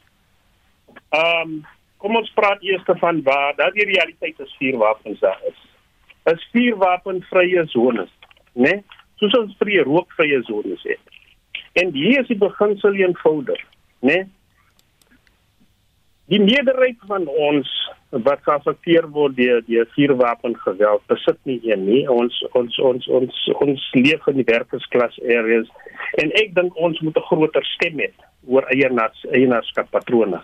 ehm 1.09 1.41
um, 1.51 1.65
kom 1.97 2.17
ons 2.17 2.31
praat 2.37 2.63
eers 2.63 2.85
van 3.01 3.23
waar 3.25 3.55
dat 3.57 3.75
die 3.75 3.87
realiteit 3.89 4.41
is 4.41 4.55
vuurwapens 4.59 5.21
daar 5.21 5.41
is. 5.49 5.59
Is 6.33 6.49
vuurwapenvrye 6.53 7.65
sones, 7.73 8.11
né? 8.53 8.71
Nee? 8.71 8.83
Soos 9.17 9.33
ons 9.39 9.55
vrye 9.59 9.83
rookvrye 9.83 10.43
sones 10.45 10.83
het. 10.85 11.01
En 11.73 11.93
hier 11.97 12.21
is 12.21 12.29
die 12.29 12.39
beginsel 12.39 12.95
eenvoudig, 13.01 13.63
né? 14.05 14.13
Nee? 14.13 14.25
Die 16.27 16.41
meerderheid 16.43 16.99
van 17.07 17.27
ons 17.27 17.71
wat 18.11 18.43
geaffekteer 18.47 19.09
word 19.11 19.37
deur 19.37 19.63
die 19.67 19.83
vuurwapengeweld 19.95 21.03
besit 21.11 21.39
nie 21.43 21.59
een 21.67 21.85
nie. 21.85 22.03
Ons 22.11 22.39
ons 22.53 22.79
ons 22.79 23.09
ons 23.09 23.41
ons 23.61 23.87
leef 23.99 24.27
in 24.31 24.41
die 24.41 24.47
werkersklas 24.47 25.19
areas 25.25 25.71
en 26.23 26.31
ek 26.39 26.55
dink 26.55 26.77
ons 26.77 27.01
moet 27.01 27.17
'n 27.17 27.29
groter 27.31 27.65
stem 27.75 27.99
hê 27.99 28.11
oor 28.47 28.65
eienaars 28.71 29.27
eienaarskappatrone. 29.31 30.43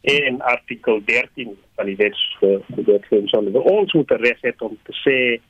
En 0.00 0.40
artikel 0.40 1.02
13 1.04 1.56
van 1.76 1.86
die 1.86 1.96
wet 1.96 2.16
vir 2.40 2.62
die 2.76 2.84
wetgewing 2.84 3.28
ons 3.60 3.92
moet 3.92 4.10
hê 4.10 4.62
om 4.62 4.78
te 4.84 4.94
sê 5.04 5.40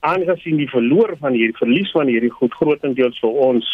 aangesien 0.00 0.56
die 0.56 0.70
verloor 0.70 1.16
van 1.20 1.32
hierdie 1.32 1.58
verlies 1.58 1.90
van 1.90 2.06
hierdie 2.06 2.32
goed 2.32 2.54
grootendeels 2.54 3.18
vir 3.20 3.30
ons 3.30 3.66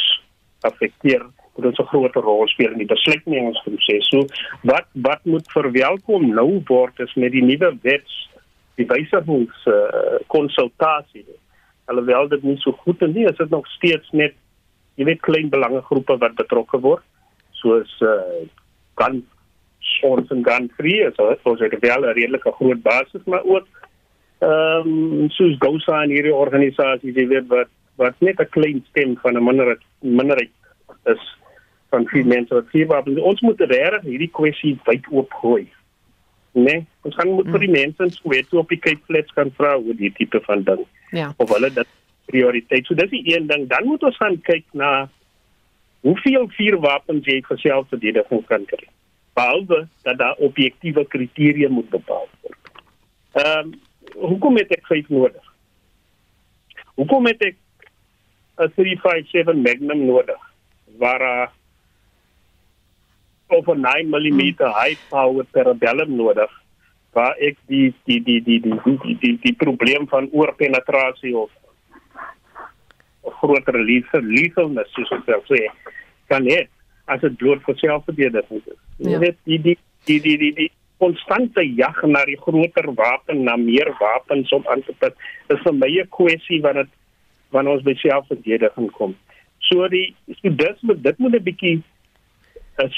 affekteer 0.61 1.23
moet 1.57 1.67
ons 1.67 1.79
'n 1.79 1.91
groter 1.93 2.23
rol 2.23 2.49
speel 2.49 2.73
in 2.73 2.79
die 2.79 2.95
besluitnemingsproses. 2.95 4.09
So 4.09 4.27
wat 4.63 4.87
wat 4.93 5.25
moet 5.25 5.53
verwelkom 5.53 6.35
nou 6.35 6.63
word 6.67 7.01
is 7.01 7.15
met 7.15 7.33
die 7.33 7.45
nuwe 7.45 7.77
wets 7.83 8.29
die 8.77 8.87
wysigings 8.87 9.67
uh, 9.67 10.21
konsultasie. 10.27 11.25
Alhoewel 11.85 12.29
dit 12.29 12.43
nie 12.43 12.57
so 12.59 12.73
goed 12.73 13.03
is 13.03 13.15
nie, 13.15 13.25
is 13.25 13.37
dit 13.37 13.51
nog 13.51 13.67
steeds 13.67 14.11
net 14.11 14.35
jy 14.97 15.05
weet 15.05 15.25
klein 15.25 15.49
belangegroepe 15.53 16.19
wat 16.19 16.37
betrokke 16.37 16.81
word 16.81 17.05
soos 17.61 17.93
uh, 18.05 18.45
kan 19.01 19.23
ons 20.07 20.33
en 20.35 20.43
dan 20.45 20.69
vrye 20.77 21.09
so 21.15 21.29
dit 21.31 21.43
was 21.45 21.61
'n 21.61 21.81
wel 21.81 22.03
'n 22.05 22.17
redelike 22.19 22.53
groot 22.59 22.83
basis 22.83 23.25
maar 23.25 23.45
ook 23.45 23.67
ehm 24.41 24.89
um, 24.89 25.31
soos 25.31 25.57
Gosa 25.59 26.03
en 26.03 26.11
hierdie 26.11 26.35
organisasies 26.35 27.15
jy 27.15 27.27
weet 27.29 27.47
wat 27.49 27.69
wat 27.97 28.15
net 28.21 28.41
'n 28.41 28.49
klein 28.51 28.85
stem 28.91 29.17
van 29.23 29.37
'n 29.37 29.45
minderheid 29.45 29.83
minderheid 30.01 30.53
is 31.05 31.23
van 31.95 32.07
vier 32.11 32.27
mense 32.27 32.55
wat 32.55 32.71
vier 32.73 32.87
wapens. 32.91 33.21
Ons 33.21 33.43
moet 33.47 33.61
regtig 33.61 34.07
hierdie 34.11 34.33
kwessie 34.39 34.75
wyd 34.89 35.07
oop 35.11 35.33
gooi. 35.43 35.67
Nee, 36.57 36.87
ons 37.05 37.15
gaan 37.19 37.35
moet 37.37 37.49
vir 37.53 37.67
die 37.67 37.73
mense 37.73 38.03
in 38.03 38.15
Soweto 38.15 38.63
op 38.63 38.71
die 38.73 38.81
Cape 38.81 39.03
Flats 39.05 39.33
gaan 39.37 39.53
vra 39.59 39.75
oor 39.77 39.97
die 39.99 40.13
tipe 40.17 40.41
van 40.47 40.65
ding. 40.65 40.87
Ja. 41.13 41.33
Of 41.37 41.53
hulle 41.53 41.69
dit 41.71 41.91
prioriteit. 42.31 42.87
So 42.87 42.97
dis 42.99 43.13
die 43.13 43.25
een 43.29 43.47
ding. 43.51 43.67
Dan 43.69 43.85
moet 43.87 44.07
ons 44.09 44.17
gaan 44.17 44.39
kyk 44.47 44.65
na 44.73 45.09
hoeveel 46.07 46.49
vier 46.57 46.79
wapens 46.81 47.29
jy 47.29 47.43
vir 47.49 47.61
selfverdediging 47.61 48.47
kan 48.49 48.65
kry. 48.71 48.89
Behalwe 49.37 49.83
dat 50.07 50.19
daar 50.23 50.41
objektiewe 50.49 51.05
kriteria 51.13 51.69
moet 51.69 51.91
bepaal 51.93 52.25
word. 52.41 52.73
Ehm 53.37 53.59
um, 53.59 53.75
hoekom 54.17 54.57
het 54.57 54.71
ek 54.73 54.87
vyf 54.89 55.09
nodig? 55.13 55.53
Hoekom 56.97 57.27
het 57.29 57.43
ek 57.45 57.57
'n 58.65 58.73
357 58.81 59.55
Magnum 59.61 60.07
nodig? 60.07 60.41
Waar 60.97 61.21
uh, 61.21 61.49
of 63.49 63.69
'n 63.69 63.81
9 63.81 64.09
mm 64.11 64.43
high 64.59 64.99
power 65.11 65.45
cerebellum 65.53 66.17
nodig 66.17 66.51
waar 67.13 67.37
ek 67.41 67.57
die 67.67 67.95
die 68.05 68.21
die 68.21 68.41
die 68.45 68.61
die 68.61 68.81
die 68.85 68.99
die, 69.03 69.17
die, 69.21 69.39
die 69.43 69.57
probleem 69.57 70.09
van 70.09 70.29
oorpenetrasie 70.33 71.37
of 71.37 71.51
groter 73.41 73.79
liefde 73.79 74.21
liefdes 74.23 74.93
soos 74.95 75.13
ek 75.13 75.25
sê 75.27 75.39
sê 75.51 75.61
kan 76.29 76.45
net 76.45 76.69
as 77.07 77.21
dit 77.21 77.37
bloot 77.39 77.63
vir 77.67 77.79
selfverdediging 77.79 78.63
is. 78.67 78.81
Jy 78.99 79.15
ja. 79.15 79.21
weet 79.23 79.39
die 79.47 79.59
die 79.63 79.77
die 80.11 80.21
die 80.21 80.37
die, 80.43 80.53
die 80.61 80.71
konstante 80.99 81.63
jag 81.63 82.03
na 82.09 82.25
die 82.27 82.39
groter 82.41 82.89
wapen 82.99 83.45
na 83.45 83.57
meer 83.57 83.93
wapens 84.01 84.53
om 84.53 84.67
aan 84.73 84.83
te 84.87 84.95
pas 85.01 85.15
is 85.55 85.63
vir 85.65 85.73
my 85.73 85.91
'n 86.03 86.09
kwessie 86.19 86.61
wat 86.63 86.75
dit 86.75 86.91
wanneer 87.51 87.79
ons 87.79 87.87
by 87.87 87.95
selfverdediging 87.95 88.91
kom. 88.93 89.15
So 89.69 89.89
die 89.89 90.15
so 90.41 90.51
dis 90.51 90.79
dit 91.09 91.19
moet 91.19 91.35
'n 91.35 91.45
bietjie 91.49 91.83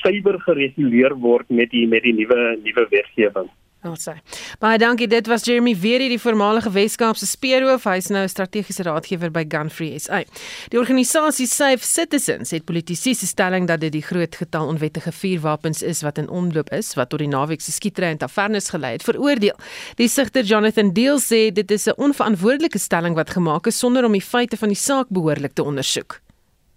suiwer 0.02 0.40
gereguleer 0.40 1.14
word 1.14 1.48
met 1.48 1.70
die 1.70 1.86
met 1.86 2.02
die 2.02 2.12
nuwe 2.12 2.58
nuwe 2.62 2.86
wetgewing. 2.90 3.48
Ons 3.86 4.08
sê. 4.08 4.16
Baie 4.58 4.78
dankie. 4.82 5.06
Dit 5.06 5.28
was 5.30 5.44
Jeremy 5.46 5.70
weer 5.78 6.02
die 6.10 6.18
voormalige 6.18 6.72
Weskaapse 6.74 7.28
speerhoof. 7.30 7.84
Hy's 7.86 8.08
nou 8.10 8.24
'n 8.24 8.28
strategiese 8.28 8.82
raadgewer 8.82 9.30
by 9.30 9.44
Gunfree 9.48 9.98
SA. 9.98 10.24
Die 10.70 10.78
organisasie 10.78 11.46
Safe 11.46 11.78
Citizens 11.78 12.50
het 12.50 12.64
politici 12.64 13.14
se 13.14 13.26
stelling 13.26 13.68
dat 13.68 13.80
dit 13.80 13.92
die 13.92 14.02
groot 14.02 14.34
getal 14.34 14.66
onwettige 14.66 15.12
vuurwapens 15.12 15.82
is 15.82 16.02
wat 16.02 16.18
in 16.18 16.28
omloop 16.28 16.70
is 16.72 16.94
wat 16.94 17.10
tot 17.10 17.20
die 17.20 17.28
naweek 17.28 17.60
se 17.60 17.70
skietery 17.70 18.10
in 18.10 18.18
tavernes 18.18 18.70
gelei 18.70 18.92
het, 18.92 19.02
veroordeel. 19.02 19.56
Die 19.96 20.08
sigter 20.08 20.42
Jonathan 20.42 20.92
Deal 20.92 21.18
sê 21.18 21.52
dit 21.52 21.70
is 21.70 21.86
'n 21.86 21.94
onverantwoordelike 21.96 22.78
stelling 22.78 23.14
wat 23.14 23.30
gemaak 23.30 23.66
is 23.66 23.78
sonder 23.78 24.04
om 24.04 24.12
die 24.12 24.20
feite 24.20 24.56
van 24.56 24.68
die 24.68 24.76
saak 24.76 25.06
behoorlik 25.08 25.52
te 25.52 25.62
ondersoek. 25.62 26.20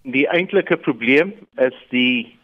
Die 0.03 0.27
eintlike 0.27 0.77
probleem 0.77 1.33
is 1.57 1.73
die 1.89 2.39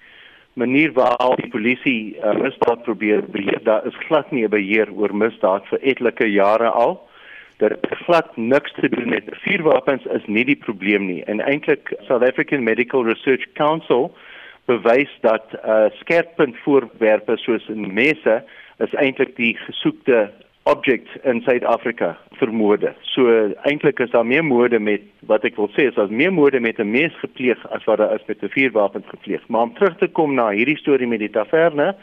manier 0.57 0.91
waarop 0.93 1.41
die 1.41 1.51
polisie 1.53 1.99
uh, 2.17 2.33
misdaad 2.41 2.83
probeer 2.83 3.23
beheer. 3.31 3.59
Daar 3.63 3.85
is 3.85 3.97
glad 4.07 4.31
nie 4.31 4.43
'n 4.45 4.49
beheer 4.49 4.89
oor 4.91 5.13
misdaad 5.15 5.67
vir 5.69 5.79
etlike 5.81 6.31
jare 6.31 6.69
al. 6.69 6.97
Is 7.57 8.03
glad 8.05 8.37
niks 8.37 8.73
te 8.73 8.89
doen 8.89 9.09
met 9.09 9.23
vuurwapens 9.43 10.05
is 10.05 10.25
nie 10.25 10.45
die 10.45 10.55
probleem 10.55 11.05
nie. 11.05 11.23
En 11.23 11.41
eintlik 11.41 11.93
South 12.07 12.23
African 12.23 12.63
Medical 12.63 13.05
Research 13.05 13.45
Council 13.53 14.11
bewys 14.65 15.09
dat 15.21 15.45
uh, 15.65 15.85
skerppunt 15.99 16.57
voorwerpe 16.57 17.37
soos 17.37 17.67
messe 17.73 18.43
is 18.77 18.93
eintlik 18.93 19.35
die 19.35 19.55
gesoekte 19.57 20.31
object 20.67 21.08
in 21.23 21.41
Suid-Afrika 21.45 22.15
vir 22.39 22.51
moorde. 22.53 22.93
So 23.13 23.32
eintlik 23.69 23.99
is 24.03 24.12
daar 24.12 24.25
meer 24.27 24.43
moorde 24.45 24.80
met 24.80 25.06
wat 25.30 25.45
ek 25.47 25.58
wil 25.60 25.69
sê 25.75 25.88
is 25.89 25.97
daar 25.97 26.12
meer 26.12 26.34
moorde 26.34 26.60
met 26.60 26.80
'n 26.80 26.91
mes 26.91 27.13
gepleeg 27.23 27.60
as 27.71 27.84
wat 27.86 27.97
daar 27.97 28.15
is 28.15 28.25
met 28.27 28.43
'n 28.43 28.53
vuurwapen 28.56 29.03
gepleeg. 29.08 29.47
Maar 29.47 29.62
om 29.62 29.73
terug 29.73 29.97
te 29.97 30.08
kom 30.08 30.34
na 30.34 30.49
hierdie 30.49 30.77
storie 30.77 31.08
met 31.08 31.19
die 31.19 31.30
taverne, 31.30 31.95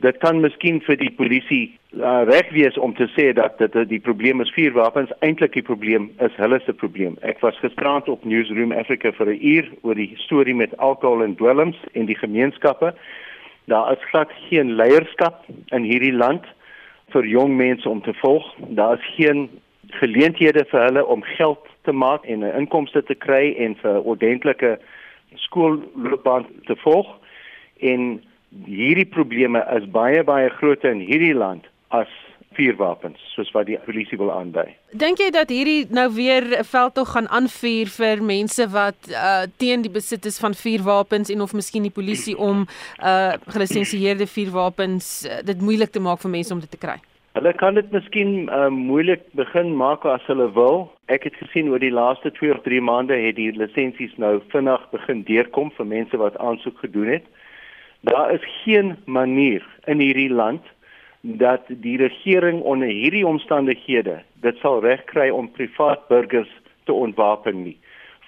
dit 0.00 0.18
kan 0.18 0.40
miskien 0.40 0.80
vir 0.80 0.96
die 0.96 1.10
polisie 1.10 1.78
uh, 1.96 2.22
reg 2.24 2.50
wees 2.50 2.78
om 2.78 2.94
te 2.94 3.08
sê 3.16 3.32
dat 3.32 3.58
dit 3.58 3.88
die 3.88 4.00
probleem 4.00 4.40
is 4.40 4.52
vuurwapens, 4.54 5.10
eintlik 5.20 5.52
die 5.52 5.62
probleem 5.62 6.10
is 6.18 6.34
hulle 6.36 6.60
se 6.64 6.72
probleem. 6.72 7.16
Ek 7.20 7.40
was 7.40 7.58
gisterand 7.58 8.08
op 8.08 8.24
Newsroom 8.24 8.72
Africa 8.72 9.12
vir 9.12 9.26
'n 9.26 9.40
uur 9.40 9.66
oor 9.82 9.94
die 9.94 10.12
storie 10.16 10.54
met 10.54 10.76
alkohol 10.76 11.22
en 11.22 11.34
dwelms 11.34 11.76
en 11.92 12.06
die 12.06 12.18
gemeenskappe. 12.18 12.94
Daar 13.64 13.92
is 13.92 14.08
glad 14.10 14.30
geen 14.48 14.74
leierskap 14.74 15.44
in 15.66 15.82
hierdie 15.82 16.14
land 16.14 16.44
vir 17.12 17.26
jong 17.26 17.56
mense 17.56 17.88
om 17.88 18.02
te 18.02 18.14
volg. 18.14 18.44
Daar 18.68 18.98
is 18.98 19.14
geen 19.16 19.48
geleenthede 20.00 20.64
vir 20.70 20.82
hulle 20.82 21.06
om 21.06 21.22
geld 21.22 21.66
te 21.82 21.92
maak 21.92 22.24
en 22.24 22.44
'n 22.44 22.56
inkomste 22.60 23.02
te 23.02 23.14
kry 23.14 23.54
en 23.58 23.76
vir 23.76 24.02
ordentlike 24.02 24.78
skoolloopbaan 25.34 26.46
te 26.64 26.76
volg. 26.76 27.08
En 27.80 28.22
hierdie 28.64 29.06
probleme 29.06 29.64
is 29.76 29.90
baie 29.90 30.24
baie 30.24 30.48
groter 30.48 30.90
in 30.90 31.00
hierdie 31.00 31.34
land 31.34 31.64
as 31.88 32.08
vuurwapens 32.56 33.20
soos 33.34 33.50
wat 33.54 33.66
die 33.68 33.78
polisie 33.84 34.18
wil 34.18 34.30
aandui. 34.32 34.66
Dink 34.92 35.20
jy 35.22 35.28
dat 35.34 35.50
hierdie 35.52 35.86
nou 35.90 36.08
weer 36.14 36.44
'n 36.58 36.64
veldtog 36.64 37.12
gaan 37.12 37.28
aanvuur 37.28 37.88
vir 37.98 38.22
mense 38.22 38.68
wat 38.70 38.98
uh 39.10 39.44
teen 39.56 39.82
die 39.82 39.92
besit 39.98 40.24
is 40.26 40.38
van 40.38 40.54
vuurwapens 40.54 41.30
en 41.30 41.40
of 41.40 41.52
miskien 41.52 41.82
die 41.82 41.98
polisie 42.00 42.38
om 42.38 42.66
uh 43.02 43.32
gelisensieerde 43.46 44.26
vuurwapens 44.26 45.26
uh, 45.26 45.42
dit 45.44 45.60
moeilik 45.60 45.90
te 45.90 46.00
maak 46.00 46.20
vir 46.20 46.30
mense 46.30 46.52
om 46.52 46.60
dit 46.60 46.70
te 46.70 46.78
kry? 46.86 46.98
Hulle 47.38 47.52
kan 47.52 47.74
dit 47.74 47.90
miskien 47.94 48.48
uh, 48.48 48.68
moeilik 48.68 49.20
begin 49.38 49.76
maak 49.76 50.04
as 50.04 50.24
hulle 50.26 50.48
wil. 50.52 50.88
Ek 51.06 51.22
het 51.28 51.36
gesien 51.38 51.68
oor 51.70 51.78
die 51.78 51.92
laaste 51.92 52.32
2 52.34 52.54
of 52.54 52.62
3 52.64 52.80
maande 52.80 53.14
het 53.14 53.36
die 53.36 53.52
lisensies 53.54 54.16
nou 54.16 54.40
vinnig 54.54 54.90
begin 54.90 55.22
deurkom 55.28 55.70
vir 55.76 55.86
mense 55.86 56.16
wat 56.16 56.38
aansoek 56.42 56.78
gedoen 56.78 57.12
het. 57.12 57.28
Daar 58.00 58.32
is 58.34 58.42
geen 58.64 58.96
manier 59.04 59.62
in 59.86 60.02
hierdie 60.02 60.30
land 60.30 60.66
dat 61.20 61.64
die 61.68 61.96
regering 61.96 62.60
onder 62.60 62.88
hierdie 62.88 63.26
omstandighede 63.26 64.22
dit 64.40 64.56
sal 64.62 64.80
regkry 64.80 65.28
om 65.30 65.50
privaat 65.50 66.08
burgers 66.08 66.50
te 66.84 66.92
ontwapen 66.92 67.62
nie. 67.62 67.78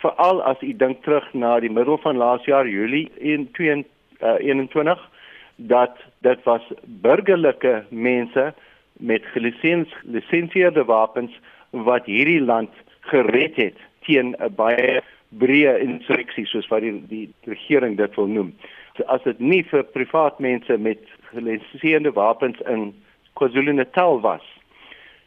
Veral 0.03 0.43
as 0.43 0.61
u 0.61 0.73
dink 0.77 1.03
terug 1.03 1.33
na 1.33 1.61
die 1.61 1.71
middel 1.71 1.99
van 1.99 2.17
laas 2.17 2.45
jaar 2.45 2.69
Julie 2.69 3.11
in 3.19 3.49
2021 3.53 4.99
uh, 4.99 5.09
dat 5.57 5.97
dit 6.19 6.43
was 6.43 6.63
burgerlike 6.85 7.85
mense 7.89 8.55
met 8.93 9.23
gelisensieerde 9.33 10.85
wapens 10.85 11.41
wat 11.71 12.05
hierdie 12.05 12.41
land 12.41 12.71
gered 13.01 13.57
het 13.57 13.77
teen 14.05 14.35
'n 14.39 14.55
baie 14.55 15.03
breë 15.29 15.79
insurreksie 15.79 16.47
soos 16.47 16.69
wat 16.69 16.81
die, 16.81 17.03
die 17.09 17.29
regering 17.45 17.97
dit 17.97 18.15
wil 18.15 18.27
noem. 18.27 18.55
So 18.97 19.07
as 19.07 19.23
dit 19.23 19.41
nie 19.41 19.63
vir 19.71 19.85
privaat 19.95 20.41
mense 20.41 20.79
met 20.79 21.03
gelisensieerde 21.31 22.13
wapens 22.13 22.59
in 22.67 22.91
KwaZulu-Natal 23.39 24.21
was, 24.21 24.47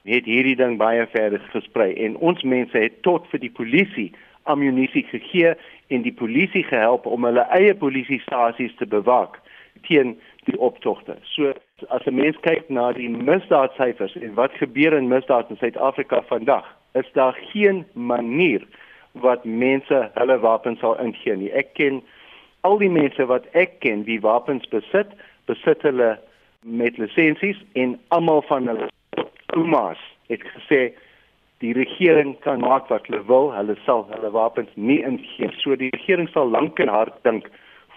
het 0.03 0.25
hierdie 0.27 0.57
ding 0.59 0.77
baie 0.77 1.05
verder 1.13 1.39
gesprei 1.53 1.93
en 2.05 2.17
ons 2.19 2.43
mense 2.43 2.77
het 2.77 3.01
tot 3.07 3.27
vir 3.31 3.39
die 3.39 3.51
polisie 3.51 4.11
ammunisie 4.51 5.05
gegee 5.07 5.53
en 5.87 6.03
die 6.03 6.13
polisie 6.13 6.63
gehelp 6.67 7.05
om 7.07 7.23
hulle 7.23 7.45
eie 7.55 7.75
polisiestasies 7.79 8.75
te 8.79 8.87
bewaak 8.89 9.39
teen 9.87 10.17
die 10.47 10.59
optogte. 10.59 11.15
So 11.23 11.53
as 11.89 12.05
'n 12.07 12.15
mens 12.15 12.37
kyk 12.41 12.69
na 12.69 12.91
die 12.91 13.09
misdaadsyfers 13.09 14.15
en 14.15 14.33
wat 14.35 14.51
gebeur 14.59 14.93
in 14.93 15.07
misdaad 15.07 15.49
in 15.49 15.57
Suid-Afrika 15.57 16.21
vandag, 16.21 16.65
is 16.93 17.11
daar 17.13 17.37
geen 17.51 17.85
manier 17.93 18.61
wat 19.11 19.45
mense 19.45 20.11
hulle 20.13 20.39
wapens 20.39 20.79
sal 20.79 20.99
ingee 20.99 21.35
nie. 21.35 21.51
Ek 21.51 21.73
ken 21.73 22.01
al 22.63 22.79
die 22.79 22.91
mense 22.91 23.25
wat 23.27 23.47
ek 23.59 23.79
ken 23.83 24.05
wie 24.07 24.19
wapens 24.23 24.67
besit, 24.71 25.11
besit 25.51 25.83
hulle 25.83 26.15
met 26.63 26.97
lisensies 26.97 27.59
en 27.79 27.97
almal 28.15 28.41
van 28.47 28.69
hulle 28.71 28.87
oumas 29.53 29.99
het 30.31 30.43
gesê 30.55 30.93
die 31.63 31.73
regering 31.75 32.35
kan 32.43 32.63
maak 32.63 32.89
wat 32.91 33.07
hulle 33.07 33.23
wil, 33.27 33.51
hulle 33.55 33.75
sal 33.85 34.05
hulle 34.11 34.31
wapens 34.31 34.71
nie 34.75 35.01
ingee. 35.03 35.51
So 35.59 35.75
die 35.79 35.91
regering 35.95 36.29
sal 36.31 36.49
lank 36.51 36.79
en 36.83 36.91
hard 36.91 37.15
dink 37.27 37.47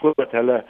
voordat 0.01 0.35
hulle 0.37 0.61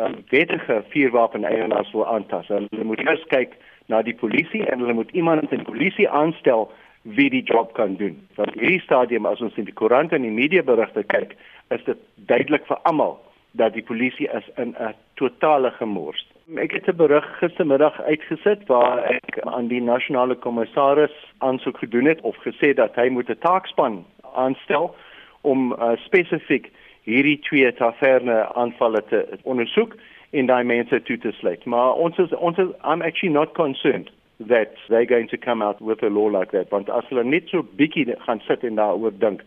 um, 0.00 0.18
wettige 0.32 0.82
vuurwapen 0.92 1.44
eienaars 1.48 1.92
wil 1.96 2.06
aantas. 2.08 2.48
Hulle 2.52 2.84
moet 2.84 3.04
eers 3.04 3.24
kyk 3.32 3.56
na 3.92 4.02
die 4.06 4.16
polisie 4.16 4.64
en 4.68 4.84
hulle 4.84 4.96
moet 4.96 5.12
iemand 5.16 5.48
in 5.48 5.62
die 5.62 5.68
polisie 5.68 6.08
aanstel 6.08 6.68
wie 7.02 7.30
die 7.32 7.44
job 7.48 7.72
kan 7.76 7.96
doen. 7.96 8.18
Want 8.36 8.56
hierdie 8.56 8.82
stadium 8.84 9.28
as 9.28 9.40
ons 9.40 9.56
in 9.56 9.68
die 9.68 9.76
koerante 9.76 10.16
en 10.16 10.26
die 10.26 10.34
media 10.34 10.62
berigte 10.64 11.04
kyk, 11.08 11.36
is 11.70 11.84
dit 11.84 11.98
duidelik 12.14 12.66
vir 12.66 12.78
almal 12.82 13.18
dat 13.52 13.72
die 13.74 13.82
polisie 13.82 14.28
is 14.28 14.46
in 14.56 14.74
'n 14.78 14.94
totale 15.14 15.70
gemors. 15.70 16.26
Ek 16.56 16.72
het 16.72 16.88
'n 16.88 16.96
berig 16.96 17.26
gistermiddag 17.38 18.00
uitgesit 18.02 18.66
waar 18.66 18.98
ek 19.04 19.40
aan 19.40 19.68
die 19.68 19.82
nasionale 19.82 20.34
kommissaris 20.34 21.14
aansoek 21.38 21.78
gedoen 21.78 22.04
het 22.04 22.20
of 22.20 22.36
gesê 22.36 22.74
dat 22.74 22.94
hy 22.94 23.08
moet 23.08 23.28
'n 23.28 23.38
taakspan 23.38 24.04
aanstel 24.34 24.94
om 25.40 25.72
uh, 25.72 25.92
spesifiek 25.96 26.70
hierdie 27.02 27.38
twee 27.38 27.72
taverne 27.74 28.54
aanvalle 28.54 29.04
te 29.04 29.38
ondersoek 29.42 29.96
en 30.30 30.46
daai 30.46 30.64
mense 30.64 31.02
toe 31.02 31.18
te 31.18 31.32
sluit. 31.32 31.64
Maar 31.64 31.92
ons 31.92 32.18
is 32.18 32.32
ons 32.32 32.58
is 32.58 32.68
I'm 32.84 33.02
actually 33.02 33.34
not 33.34 33.52
concerned 33.52 34.10
that 34.48 34.72
they're 34.88 35.06
going 35.06 35.28
to 35.28 35.36
come 35.36 35.64
out 35.64 35.80
with 35.80 36.02
a 36.02 36.08
law 36.08 36.38
like 36.38 36.50
that 36.50 36.70
want 36.70 36.90
as 36.90 37.04
hulle 37.08 37.24
net 37.24 37.48
so 37.48 37.66
bietjie 37.76 38.14
gaan 38.18 38.40
sit 38.40 38.64
en 38.64 38.74
daaroor 38.74 39.12
dink, 39.18 39.42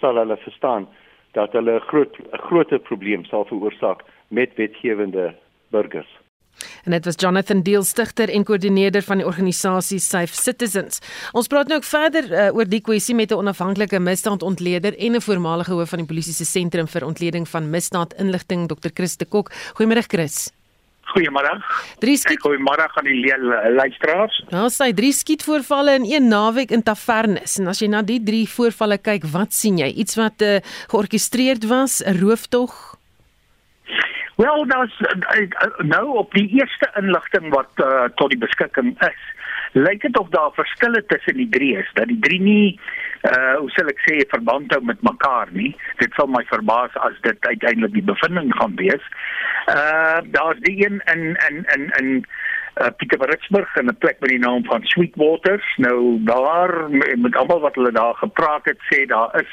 sal 0.00 0.16
hulle 0.16 0.36
verstaan 0.36 0.86
dat 1.36 1.52
hulle 1.52 1.74
'n 1.76 1.88
groot 1.90 2.14
'n 2.18 2.44
groter 2.48 2.78
probleem 2.78 3.24
sal 3.24 3.44
veroorsaak 3.44 4.00
met 4.28 4.50
wetgewende 4.56 5.34
burgers. 5.70 6.12
En 6.84 6.90
dit 6.90 7.04
was 7.04 7.14
Jonathan 7.16 7.62
Deel 7.62 7.82
stigter 7.82 8.28
en 8.28 8.44
koördineerder 8.44 9.02
van 9.02 9.16
die 9.16 9.26
organisasie 9.26 9.98
Safe 9.98 10.34
Citizens. 10.34 11.00
Ons 11.32 11.46
praat 11.46 11.68
nou 11.68 11.78
ook 11.78 11.84
verder 11.84 12.24
uh, 12.30 12.56
oor 12.56 12.68
die 12.68 12.80
kwessie 12.80 13.14
met 13.14 13.30
'n 13.30 13.42
onafhanklike 13.42 13.98
misdaadontleder 13.98 14.98
en 14.98 15.12
'n 15.12 15.20
voormalige 15.20 15.72
hoof 15.72 15.88
van 15.88 15.98
die 15.98 16.06
polisie 16.06 16.34
se 16.34 16.44
sentrum 16.44 16.88
vir 16.88 17.04
ontleding 17.04 17.48
van 17.48 17.70
misdaadinligting 17.70 18.68
Dr. 18.68 18.88
Chris 18.94 19.16
de 19.16 19.24
Kok. 19.24 19.50
Goeiemôre 19.52 20.06
Chris. 20.06 20.55
Goeiemôre. 21.16 21.52
Drie 22.02 22.16
skiet 22.20 22.42
Goeiemôre 22.44 22.84
aan 22.92 23.06
die 23.08 23.22
luisteraars. 23.72 24.42
Nou 24.52 24.66
sê 24.72 24.90
drie 24.96 25.14
skietvoorvalle 25.16 25.96
in 26.02 26.04
een 26.10 26.28
naweek 26.28 26.74
in 26.76 26.84
Tavernes. 26.84 27.56
En 27.60 27.72
as 27.72 27.80
jy 27.80 27.88
na 27.88 28.02
die 28.04 28.20
drie 28.20 28.44
voorvalle 28.50 28.98
kyk, 29.00 29.24
wat 29.32 29.56
sien 29.56 29.80
jy? 29.80 29.88
Iets 30.02 30.18
wat 30.20 30.44
uh, 30.44 30.58
georkestreerd 30.92 31.64
was, 31.72 32.02
'n 32.04 32.20
rooftog? 32.20 32.98
Wel, 34.36 34.66
daar's 34.68 34.92
uh, 35.00 35.48
nou 35.88 36.18
op 36.20 36.34
die 36.36 36.48
eerste 36.60 36.90
inligting 37.00 37.48
wat 37.54 37.72
uh, 37.80 38.04
tot 38.20 38.30
die 38.30 38.38
beskikking 38.38 38.92
is. 39.00 39.22
Lyk 39.72 40.02
dit 40.02 40.18
of 40.18 40.28
daar 40.28 40.52
verskille 40.52 41.00
tussen 41.06 41.36
die 41.40 41.48
drie 41.48 41.76
is, 41.76 41.88
dat 41.94 42.08
die 42.12 42.20
drie 42.20 42.40
nie 42.40 42.80
uh 43.22 43.54
hoe 43.58 43.70
sal 43.70 43.88
ek 43.92 44.02
sê 44.04 44.18
verband 44.30 44.72
hou 44.72 44.82
met 44.84 45.02
mekaar 45.02 45.48
nie. 45.52 45.72
Dit 46.02 46.12
sal 46.16 46.26
my 46.26 46.44
verbaas 46.50 46.96
as 47.08 47.16
dit 47.22 47.46
uiteindelik 47.46 47.92
die 47.92 48.08
bevinding 48.12 48.52
gaan 48.56 48.76
wees. 48.76 49.06
Uh 49.72 50.20
daar's 50.36 50.60
die 50.68 50.76
een 50.84 51.00
in 51.14 51.22
in 51.48 51.64
in 51.74 51.88
in 52.00 52.10
uh 52.82 52.90
Pietermaritzburg 52.98 53.76
en 53.76 53.88
'n 53.88 53.96
plek 53.98 54.20
met 54.20 54.30
die 54.30 54.44
naam 54.44 54.64
van 54.64 54.84
Sweetwaters. 54.84 55.76
Nou 55.76 56.18
daar 56.24 56.90
met 57.16 57.36
almal 57.36 57.60
wat 57.60 57.74
hulle 57.74 57.92
daar 57.92 58.14
gepraat 58.14 58.64
het, 58.64 58.78
sê 58.92 59.06
daar 59.06 59.40
is 59.40 59.52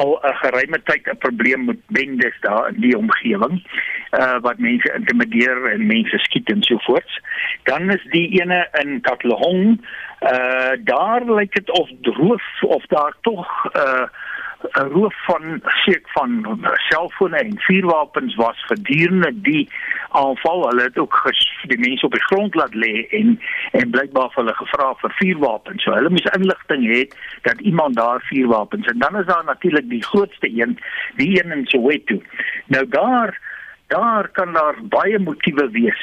al 0.00 0.18
'n 0.22 0.36
geruime 0.42 0.78
tyd 0.84 1.08
'n 1.08 1.18
probleem 1.24 1.64
met 1.64 1.80
bendes 1.86 2.36
daar 2.40 2.68
in 2.68 2.80
die 2.80 2.96
omgewing 2.96 3.62
uh 4.20 4.38
wat 4.40 4.58
mense 4.58 4.92
intimideer 4.94 5.66
en 5.72 5.86
mense 5.86 6.18
skiet 6.18 6.50
en 6.52 6.62
so 6.62 6.78
voort. 6.78 7.20
Dan 7.62 7.90
is 7.90 8.04
die 8.10 8.28
ene 8.40 8.68
in 8.82 9.00
Katlehong 9.00 9.80
uh 10.22 10.72
daar 10.84 11.22
lyk 11.24 11.54
dit 11.54 11.70
of 11.70 11.88
roof 12.02 12.46
of 12.62 12.86
daar 12.86 13.14
tog 13.20 13.48
uh 13.74 14.06
'n 14.72 14.88
roof 14.92 15.14
van 15.24 15.60
seek 15.84 16.08
van 16.08 16.60
selfone 16.74 17.36
en 17.36 17.58
vuurwapens 17.58 18.34
was 18.34 18.64
gedurende 18.64 19.40
die 19.40 19.68
aanval. 20.10 20.68
Hulle 20.68 20.82
het 20.82 20.98
ook 20.98 21.32
die 21.66 21.78
mense 21.78 22.06
op 22.06 22.12
die 22.12 22.24
grond 22.24 22.54
laat 22.54 22.74
lê 22.74 23.06
en 23.10 23.40
en 23.70 23.90
blykbaar 23.90 24.30
hulle 24.34 24.54
gevra 24.54 24.94
vir 24.94 25.12
vuurwapens. 25.20 25.82
So 25.82 25.92
hulle 25.92 26.10
moes 26.10 26.30
inligting 26.38 26.86
hê 26.92 27.02
dat 27.42 27.60
iemand 27.60 27.96
daar 27.96 28.20
vuurwapens 28.20 28.86
en 28.86 28.98
dan 28.98 29.16
is 29.20 29.26
daar 29.26 29.44
natuurlik 29.44 29.88
die 29.88 30.04
grootste 30.04 30.50
een, 30.60 30.78
die 31.16 31.44
een 31.44 31.52
in 31.52 31.66
Soweto. 31.66 32.20
Nou 32.66 32.88
daar 32.88 33.40
daar 33.86 34.28
kan 34.28 34.52
daar 34.52 34.74
baie 34.82 35.18
motiewe 35.18 35.70
wees. 35.70 36.02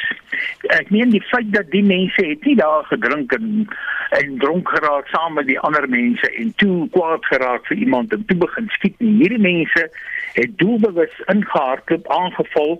Ek 0.61 0.89
meen 0.89 1.09
die 1.11 1.21
feit 1.21 1.51
dat 1.53 1.71
die 1.71 1.83
mense 1.83 2.25
het 2.25 2.45
nie 2.47 2.55
daar 2.55 2.85
gedrink 2.89 3.31
en 3.31 3.67
en 4.13 4.37
dronk 4.37 4.69
geraak 4.69 5.07
saam 5.07 5.33
met 5.33 5.47
die 5.47 5.59
ander 5.59 5.89
mense 5.89 6.29
en 6.37 6.53
toe 6.61 6.89
kwaad 6.93 7.25
geraak 7.25 7.65
vir 7.65 7.77
iemand 7.77 8.13
en 8.13 8.25
toe 8.25 8.37
begin 8.37 8.69
skiet 8.75 8.99
nie. 8.99 9.15
Hierdie 9.21 9.41
mense 9.41 9.87
het 10.33 10.57
doelbewus 10.57 11.15
ingehardloop, 11.33 12.07
aangeval. 12.07 12.77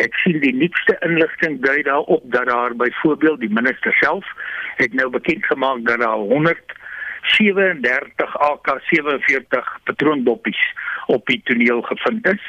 Ek 0.00 0.14
sien 0.24 0.40
die 0.40 0.54
nuutste 0.56 0.96
inligting 1.04 1.60
dui 1.60 1.82
daarop 1.82 2.24
dat 2.32 2.48
daar 2.48 2.74
byvoorbeeld 2.76 3.40
die 3.40 3.52
minister 3.52 3.92
self 4.00 4.26
het 4.80 4.94
nou 4.94 5.10
bekend 5.10 5.46
gemaak 5.46 5.84
dat 5.84 6.00
daar 6.00 6.26
100 6.32 6.78
37 7.36 8.36
AK47 8.50 9.82
patroondoppies 9.84 10.62
op 11.06 11.26
die 11.26 11.40
toneel 11.44 11.82
gevind 11.82 12.26
is 12.26 12.42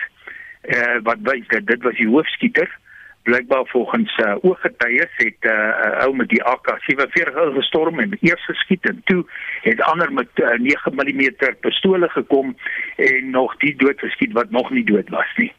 uh, 0.62 0.98
wat 1.04 1.18
wys 1.22 1.48
dat 1.48 1.66
dit 1.68 1.84
was 1.84 1.98
die 1.98 2.08
hoofskieter 2.08 2.80
blykbaar 3.24 3.66
volgens 3.66 4.18
uh, 4.18 4.36
ooggetuies 4.42 5.14
het 5.16 5.38
'n 5.42 5.48
uh, 5.48 6.04
ou 6.04 6.16
met 6.16 6.30
die 6.30 6.44
AK47 6.44 7.54
gestorm 7.54 8.00
en 8.00 8.18
eers 8.22 8.46
geskiet 8.46 8.90
en 8.90 9.02
toe 9.06 9.26
het 9.62 9.82
ander 9.82 10.14
met 10.14 10.30
uh, 10.36 10.58
9 10.58 10.94
mm 10.96 11.56
pistole 11.60 12.10
gekom 12.10 12.58
en 12.96 13.30
nog 13.30 13.58
die 13.58 13.76
dood 13.76 14.00
geskiet 14.00 14.32
wat 14.32 14.50
nog 14.50 14.70
nie 14.70 14.84
dood 14.84 15.10
was 15.10 15.32
nie. 15.36 15.54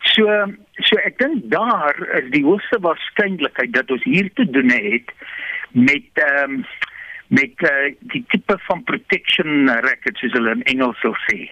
So 0.00 0.24
so 0.74 0.96
ek 0.96 1.18
dink 1.18 1.50
daar 1.50 2.08
is 2.12 2.30
die 2.30 2.44
hoogste 2.44 2.80
waarskynlikheid 2.80 3.72
dat 3.72 3.90
ons 3.90 4.04
hier 4.04 4.30
te 4.34 4.50
doen 4.50 4.70
het 4.70 5.12
met 5.70 6.24
um, 6.42 6.64
met 7.26 7.54
uh, 7.56 7.94
die 7.98 8.24
tipe 8.28 8.58
van 8.58 8.84
protection 8.84 9.68
records 9.68 10.20
soos 10.20 10.32
hulle 10.32 10.50
in 10.50 10.62
Engels 10.62 11.00
sou 11.00 11.14
sê 11.28 11.48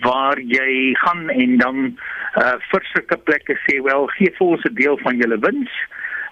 waar 0.00 0.40
jy 0.40 0.94
gaan 0.94 1.28
en 1.30 1.56
dan 1.58 1.76
uh 2.40 2.56
vir 2.70 2.86
sulke 2.92 3.16
plekke 3.16 3.56
sê 3.66 3.80
wel 3.82 4.06
gee 4.16 4.32
vir 4.38 4.46
ons 4.46 4.64
'n 4.64 4.74
deel 4.74 4.98
van 4.98 5.16
julle 5.16 5.38
wins. 5.38 5.72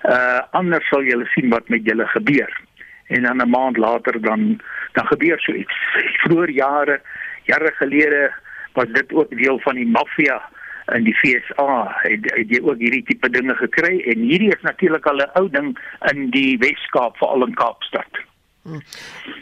Uh 0.05 0.41
anders 0.51 0.89
sal 0.89 1.03
julle 1.03 1.27
sien 1.35 1.51
wat 1.51 1.69
met 1.69 1.85
julle 1.85 2.07
gebeur. 2.07 2.53
En 3.09 3.23
dan 3.23 3.43
'n 3.43 3.51
maand 3.51 3.77
later 3.77 4.21
dan 4.21 4.61
dan 4.93 5.07
gebeur 5.07 5.41
so 5.41 5.53
iets. 5.53 5.75
Vroeger 6.23 6.51
jare 6.51 7.01
jare 7.45 7.73
gelede 7.75 8.33
was 8.73 8.89
dit 8.93 9.13
ook 9.13 9.31
deel 9.37 9.59
van 9.59 9.75
die 9.75 9.89
maffia 9.89 10.43
in 10.95 11.05
die 11.05 11.15
FSA 11.15 11.97
het, 12.03 12.31
het 12.35 12.49
jy 12.53 12.61
ook 12.65 12.81
hierdie 12.81 13.05
tipe 13.05 13.29
dinge 13.31 13.55
gekry 13.55 13.99
en 14.13 14.25
hierdie 14.25 14.53
is 14.55 14.63
natuurlik 14.63 15.07
al 15.07 15.21
'n 15.25 15.31
ou 15.41 15.49
ding 15.51 15.79
in 16.13 16.31
die 16.31 16.59
Wes-Kaap 16.59 17.17
veral 17.17 17.47
in 17.47 17.55
Kaapstad. 17.55 18.28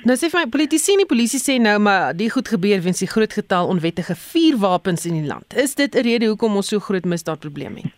Nou 0.07 0.17
sê 0.17 0.31
my 0.33 0.47
politici 0.53 0.95
en 0.95 1.03
die 1.03 1.09
polisie 1.11 1.41
sê 1.43 1.59
nou 1.63 1.79
maar 1.83 2.15
die 2.17 2.31
goed 2.31 2.49
gebeur 2.49 2.83
weens 2.85 3.03
die 3.03 3.11
groot 3.11 3.33
getal 3.33 3.71
onwettige 3.73 4.15
vuurwapens 4.15 5.07
in 5.07 5.21
die 5.21 5.27
land. 5.27 5.57
Is 5.57 5.75
dit 5.75 5.95
'n 5.95 6.07
rede 6.07 6.27
hoekom 6.27 6.57
ons 6.57 6.69
so 6.69 6.79
groot 6.79 7.05
misdaadprobleme 7.05 7.81
het? 7.83 7.93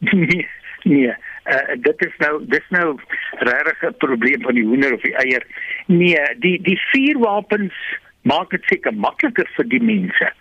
Nee, 0.00 0.48
nee. 0.84 1.14
Uh, 1.44 1.74
dit 1.76 2.04
is 2.06 2.14
nou 2.18 2.44
dis 2.46 2.66
nou 2.68 2.96
regtig 3.38 3.82
'n 3.82 3.94
probleem 3.98 4.42
van 4.42 4.54
die 4.54 4.64
hoender 4.64 4.94
of 4.94 5.02
die 5.02 5.16
eier. 5.16 5.42
Nee, 5.86 6.20
die 6.38 6.62
die 6.62 6.78
vuurwapens 6.92 7.74
maak 8.22 8.50
dit 8.50 8.64
seker 8.64 8.94
makliker 8.94 9.48
vir 9.56 9.68
die 9.68 9.82
mense. 9.82 10.32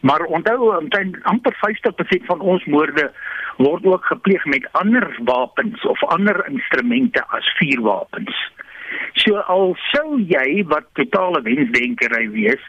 Maar 0.00 0.20
onthou 0.20 0.76
omtrent 0.76 1.16
amper 1.22 1.56
50% 1.62 2.26
van 2.26 2.40
ons 2.40 2.64
moorde 2.64 3.12
word 3.56 3.84
ook 3.84 4.04
gepleeg 4.04 4.44
met 4.44 4.68
ander 4.72 5.18
wapens 5.24 5.86
of 5.86 6.04
ander 6.04 6.46
instrumente 6.46 7.24
as 7.26 7.54
vuurwapens. 7.58 8.52
So 9.22 9.40
al 9.52 9.74
sou 9.90 10.18
jy 10.20 10.64
wat 10.70 10.86
totale 10.98 11.42
wensdenkery 11.42 12.28
wees, 12.30 12.62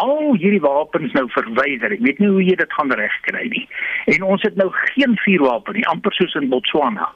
al 0.00 0.34
hierdie 0.34 0.62
wapens 0.64 1.12
nou 1.14 1.26
verwyder. 1.34 1.94
Ek 1.94 2.02
weet 2.02 2.18
nie 2.22 2.30
hoe 2.32 2.42
jy 2.44 2.56
dit 2.58 2.72
gaan 2.78 2.92
regkry 2.98 3.46
nie. 3.52 3.66
En 4.14 4.26
ons 4.34 4.42
het 4.42 4.56
nou 4.60 4.70
geen 4.94 5.14
vuurwapen 5.22 5.78
nie, 5.78 5.86
amper 5.90 6.14
soos 6.16 6.34
in 6.40 6.50
Botswana. 6.50 7.10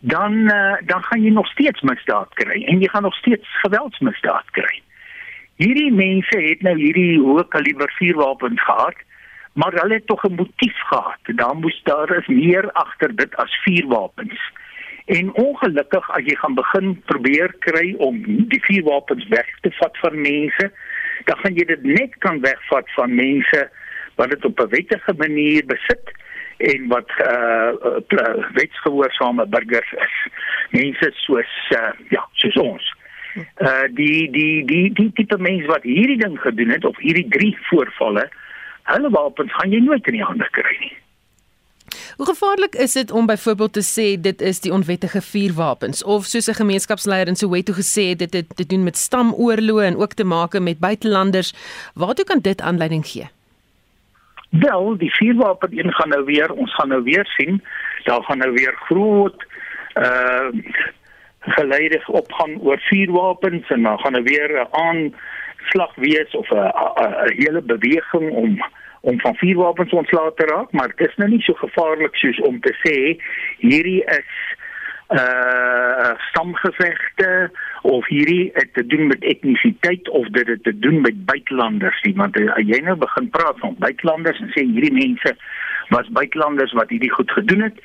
Dan 0.00 0.42
uh, 0.52 0.74
dan 0.90 1.02
gaan 1.06 1.22
jy 1.22 1.30
nog 1.32 1.48
steeds 1.54 1.80
misdaad 1.86 2.34
kry 2.40 2.60
en 2.68 2.82
jy 2.82 2.90
gaan 2.92 3.06
nog 3.06 3.16
steeds 3.22 3.48
geweldsmisdaad 3.62 4.50
kry. 4.58 4.82
Hierdie 5.62 5.92
mense 5.92 6.36
het 6.36 6.62
nou 6.66 6.74
hierdie 6.76 7.16
hoë 7.22 7.46
kaliber 7.54 7.88
vuurwapens 7.96 8.60
gehad, 8.60 8.98
maar 9.56 9.72
hulle 9.80 9.96
het 9.96 10.06
tog 10.06 10.24
'n 10.28 10.36
motief 10.36 10.78
gehad. 10.90 11.22
Daar 11.40 11.56
moes 11.56 11.80
daar 11.84 12.10
is 12.18 12.26
meer 12.26 12.72
agter 12.72 13.16
dit 13.16 13.36
as 13.36 13.54
vuurwapens. 13.64 14.40
En 15.06 15.34
ongelukkig 15.34 16.10
as 16.10 16.24
jy 16.26 16.34
gaan 16.34 16.54
begin 16.58 16.94
probeer 17.06 17.52
kry 17.62 17.94
om 18.02 18.18
die 18.50 18.58
vuurwapens 18.66 19.28
weg 19.30 19.50
te 19.62 19.70
vat 19.78 19.98
van 20.02 20.20
mense, 20.20 20.70
dan 21.28 21.38
gaan 21.42 21.54
jy 21.54 21.66
dit 21.68 21.84
net 21.86 22.16
kan 22.24 22.40
wegvat 22.42 22.90
van 22.98 23.14
mense 23.14 23.60
wat 24.18 24.32
dit 24.34 24.44
op 24.44 24.60
'n 24.60 24.72
wettige 24.74 25.14
manier 25.16 25.62
besit 25.66 26.10
en 26.56 26.88
wat 26.88 27.10
uh, 27.22 27.70
uh 28.18 28.50
wetsgehoorsame 28.58 29.46
burgers 29.46 29.92
is. 29.92 30.16
Mense 30.70 31.10
soos 31.14 31.54
uh, 31.70 31.92
ja, 32.10 32.26
soos 32.32 32.56
ons. 32.56 32.94
Uh 33.62 33.86
die 33.90 34.30
die 34.30 34.64
die 34.64 34.92
die 34.92 35.10
tipe 35.12 35.38
mense 35.38 35.66
wat 35.66 35.82
hierdie 35.82 36.18
ding 36.18 36.40
gedoen 36.40 36.70
het 36.70 36.84
of 36.84 36.98
hierdie 36.98 37.28
drie 37.28 37.58
voorvalle, 37.70 38.28
hulle 38.82 39.10
wapens 39.10 39.52
gaan 39.52 39.70
jy 39.70 39.80
nooit 39.80 40.06
in 40.06 40.18
die 40.18 40.24
hande 40.24 40.48
kry 40.50 40.76
nie. 40.80 40.96
Hoe 42.16 42.26
gevaarlik 42.26 42.74
is 42.74 42.92
dit 42.92 43.10
om 43.10 43.26
byvoorbeeld 43.26 43.72
te 43.72 43.84
sê 43.84 44.20
dit 44.20 44.40
is 44.40 44.60
die 44.60 44.72
onwettige 44.72 45.20
vuurwapens 45.22 46.04
of 46.04 46.24
soos 46.24 46.48
'n 46.48 46.60
gemeenskapsleier 46.62 47.26
in 47.26 47.36
Soweto 47.36 47.72
gesê 47.72 48.02
het 48.08 48.18
dit 48.18 48.32
het 48.32 48.56
te 48.56 48.66
doen 48.66 48.84
met 48.84 48.96
stamoorloë 48.96 49.84
en 49.84 49.96
ook 49.96 50.12
te 50.12 50.24
maak 50.24 50.58
met 50.58 50.78
buitelanders? 50.78 51.54
Waartoe 51.94 52.24
kan 52.24 52.38
dit 52.38 52.60
aanleiding 52.60 53.06
gee? 53.06 53.28
Wel, 54.50 54.96
die 54.96 55.14
vuurwapen 55.14 55.78
een 55.78 55.92
gaan 55.92 56.08
nou 56.08 56.24
weer, 56.24 56.52
ons 56.52 56.74
gaan 56.74 56.88
nou 56.88 57.02
weer 57.02 57.26
sien, 57.26 57.62
daar 58.04 58.22
gaan 58.22 58.38
nou 58.38 58.52
weer 58.52 58.74
groot 58.74 59.46
uh 59.94 60.48
geleidig 61.40 62.08
opgaan 62.08 62.60
oor 62.60 62.78
vuurwapens 62.78 63.68
en 63.68 63.82
dan 63.82 63.98
gaan 63.98 64.14
er 64.14 64.22
weer 64.22 64.50
'n 64.50 64.68
aanslag 64.70 65.94
wees 65.94 66.30
of 66.36 66.50
'n 66.50 66.72
hele 67.36 67.62
beweging 67.62 68.30
om 68.30 68.64
om 69.00 69.20
van 69.20 69.34
vuurwapens 69.36 69.92
ontslae 69.92 70.32
te 70.34 70.46
raak, 70.46 70.72
maar 70.72 70.92
dit 70.96 71.08
is 71.08 71.16
nou 71.16 71.28
nie 71.30 71.42
so 71.42 71.54
gevaarlik 71.54 72.16
soos 72.16 72.38
om 72.48 72.60
te 72.60 72.72
sê 72.84 72.96
hierdie 73.58 74.02
is 74.04 74.30
uh 75.14 76.12
stamgevegte 76.28 77.50
of 77.82 78.06
hierdie 78.10 78.50
het 78.54 78.72
te 78.74 78.86
doen 78.86 79.06
met 79.06 79.22
etnisiteit 79.22 80.08
of 80.08 80.26
dit 80.34 80.46
het 80.46 80.62
te 80.62 80.78
doen 80.78 81.00
met 81.00 81.24
buitelanders 81.24 82.00
nie. 82.02 82.14
Want 82.18 82.38
uh, 82.38 82.56
jy 82.58 82.80
nou 82.82 82.96
begin 82.98 83.28
praat 83.30 83.58
van 83.62 83.76
buitelanders 83.78 84.40
en 84.42 84.50
sê 84.54 84.64
hierdie 84.66 84.92
mense 84.92 85.36
was 85.94 86.10
buitelanders 86.10 86.74
wat 86.74 86.90
hierdie 86.90 87.12
goed 87.12 87.30
gedoen 87.30 87.62
het 87.68 87.78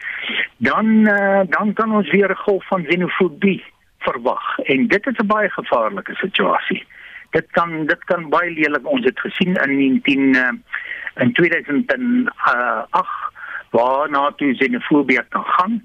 dan 0.57 0.89
uh, 1.05 1.43
dan 1.53 1.73
kan 1.73 1.93
ons 1.93 2.09
weer 2.09 2.33
'n 2.33 2.43
golf 2.45 2.65
van 2.67 2.85
xenofobie 2.89 3.63
verwag. 3.99 4.57
En 4.59 4.87
dit 4.87 5.07
is 5.07 5.17
'n 5.21 5.27
baie 5.27 5.49
gevaarlike 5.49 6.15
situasie 6.15 6.85
dit 7.31 7.51
kan 7.51 7.85
dit 7.85 8.03
kan 8.11 8.29
baie 8.29 8.51
lelik 8.51 8.87
ons 8.87 9.05
het 9.07 9.19
gesien 9.19 9.55
in 9.63 9.75
19 9.77 10.35
uh, 10.35 10.51
in 11.19 11.33
2008 11.33 13.09
waar 13.71 14.09
na 14.09 14.31
toe 14.35 14.55
xenofobie 14.55 15.19
kan 15.29 15.43
gaan 15.43 15.81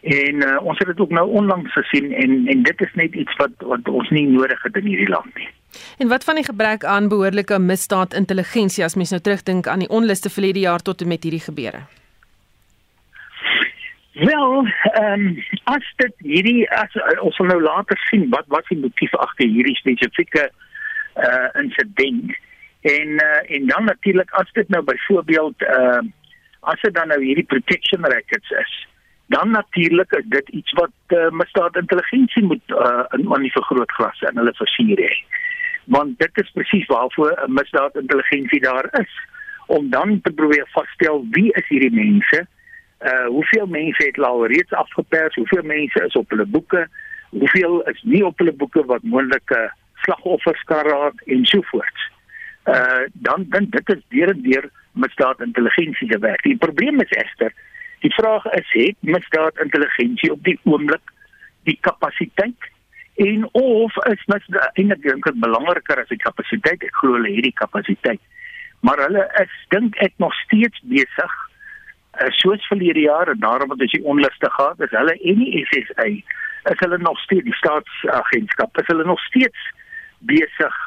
en 0.00 0.34
uh, 0.46 0.56
ons 0.62 0.78
het 0.78 0.86
dit 0.86 1.00
ook 1.00 1.10
nou 1.10 1.26
onlangs 1.30 1.72
gesien 1.72 2.12
en 2.12 2.46
en 2.46 2.62
dit 2.62 2.80
is 2.80 2.94
net 2.94 3.14
iets 3.14 3.36
wat 3.36 3.50
wat 3.58 3.88
ons 3.88 4.10
nie 4.10 4.26
nodig 4.28 4.62
het 4.62 4.76
in 4.76 4.86
hierdie 4.86 5.08
land 5.08 5.34
nie. 5.34 5.48
En 5.98 6.08
wat 6.08 6.24
van 6.24 6.34
die 6.34 6.44
gebrek 6.44 6.84
aan 6.84 7.08
behoorlike 7.08 7.58
misdaad 7.58 8.14
intelligensie 8.14 8.84
as 8.84 8.94
mens 8.94 9.10
nou 9.10 9.20
terugdink 9.20 9.66
aan 9.66 9.78
die 9.78 9.88
onluste 9.88 10.30
verlede 10.30 10.58
jaar 10.58 10.82
tot 10.82 11.00
en 11.00 11.08
met 11.08 11.22
hierdie 11.22 11.42
gebeure? 11.42 11.82
Wel, 14.12 14.66
ehm 14.92 15.26
um, 15.26 15.44
as 15.64 15.92
dit 15.96 16.14
hierdie 16.18 16.70
as 16.70 16.94
uh, 16.94 17.22
ons 17.22 17.36
sal 17.36 17.46
nou 17.46 17.60
later 17.62 17.98
sien 18.10 18.28
wat 18.30 18.46
wat 18.46 18.66
die 18.68 18.78
motief 18.78 19.14
agter 19.14 19.46
hierdie 19.46 19.76
spesifieke 19.76 20.50
uh 21.26 21.48
insident 21.58 22.36
En 22.80 23.08
uh, 23.08 23.56
en 23.56 23.66
dan 23.66 23.84
natuurlik 23.84 24.30
as 24.30 24.52
dit 24.52 24.68
nou 24.68 24.82
byvoorbeeld 24.84 25.62
uh 25.62 26.00
as 26.60 26.80
dit 26.80 26.94
dan 26.94 27.08
nou 27.08 27.24
hierdie 27.24 27.44
protection 27.44 28.04
records 28.04 28.50
is, 28.50 28.88
dan 29.26 29.50
natuurlik 29.50 30.12
is 30.12 30.24
dit 30.26 30.48
iets 30.48 30.72
wat 30.72 30.90
uh, 31.06 31.30
misdaad 31.30 31.76
intelligensie 31.76 32.42
moet 32.42 32.62
uh 32.68 33.04
in 33.10 33.34
aan 33.34 33.42
die 33.42 33.52
vergrootglas 33.52 34.20
en 34.20 34.36
hulle 34.36 34.54
versier 34.54 34.98
hê. 34.98 35.14
Want 35.84 36.18
dit 36.18 36.40
is 36.42 36.50
presies 36.50 36.86
waarvoor 36.86 37.32
'n 37.46 37.52
misdaad 37.52 37.94
intelligensie 37.96 38.60
daar 38.60 38.88
is 39.00 39.12
om 39.66 39.90
dan 39.90 40.20
te 40.20 40.30
probeer 40.30 40.68
vasstel 40.72 41.26
wie 41.30 41.52
is 41.52 41.68
hierdie 41.68 41.94
mense? 41.94 42.46
Uh 43.00 43.26
hoeveel 43.26 43.66
mense 43.66 44.04
het 44.04 44.18
al 44.18 44.46
reeds 44.46 44.72
afgepers? 44.72 45.34
Hoeveel 45.34 45.62
mense 45.62 46.04
is 46.04 46.16
op 46.16 46.30
hulle 46.30 46.46
boeke? 46.46 46.88
Hoeveel 47.30 47.82
is 47.82 48.02
nie 48.02 48.24
op 48.26 48.38
hulle 48.38 48.52
boeke 48.52 48.84
wat 48.84 49.02
moontlike 49.02 49.72
slagoffers 49.94 50.62
kan 50.62 50.86
raak 50.86 51.20
en 51.26 51.46
so 51.46 51.62
voort. 51.62 52.17
Uh 52.68 53.06
dan 53.12 53.46
dan 53.48 53.66
dit 53.70 53.88
is 53.94 54.02
deur 54.08 54.28
en 54.34 54.42
deur 54.42 54.70
misdaad 54.92 55.40
intelligensie 55.40 56.12
se 56.12 56.18
werk. 56.18 56.42
Die 56.42 56.56
probleem 56.56 57.00
is 57.00 57.10
egter 57.10 57.52
die 58.00 58.14
vraag 58.14 58.44
is 58.44 58.68
het 58.70 58.96
misdaad 59.00 59.58
intelligensie 59.58 60.32
op 60.32 60.42
die 60.44 60.58
oomblik 60.62 61.12
die 61.62 61.78
kapasiteit 61.80 62.70
en 63.14 63.48
of 63.52 63.96
is 64.06 64.24
misdaad 64.26 64.78
en 64.82 64.94
ek 64.94 65.02
dink 65.02 65.24
dit 65.26 65.40
belangriker 65.42 66.02
as 66.02 66.10
die 66.12 66.22
kapasiteit. 66.22 66.84
Ek 66.86 67.00
glo 67.00 67.16
hulle 67.18 67.34
het 67.34 67.48
die 67.48 67.58
kapasiteit. 67.60 68.20
Maar 68.86 69.02
hulle 69.06 69.24
is 69.42 69.54
dink 69.74 69.98
ek 70.04 70.14
nog 70.22 70.34
steeds 70.44 70.82
besig 70.92 71.34
uh, 72.20 72.28
soos 72.38 72.66
verlede 72.70 73.08
jaar 73.08 73.32
en 73.32 73.40
daarom 73.42 73.74
het 73.74 73.90
jy 73.90 74.02
onlustig 74.06 74.54
gehad. 74.54 74.78
Dis 74.78 74.94
hulle 74.94 75.16
en 75.18 75.42
die 75.42 75.64
SSA 75.66 76.08
is 76.68 76.84
hulle 76.84 77.00
nog 77.02 77.18
steeds 77.24 77.48
die 77.48 77.58
staatsagentskap. 77.58 78.78
Is 78.78 78.90
hulle 78.92 79.06
nog 79.08 79.20
steeds 79.26 79.66
besig 80.30 80.78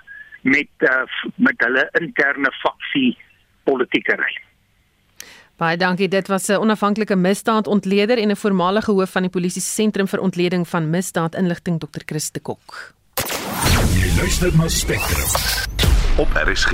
met 0.41 0.69
uh, 0.80 1.04
met 1.36 1.58
hulle 1.58 1.89
interne 1.99 2.51
faksie 2.62 3.17
politiekery. 3.63 4.41
Baie 5.62 5.77
dankie. 5.77 6.08
Dit 6.08 6.27
was 6.27 6.47
'n 6.47 6.58
onafhanklike 6.58 7.15
misdaadontleder 7.15 8.17
en 8.17 8.30
'n 8.32 8.36
voormalige 8.36 8.91
hoof 8.91 9.12
van 9.12 9.21
die 9.21 9.32
polisie 9.32 9.62
sentrum 9.62 10.08
vir 10.08 10.19
ontleding 10.19 10.67
van 10.67 10.89
misdaad 10.89 11.36
inligting 11.36 11.80
Dr. 11.80 12.01
Chris 12.06 12.32
de 12.32 12.39
Kok. 12.39 12.93
Jy 13.93 14.17
luister 14.17 14.58
na 14.58 14.67
Spectrum 14.67 15.30
op 16.17 16.27
RSG. 16.34 16.71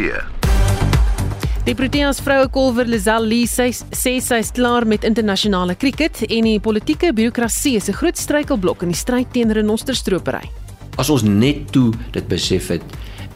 Die 1.68 1.76
Proteas 1.76 2.22
vroue 2.24 2.48
kolwer 2.48 2.86
Lizelle 2.88 3.28
Lee 3.28 3.48
sê 3.48 3.66
sê 3.92 4.14
sy 4.24 4.38
is 4.40 4.52
klaar 4.56 4.86
met 4.88 5.04
internasionale 5.04 5.76
krieket 5.76 6.22
en 6.24 6.44
die 6.48 6.60
politieke 6.64 7.10
birokrasie 7.14 7.76
is 7.76 7.90
'n 7.90 7.94
groot 7.94 8.18
struikelblok 8.18 8.82
in 8.82 8.88
die 8.88 8.98
stryd 8.98 9.34
teen 9.34 9.52
renosterstropery. 9.52 10.50
As 10.98 11.10
ons 11.10 11.24
net 11.24 11.72
toe 11.72 11.94
dit 12.12 12.28
besef 12.28 12.68
het 12.68 12.84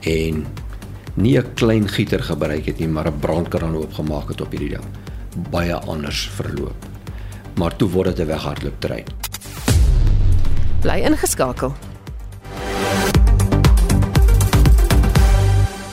en 0.02 0.46
nie 1.14 1.38
'n 1.38 1.54
klein 1.54 1.88
gieter 1.88 2.24
gebruik 2.24 2.66
het 2.66 2.80
nie, 2.80 2.88
maar 2.88 3.08
'n 3.08 3.20
brandkraan 3.20 3.76
oopgemaak 3.76 4.28
het 4.28 4.42
op 4.42 4.52
hierdie 4.52 4.70
ding, 4.70 4.86
baie 5.50 5.76
anders 5.76 6.30
verloop. 6.34 6.86
Maar 7.56 7.76
toe 7.76 7.90
word 7.90 8.16
dit 8.16 8.26
'n 8.26 8.28
weghardloop 8.28 8.80
trein. 8.80 9.06
Bly 10.82 11.02
ingeskakel. 11.06 11.74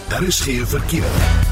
Daar 0.08 0.22
is 0.22 0.40
geen 0.40 0.66
verkeer. 0.66 1.47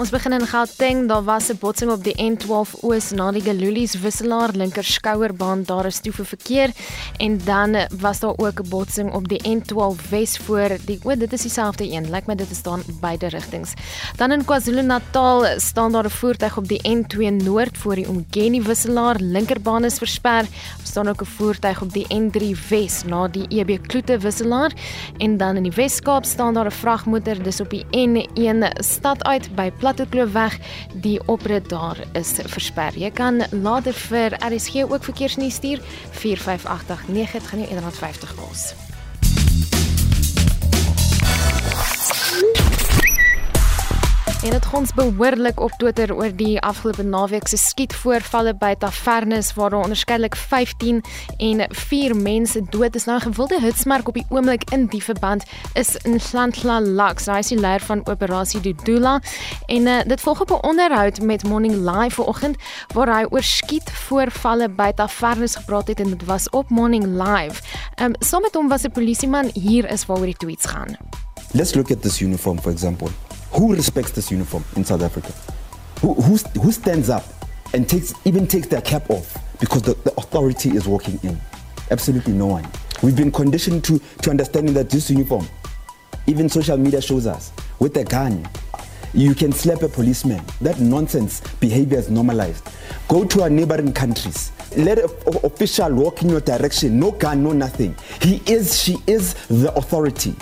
Ons 0.00 0.08
begin 0.08 0.32
in 0.32 0.46
Gauteng, 0.48 1.08
daar 1.08 1.24
was 1.24 1.50
'n 1.50 1.58
botsing 1.60 1.90
op 1.90 2.04
die 2.04 2.14
N12 2.16 2.74
Oos 2.80 3.10
na 3.10 3.30
die 3.32 3.42
Galulies 3.42 4.00
wisselaar 4.00 4.50
linker 4.52 4.84
skouerbaan, 4.84 5.62
daar 5.64 5.86
is 5.86 6.00
toe 6.00 6.12
vir 6.12 6.24
verkeer 6.24 6.70
en 7.18 7.40
dan 7.44 7.76
was 8.00 8.20
daar 8.20 8.32
ook 8.36 8.60
'n 8.60 8.68
botsing 8.68 9.12
op 9.12 9.28
die 9.28 9.42
N12 9.48 10.08
Wes 10.10 10.36
voor 10.36 10.68
die 10.86 10.98
o, 11.02 11.16
dit 11.16 11.32
is 11.32 11.42
dieselfde 11.42 11.92
een. 11.92 12.10
Lyk 12.10 12.26
my 12.26 12.34
dit 12.34 12.50
is 12.50 12.62
dan 12.62 12.82
beide 13.00 13.26
rigtings. 13.28 13.72
Dan 14.16 14.32
in 14.32 14.44
KwaZulu-Natal 14.44 15.44
staan 15.56 15.92
daar 15.92 16.04
'n 16.04 16.10
voertuig 16.10 16.56
op 16.56 16.68
die 16.68 16.80
N2 16.88 17.30
Noord 17.30 17.78
voor 17.78 17.94
die 17.94 18.06
Umgeni 18.06 18.62
wisselaar, 18.62 19.16
linkerbaan 19.18 19.84
is 19.84 19.98
versper. 19.98 20.42
Daar 20.42 20.86
staan 20.86 21.08
ook 21.08 21.20
'n 21.20 21.26
voertuig 21.36 21.82
op 21.82 21.92
die 21.92 22.06
N3 22.08 22.56
Wes 22.68 23.04
na 23.04 23.28
die 23.28 23.46
EB 23.48 23.78
Kloete 23.86 24.18
wisselaar 24.18 24.72
en 25.18 25.36
dan 25.36 25.56
in 25.56 25.62
die 25.62 25.74
Wes-Kaap 25.74 26.24
staan 26.24 26.54
daar 26.54 26.66
'n 26.66 26.70
vragmotor 26.70 27.42
dis 27.42 27.60
op 27.60 27.70
die 27.70 27.84
N1 27.90 28.64
stad 28.82 29.24
uit 29.24 29.54
by 29.54 29.70
Plattekloof 29.90 30.30
die 31.02 31.18
oprit 31.26 31.68
daar 31.68 31.98
is 32.14 32.36
versper. 32.52 32.94
Jy 32.94 33.10
kan 33.10 33.42
later 33.50 33.96
vir 34.06 34.36
RSG 34.38 34.84
ook 34.86 35.02
verkeersnuus 35.04 35.58
stuur 35.58 35.82
45889 36.10 37.32
dit 37.32 37.50
gaan 37.50 37.64
jou 37.64 37.70
R150 37.74 38.38
kos. 38.38 38.70
En 44.40 44.50
dit 44.50 44.66
gons 44.66 44.94
behoorlik 44.94 45.60
op 45.60 45.70
Twitter 45.76 46.14
oor 46.14 46.30
die 46.36 46.60
afgelope 46.60 47.02
naweek 47.02 47.48
se 47.48 47.58
skietvoorvalle 47.60 48.54
by 48.56 48.70
tavernes 48.80 49.50
waar 49.54 49.70
daar 49.70 49.82
onderskeidelik 49.82 50.36
15 50.36 51.02
en 51.36 51.64
4 51.68 52.16
mense 52.16 52.62
dood 52.70 52.94
is. 52.94 53.04
Nou 53.04 53.18
'n 53.18 53.22
gewilde 53.22 53.60
hitsmerk 53.60 54.08
op 54.08 54.14
die 54.14 54.24
oomblik 54.28 54.64
in 54.70 54.86
die 54.86 55.02
verband 55.02 55.44
is 55.72 55.96
in 55.96 56.20
Slantla 56.20 56.80
Lux. 56.80 57.26
Hy 57.26 57.38
is 57.38 57.48
die 57.48 57.60
leier 57.60 57.80
van 57.80 58.06
operasie 58.06 58.60
Dudula 58.60 59.20
en 59.66 59.86
uh, 59.86 60.00
dit 60.06 60.20
volg 60.20 60.40
op 60.40 60.50
'n 60.50 60.66
onderhoud 60.66 61.20
met 61.20 61.44
Morning 61.44 61.74
Live 61.74 62.14
vanoggend 62.14 62.56
waar 62.94 63.18
hy 63.18 63.26
oor 63.30 63.42
skietvoorvalle 63.42 64.68
by 64.68 64.92
tavernes 64.92 65.56
gepraat 65.56 65.88
het 65.88 66.00
en 66.00 66.10
dit 66.10 66.24
was 66.24 66.50
op 66.50 66.68
Morning 66.70 67.04
Live. 67.04 67.62
Ehm 67.94 68.06
um, 68.06 68.12
saam 68.18 68.42
met 68.42 68.54
hom 68.54 68.68
was 68.68 68.82
'n 68.82 68.90
polisieman 68.90 69.50
hier 69.52 69.90
is 69.90 70.06
waaroor 70.06 70.26
die 70.26 70.36
tweets 70.36 70.66
gaan. 70.66 70.96
Let's 71.52 71.74
look 71.74 71.90
at 71.90 72.02
this 72.02 72.20
uniform 72.20 72.58
for 72.60 72.72
example. 72.72 73.08
Who 73.52 73.74
respects 73.74 74.12
this 74.12 74.30
uniform 74.30 74.64
in 74.76 74.84
South 74.84 75.02
Africa? 75.02 75.32
Who, 76.00 76.14
who, 76.14 76.36
who 76.60 76.72
stands 76.72 77.10
up 77.10 77.24
and 77.74 77.88
takes 77.88 78.14
even 78.24 78.46
takes 78.46 78.66
their 78.68 78.80
cap 78.80 79.10
off 79.10 79.36
because 79.60 79.82
the, 79.82 79.94
the 80.04 80.14
authority 80.16 80.70
is 80.70 80.86
walking 80.86 81.18
in? 81.22 81.38
Absolutely 81.90 82.32
no 82.32 82.46
one. 82.46 82.66
We've 83.02 83.16
been 83.16 83.32
conditioned 83.32 83.84
to, 83.84 83.98
to 84.22 84.30
understanding 84.30 84.74
that 84.74 84.90
this 84.90 85.10
uniform, 85.10 85.46
even 86.26 86.48
social 86.48 86.76
media 86.76 87.00
shows 87.00 87.26
us, 87.26 87.52
with 87.78 87.96
a 87.96 88.04
gun, 88.04 88.48
you 89.12 89.34
can 89.34 89.52
slap 89.52 89.82
a 89.82 89.88
policeman. 89.88 90.44
That 90.60 90.78
nonsense 90.78 91.40
behavior 91.58 91.98
is 91.98 92.10
normalized. 92.10 92.68
Go 93.08 93.24
to 93.24 93.42
our 93.42 93.50
neighboring 93.50 93.92
countries. 93.92 94.52
Let 94.76 94.98
an 94.98 95.08
official 95.42 95.92
walk 95.94 96.22
in 96.22 96.28
your 96.28 96.40
direction. 96.40 97.00
No 97.00 97.10
gun, 97.10 97.42
no 97.42 97.52
nothing. 97.52 97.96
He 98.22 98.40
is, 98.46 98.78
she 98.78 98.96
is 99.06 99.34
the 99.48 99.72
authority. 99.74 100.36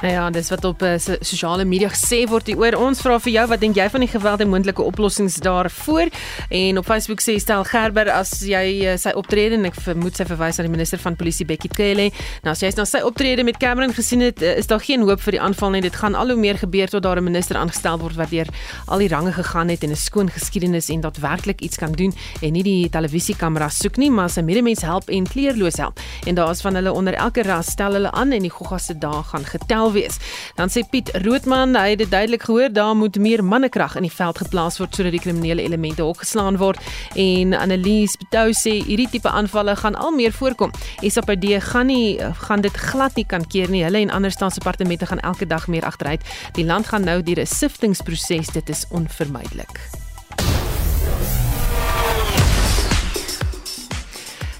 Nou 0.00 0.12
ja, 0.12 0.30
dis 0.32 0.48
wat 0.48 0.64
op 0.64 0.82
uh, 0.82 0.94
sosiale 1.20 1.64
media 1.68 1.90
gesê 1.92 2.22
word 2.28 2.46
hieroor. 2.48 2.72
Ons 2.80 3.02
vra 3.04 3.18
vir 3.20 3.34
jou, 3.34 3.42
wat 3.50 3.60
dink 3.60 3.76
jy 3.76 3.84
van 3.92 4.00
die 4.00 4.08
geweld 4.08 4.40
en 4.40 4.48
moontlike 4.48 4.80
oplossings 4.80 5.34
daarvoor? 5.44 6.08
En 6.56 6.78
op 6.80 6.86
Facebook 6.88 7.20
sê 7.20 7.34
Stel 7.36 7.66
Gerber 7.68 8.08
as 8.14 8.32
jy 8.48 8.62
uh, 8.88 8.94
sy 8.96 9.12
optrede 9.12 9.58
en 9.58 9.68
ek 9.68 9.76
vermoed 9.76 10.16
sy 10.16 10.24
verwys 10.24 10.56
na 10.56 10.64
die 10.64 10.72
minister 10.72 11.02
van 11.02 11.18
polisie 11.20 11.44
Bekkie 11.44 11.68
Cele. 11.76 12.06
Nou 12.46 12.54
as 12.54 12.62
jy 12.64 12.70
nou 12.78 12.86
sy 12.88 13.02
optrede 13.04 13.44
met 13.44 13.60
Cameron 13.60 13.92
gesien 13.92 14.24
het, 14.24 14.40
uh, 14.40 14.54
is 14.62 14.70
daar 14.72 14.80
geen 14.80 15.04
hoop 15.04 15.20
vir 15.20 15.36
die 15.36 15.42
aanval 15.44 15.76
nie. 15.76 15.82
Dit 15.84 16.00
gaan 16.00 16.16
al 16.16 16.32
hoe 16.32 16.38
meer 16.40 16.56
gebeur 16.62 16.88
tot 16.88 17.04
daar 17.04 17.20
'n 17.20 17.28
minister 17.28 17.60
aangestel 17.60 18.00
word 18.00 18.16
wat 18.16 18.32
deur 18.32 18.48
al 18.88 19.04
die 19.04 19.08
range 19.12 19.36
gegaan 19.36 19.68
het 19.68 19.84
en 19.84 19.92
'n 19.92 20.00
skoon 20.00 20.30
geskiedenis 20.32 20.88
en 20.88 21.04
daadwerklik 21.04 21.60
iets 21.60 21.76
kan 21.76 21.92
doen 21.92 22.14
en 22.40 22.52
nie 22.52 22.64
die 22.64 22.88
televisiekamera 22.88 23.68
soek 23.68 23.98
nie, 23.98 24.10
maar 24.10 24.30
sy 24.30 24.40
medemens 24.40 24.80
help 24.80 25.10
en 25.10 25.28
kleerloos 25.28 25.76
help. 25.76 26.00
En 26.24 26.34
daar's 26.34 26.60
van 26.60 26.74
hulle 26.74 26.92
onder 26.92 27.14
elke 27.14 27.42
ras 27.42 27.66
stel 27.66 27.92
hulle 27.92 28.10
aan 28.10 28.32
en 28.32 28.40
die 28.40 28.50
gogga 28.50 28.78
se 28.78 28.98
dae 28.98 29.22
gaan 29.22 29.44
getel 29.44 29.89
wees. 29.92 30.18
Dan 30.56 30.68
sê 30.68 30.82
Piet 30.90 31.10
Roodman, 31.24 31.76
hy 31.76 31.90
het 31.90 31.98
dit 31.98 32.10
duidelik 32.10 32.42
gehoor, 32.42 32.72
daar 32.72 32.96
moet 32.96 33.16
meer 33.16 33.44
mannekrag 33.44 33.96
in 33.96 34.02
die 34.02 34.12
veld 34.12 34.38
geplaas 34.38 34.78
word 34.78 34.94
sodat 34.94 35.12
die 35.12 35.20
kriminele 35.20 35.62
elemente 35.62 36.04
opgeslaan 36.04 36.56
word. 36.56 36.78
En 37.14 37.54
Annelies 37.54 38.16
Betou 38.16 38.50
sê 38.56 38.76
hierdie 38.84 39.08
tipe 39.10 39.28
aanvalle 39.28 39.76
gaan 39.76 39.94
al 39.94 40.12
meer 40.16 40.32
voorkom. 40.32 40.72
SAPD 41.02 41.62
gaan 41.70 41.86
nie 41.86 42.18
gaan 42.46 42.60
dit 42.60 42.76
glad 42.76 43.16
nie 43.16 43.26
kan 43.26 43.46
keer 43.46 43.70
nie. 43.70 43.84
Hulle 43.84 43.98
en 43.98 44.10
ander 44.10 44.30
staatsdepartemente 44.30 45.06
gaan 45.06 45.20
elke 45.20 45.46
dag 45.46 45.68
meer 45.68 45.84
agteruit. 45.84 46.24
Die 46.54 46.64
land 46.64 46.86
gaan 46.86 47.04
nou 47.04 47.22
deur 47.22 47.40
'n 47.40 47.46
siftingproses, 47.46 48.46
dit 48.52 48.68
is 48.68 48.84
onvermydelik. 48.90 49.80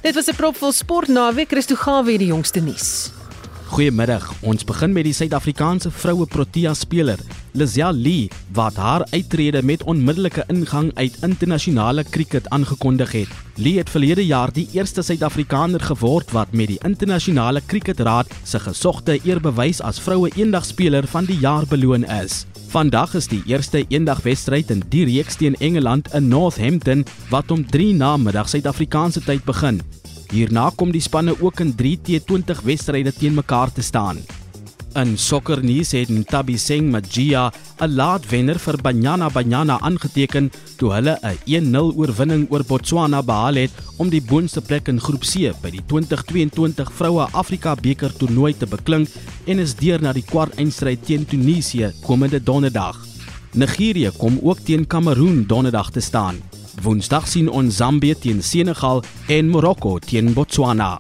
Dit 0.01 0.15
was 0.15 0.27
'n 0.27 0.37
propvol 0.37 0.73
sportnaweek. 0.73 1.49
Christo 1.49 1.75
Gawe 1.75 2.19
die 2.19 2.27
jongste 2.27 2.61
nuus. 2.61 3.20
Goeiemiddag. 3.71 4.25
Ons 4.43 4.65
begin 4.67 4.91
met 4.91 5.07
die 5.07 5.13
Suid-Afrikaanse 5.15 5.93
vroue 5.95 6.25
Protea 6.27 6.73
speler, 6.75 7.21
Lizelle 7.55 7.95
Lee, 8.03 8.25
wat 8.57 8.75
haar 8.83 9.05
uittrede 9.13 9.63
met 9.63 9.85
onmiddellike 9.87 10.43
ingang 10.51 10.89
uit 10.97 11.21
internasionale 11.23 12.03
krieket 12.03 12.49
aangekondig 12.51 13.13
het. 13.15 13.37
Lee 13.63 13.79
het 13.79 13.93
verlede 13.95 14.25
jaar 14.27 14.51
die 14.53 14.67
eerste 14.75 15.05
Suid-Afrikaner 15.07 15.87
geword 15.87 16.35
wat 16.35 16.51
met 16.51 16.73
die 16.73 16.81
internasionale 16.83 17.63
krieketraad 17.63 18.35
se 18.43 18.59
gesogte 18.59 19.21
eerbewys 19.23 19.79
as 19.87 20.03
vroue 20.03 20.33
eendagspeler 20.35 21.07
van 21.07 21.31
die 21.31 21.39
jaar 21.39 21.69
beloon 21.71 22.09
is. 22.19 22.43
Vandag 22.75 23.15
is 23.15 23.31
die 23.31 23.43
eerste 23.47 23.85
eendagwedstryd 23.87 24.75
in 24.75 24.83
die 24.91 25.07
reeks 25.15 25.39
teen 25.39 25.55
Engeland 25.63 26.11
in 26.15 26.27
Northampton 26.29 27.07
wat 27.31 27.55
om 27.55 27.63
3 27.63 27.95
na 27.95 28.17
middag 28.19 28.51
Suid-Afrikaanse 28.51 29.23
tyd 29.23 29.47
begin. 29.47 29.79
Hierna 30.31 30.69
kom 30.79 30.93
die 30.95 31.03
spanne 31.03 31.33
ook 31.43 31.59
in 31.65 31.73
3T20 31.75 32.63
wedstryde 32.63 33.11
teen 33.13 33.35
mekaar 33.35 33.73
te 33.75 33.83
staan. 33.83 34.21
In 34.99 35.17
sokkernuus 35.19 35.91
het 35.95 36.11
Ntabiseng 36.11 36.91
Magia 36.91 37.53
'n 37.81 37.95
laatwenner 37.95 38.59
vir 38.59 38.77
Banyana 38.83 39.29
Banyana 39.31 39.79
aangeteken 39.81 40.51
toe 40.79 40.93
hulle 40.93 41.19
'n 41.23 41.39
1-0 41.47 41.95
oorwinning 41.97 42.47
oor 42.51 42.65
Botswana 42.65 43.23
behaal 43.23 43.55
het 43.55 43.71
om 43.99 44.09
die 44.09 44.23
boonste 44.23 44.61
plek 44.61 44.89
in 44.89 45.01
Groep 45.01 45.23
C 45.23 45.53
by 45.63 45.71
die 45.71 45.83
2022 45.87 46.93
Vroue 46.93 47.27
Afrika 47.33 47.75
beker 47.75 48.13
toernooi 48.13 48.55
te 48.59 48.67
beklink 48.67 49.09
en 49.47 49.59
is 49.59 49.75
deur 49.75 50.01
na 50.03 50.13
die 50.13 50.27
kwart 50.27 50.55
eindstryd 50.59 51.05
teen 51.07 51.27
Tunesië 51.27 51.93
komende 52.03 52.43
donderdag. 52.43 52.97
Nigerië 53.55 54.11
kom 54.19 54.39
ook 54.43 54.59
teen 54.59 54.87
Kameroen 54.87 55.47
donderdag 55.47 55.91
te 55.91 56.01
staan. 56.01 56.37
Woensdag 56.79 57.27
sien 57.29 57.49
ons 57.51 57.77
Zambië 57.77 58.15
teen 58.23 58.43
Senegal 58.43 59.03
en 59.29 59.49
Marokko 59.51 59.99
teen 59.99 60.33
Botswana. 60.33 60.99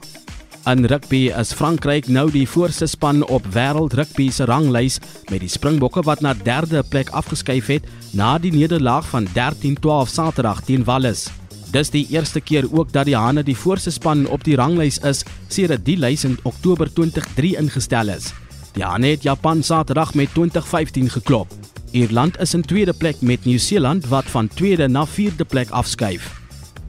In 0.69 0.85
rugby 0.85 1.31
is 1.31 1.55
Frankryk 1.57 2.09
nou 2.13 2.27
die 2.31 2.45
voorste 2.49 2.89
span 2.91 3.23
op 3.33 3.47
wêreld 3.55 3.95
rugby 3.97 4.29
se 4.35 4.45
ranglys 4.51 4.99
met 5.31 5.41
die 5.41 5.49
Springbokke 5.49 6.03
wat 6.05 6.21
na 6.21 6.35
derde 6.35 6.83
plek 6.91 7.13
afgeskuif 7.17 7.71
het 7.73 7.87
na 8.13 8.35
die 8.39 8.53
nederlaag 8.53 9.09
van 9.09 9.29
13-12 9.37 10.11
Saterdag 10.11 10.61
teen 10.67 10.85
Wallis. 10.85 11.29
Dis 11.71 11.95
die 11.95 12.05
eerste 12.11 12.43
keer 12.43 12.67
ook 12.73 12.93
dat 12.93 13.07
die 13.07 13.17
Hane 13.17 13.47
die 13.47 13.57
voorste 13.57 13.95
span 13.95 14.27
op 14.29 14.45
die 14.45 14.59
ranglys 14.59 14.99
is 15.07 15.25
sedert 15.49 15.87
die 15.87 15.97
lys 15.97 16.27
in 16.27 16.39
Oktober 16.43 16.91
2003 16.93 17.57
ingestel 17.63 18.11
is. 18.19 18.33
Die 18.75 18.85
Hane 18.85 19.15
het 19.15 19.23
Japan 19.23 19.63
Saterdag 19.63 20.15
met 20.15 20.35
2015 20.35 21.11
geklop. 21.11 21.55
Ierland 21.91 22.39
is 22.41 22.55
in 22.55 22.63
tweede 22.63 22.93
plek 22.93 23.21
met 23.21 23.45
Nieu-Seeland 23.45 24.07
wat 24.09 24.25
van 24.25 24.49
tweede 24.49 24.89
na 24.89 25.07
vierde 25.07 25.45
plek 25.45 25.71
afskuif. 25.71 26.31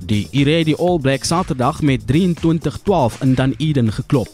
Die 0.05 0.27
Ire 0.31 0.63
die 0.63 0.75
All 0.75 0.99
Blacks 0.99 1.27
Saterdag 1.27 1.81
met 1.81 2.01
23-12 2.11 3.21
in 3.21 3.33
Dunedin 3.33 3.91
geklop. 3.91 4.29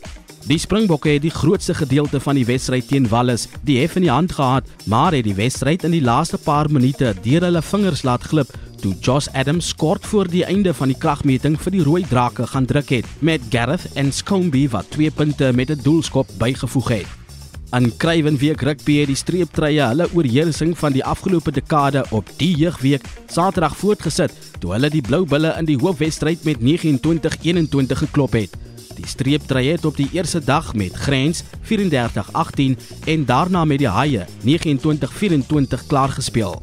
Die 0.48 0.58
Springbokke 0.60 1.10
het 1.10 1.22
die 1.22 1.32
grootste 1.32 1.74
gedeelte 1.74 2.20
van 2.20 2.36
die 2.36 2.46
wedstryd 2.46 2.88
teen 2.88 3.08
Wallis 3.08 3.48
die 3.68 3.80
hef 3.82 3.96
in 3.96 4.06
die 4.08 4.12
hand 4.12 4.32
gehad, 4.32 4.68
maar 4.86 5.12
het 5.12 5.28
die 5.28 5.36
wedstryd 5.36 5.84
in 5.84 5.92
die 5.92 6.04
laaste 6.04 6.38
paar 6.38 6.72
minute 6.72 7.14
deur 7.24 7.48
hulle 7.48 7.62
vingers 7.62 8.04
laat 8.08 8.24
glip 8.32 8.56
toe 8.82 8.96
Josh 9.02 9.28
Adams 9.34 9.74
kort 9.76 10.06
voor 10.06 10.28
die 10.32 10.46
einde 10.46 10.74
van 10.74 10.92
die 10.94 10.98
kragmeting 10.98 11.58
vir 11.60 11.76
die 11.76 11.84
Rooi 11.84 12.04
Drake 12.08 12.48
gaan 12.48 12.68
druk 12.70 12.92
het 12.96 13.08
met 13.20 13.48
Gareth 13.52 13.88
en 13.96 14.12
Scomby 14.14 14.68
wat 14.72 14.92
2 14.96 15.12
punte 15.12 15.52
met 15.54 15.72
'n 15.72 15.82
doelskop 15.84 16.28
bygevoeg 16.38 16.90
het. 16.90 17.17
In 17.76 17.90
Kruiwenweek 18.00 18.62
rugby 18.64 18.94
het 19.02 19.10
die 19.12 19.18
streeptrye 19.20 19.84
hulle 19.90 20.06
oorheersing 20.16 20.72
van 20.80 20.94
die 20.96 21.04
afgelope 21.04 21.52
dekade 21.52 22.06
op 22.16 22.30
die 22.40 22.54
jeugweek 22.56 23.04
Saterdag 23.28 23.76
voortgesit 23.76 24.32
toe 24.62 24.72
hulle 24.72 24.88
die 24.94 25.02
Blou 25.04 25.26
Bulle 25.28 25.52
in 25.60 25.68
die 25.68 25.76
hoofwedstryd 25.82 26.48
met 26.48 26.64
29-21 26.64 28.00
geklop 28.06 28.40
het. 28.40 28.56
Die 28.96 29.06
streeptrye 29.06 29.76
het 29.76 29.86
op 29.86 30.00
die 30.00 30.08
eerste 30.16 30.40
dag 30.40 30.72
met 30.80 30.96
Grens 30.96 31.44
34-18 31.68 32.80
en 33.04 33.28
daarna 33.28 33.66
met 33.68 33.84
die 33.84 33.92
Haie 33.92 34.24
29-24 34.48 35.88
klaar 35.92 36.16
gespeel. 36.16 36.62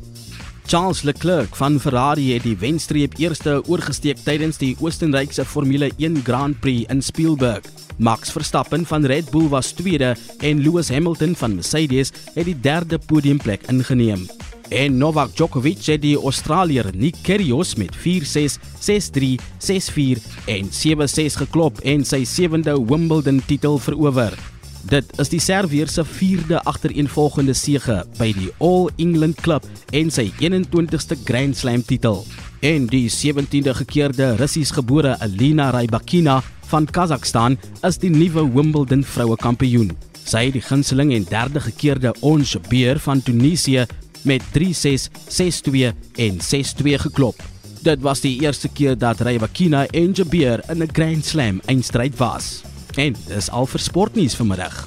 Charles 0.66 1.02
Leclerc 1.02 1.56
van 1.56 1.80
Ferrari 1.80 2.30
het 2.32 2.42
die 2.42 2.56
wenstreep 2.56 3.18
eerste 3.20 3.58
oorgesteek 3.68 4.22
tydens 4.24 4.56
die 4.56 4.72
Oostenrykse 4.80 5.44
Formule 5.44 5.90
1 5.98 6.22
Grand 6.24 6.56
Prix 6.60 6.88
in 6.92 7.02
Spielberg. 7.04 7.66
Max 7.98 8.32
Verstappen 8.32 8.86
van 8.88 9.04
Red 9.04 9.28
Bull 9.30 9.50
was 9.52 9.74
tweede 9.76 10.14
en 10.40 10.62
Lewis 10.64 10.88
Hamilton 10.88 11.36
van 11.36 11.54
Mercedes 11.54 12.12
het 12.34 12.48
die 12.48 12.56
derde 12.60 12.98
podiumplek 12.98 13.68
ingeneem. 13.68 14.24
En 14.72 14.96
Novak 14.96 15.36
Djokovic 15.36 15.84
het 15.92 16.00
die 16.02 16.16
Australier 16.16 16.88
Nick 16.96 17.20
Kyrgios 17.22 17.74
met 17.76 17.92
4-6, 18.00 18.56
6-3, 18.80 19.36
6-4 19.60 20.24
en 20.48 20.72
7-6 20.72 21.38
geklop 21.44 21.84
en 21.84 22.08
sy 22.08 22.24
sewende 22.24 22.78
Wimbledon 22.80 23.42
titel 23.46 23.78
verower. 23.78 24.53
Dit 24.84 25.08
is 25.16 25.30
die 25.32 25.40
Servier 25.40 25.88
se 25.88 26.02
vierde 26.04 26.58
agtereenvolgende 26.68 27.54
sege 27.56 28.02
by 28.18 28.28
die 28.36 28.50
All 28.60 28.90
England 29.00 29.38
Club 29.40 29.64
en 29.96 30.10
sy 30.12 30.26
21ste 30.42 31.16
Grand 31.24 31.56
Slam 31.56 31.80
titel. 31.88 32.20
En 32.64 32.84
die 32.92 33.06
17de 33.08 33.72
gekeerde 33.80 34.34
Russies-gebore 34.36 35.16
Elina 35.24 35.70
Rybakina 35.72 36.42
van 36.68 36.84
Kazakhstan 36.84 37.56
is 37.86 37.96
die 38.02 38.12
nuwe 38.12 38.44
Wimbledon 38.52 39.04
vroue 39.04 39.38
kampioen. 39.40 39.94
Sy 40.24 40.46
het 40.50 40.58
die 40.58 40.64
gunsteling 40.64 41.14
en 41.16 41.24
derde 41.32 41.64
gekeerde 41.64 42.12
Ons 42.20 42.56
Beer 42.68 43.00
van 43.00 43.24
Tunesië 43.24 43.86
met 44.28 44.44
3-6, 44.52 45.08
6-2 45.32 45.94
en 46.28 46.44
6-2 46.44 47.00
geklop. 47.08 47.40
Dit 47.84 48.04
was 48.04 48.20
die 48.24 48.36
eerste 48.44 48.68
keer 48.68 48.96
dat 49.00 49.24
Rybakina 49.24 49.86
en 49.92 50.12
Jabir 50.12 50.60
in 50.68 50.82
'n 50.82 50.92
Grand 50.92 51.24
Slam 51.24 51.60
eindstryd 51.66 52.16
was. 52.16 52.73
En 52.94 53.16
dis 53.26 53.50
al 53.50 53.66
vir 53.66 53.80
sportnuus 53.80 54.36
vanmiddag. 54.38 54.86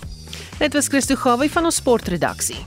Dit 0.58 0.74
was 0.74 0.88
Christo 0.88 1.16
Gawie 1.16 1.52
van 1.52 1.68
ons 1.70 1.76
sportredaksie. 1.76 2.64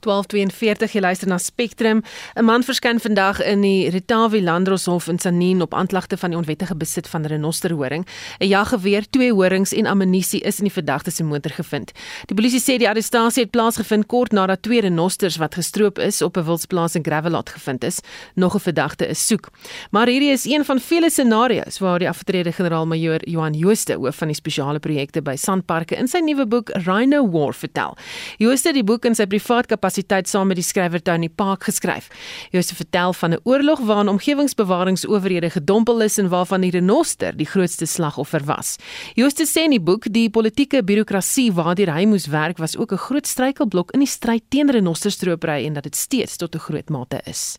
1242 0.00 0.92
jy 0.94 1.00
luister 1.00 1.28
na 1.28 1.38
Spectrum. 1.38 2.02
'n 2.36 2.44
Man 2.44 2.62
verskyn 2.62 3.00
vandag 3.00 3.42
in 3.42 3.60
die 3.62 3.90
Ritawi 3.90 4.42
Landroshof 4.42 5.08
in 5.08 5.18
Sanien 5.18 5.62
op 5.62 5.74
aanklagte 5.74 6.16
van 6.16 6.30
die 6.30 6.38
onwettige 6.38 6.76
besit 6.76 7.08
van 7.08 7.26
renosterhoring. 7.26 8.06
'n 8.38 8.46
Jaggeweer, 8.46 9.04
twee 9.10 9.32
horings 9.32 9.72
en 9.72 9.86
ammunisie 9.86 10.40
is 10.40 10.58
in 10.58 10.64
die 10.64 10.72
verdagte 10.72 11.10
se 11.10 11.24
motor 11.24 11.50
gevind. 11.50 11.92
Die 12.26 12.34
polisie 12.34 12.60
sê 12.60 12.78
die 12.78 12.88
arrestasie 12.88 13.42
het 13.42 13.50
plaasgevind 13.50 14.06
kort 14.06 14.32
nadat 14.32 14.62
twee 14.62 14.80
renosters 14.80 15.36
wat 15.36 15.54
gestroop 15.54 15.98
is 15.98 16.22
op 16.22 16.36
'n 16.36 16.44
wildsplaas 16.44 16.94
in 16.94 17.04
Gravelot 17.04 17.48
gevind 17.48 17.84
is. 17.84 18.00
Nog 18.34 18.54
'n 18.54 18.60
verdagte 18.60 19.06
is 19.06 19.26
soek. 19.26 19.50
Maar 19.90 20.06
hierdie 20.06 20.30
is 20.30 20.44
een 20.44 20.64
van 20.64 20.80
vele 20.80 21.10
scenario's 21.10 21.78
waar 21.78 21.98
die 21.98 22.08
afgetrede 22.08 22.52
generaal-majoor 22.52 23.28
Johan 23.28 23.52
Jooste 23.52 23.94
hoof 23.94 24.16
van 24.16 24.28
die 24.28 24.36
spesiale 24.36 24.78
projekte 24.78 25.22
by 25.22 25.36
Sandparke 25.36 25.96
in 25.96 26.08
sy 26.08 26.18
nuwe 26.18 26.46
boek 26.46 26.70
Rhino 26.70 27.30
War 27.30 27.54
vertel. 27.54 27.96
Jooste 28.36 28.68
het 28.68 28.74
die 28.74 28.84
boek 28.84 29.04
in 29.04 29.14
sy 29.14 29.26
privaat 29.26 29.66
kapasiteit 29.66 29.87
saam 30.28 30.46
met 30.46 30.56
die 30.56 30.64
skrywer 30.64 31.02
Tony 31.02 31.28
Park 31.28 31.64
geskryf. 31.64 32.08
Het 32.50 32.72
vertel 32.72 33.12
van 33.12 33.30
'n 33.32 33.40
oorlog 33.44 33.80
waarin 33.80 34.08
omgewingsbewaringsowerhede 34.08 35.50
gedompel 35.50 36.00
is 36.00 36.18
en 36.18 36.28
waarvan 36.28 36.60
die 36.60 36.70
renoster 36.70 37.36
die 37.36 37.46
grootste 37.46 37.86
slagoffer 37.86 38.44
was. 38.44 38.76
Jooste 39.14 39.46
sê 39.46 39.64
in 39.64 39.70
die 39.70 39.80
boek 39.80 40.12
die 40.12 40.30
politieke 40.30 40.84
birokrasie 40.84 41.52
waardeur 41.52 41.94
hy 41.94 42.04
moes 42.04 42.26
werk 42.26 42.58
was 42.58 42.76
ook 42.76 42.92
'n 42.92 42.96
groot 42.96 43.26
struikelblok 43.26 43.90
in 43.90 44.00
die 44.00 44.08
stryd 44.08 44.42
teen 44.48 44.70
renosterstropery 44.70 45.66
en 45.66 45.72
dat 45.72 45.82
dit 45.82 45.96
steeds 45.96 46.36
tot 46.36 46.54
'n 46.54 46.58
groot 46.58 46.88
mate 46.88 47.20
is. 47.24 47.58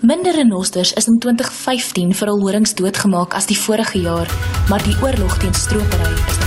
Minder 0.00 0.34
renosters 0.34 0.92
is 0.92 1.06
in 1.06 1.18
2015 1.18 2.14
vir 2.14 2.28
al 2.28 2.40
horings 2.40 2.74
doodgemaak 2.74 3.34
as 3.34 3.46
die 3.46 3.58
vorige 3.58 4.00
jaar, 4.00 4.28
maar 4.68 4.82
die 4.82 4.96
oorlog 5.02 5.38
teen 5.38 5.54
stropery 5.54 6.12
is 6.12 6.45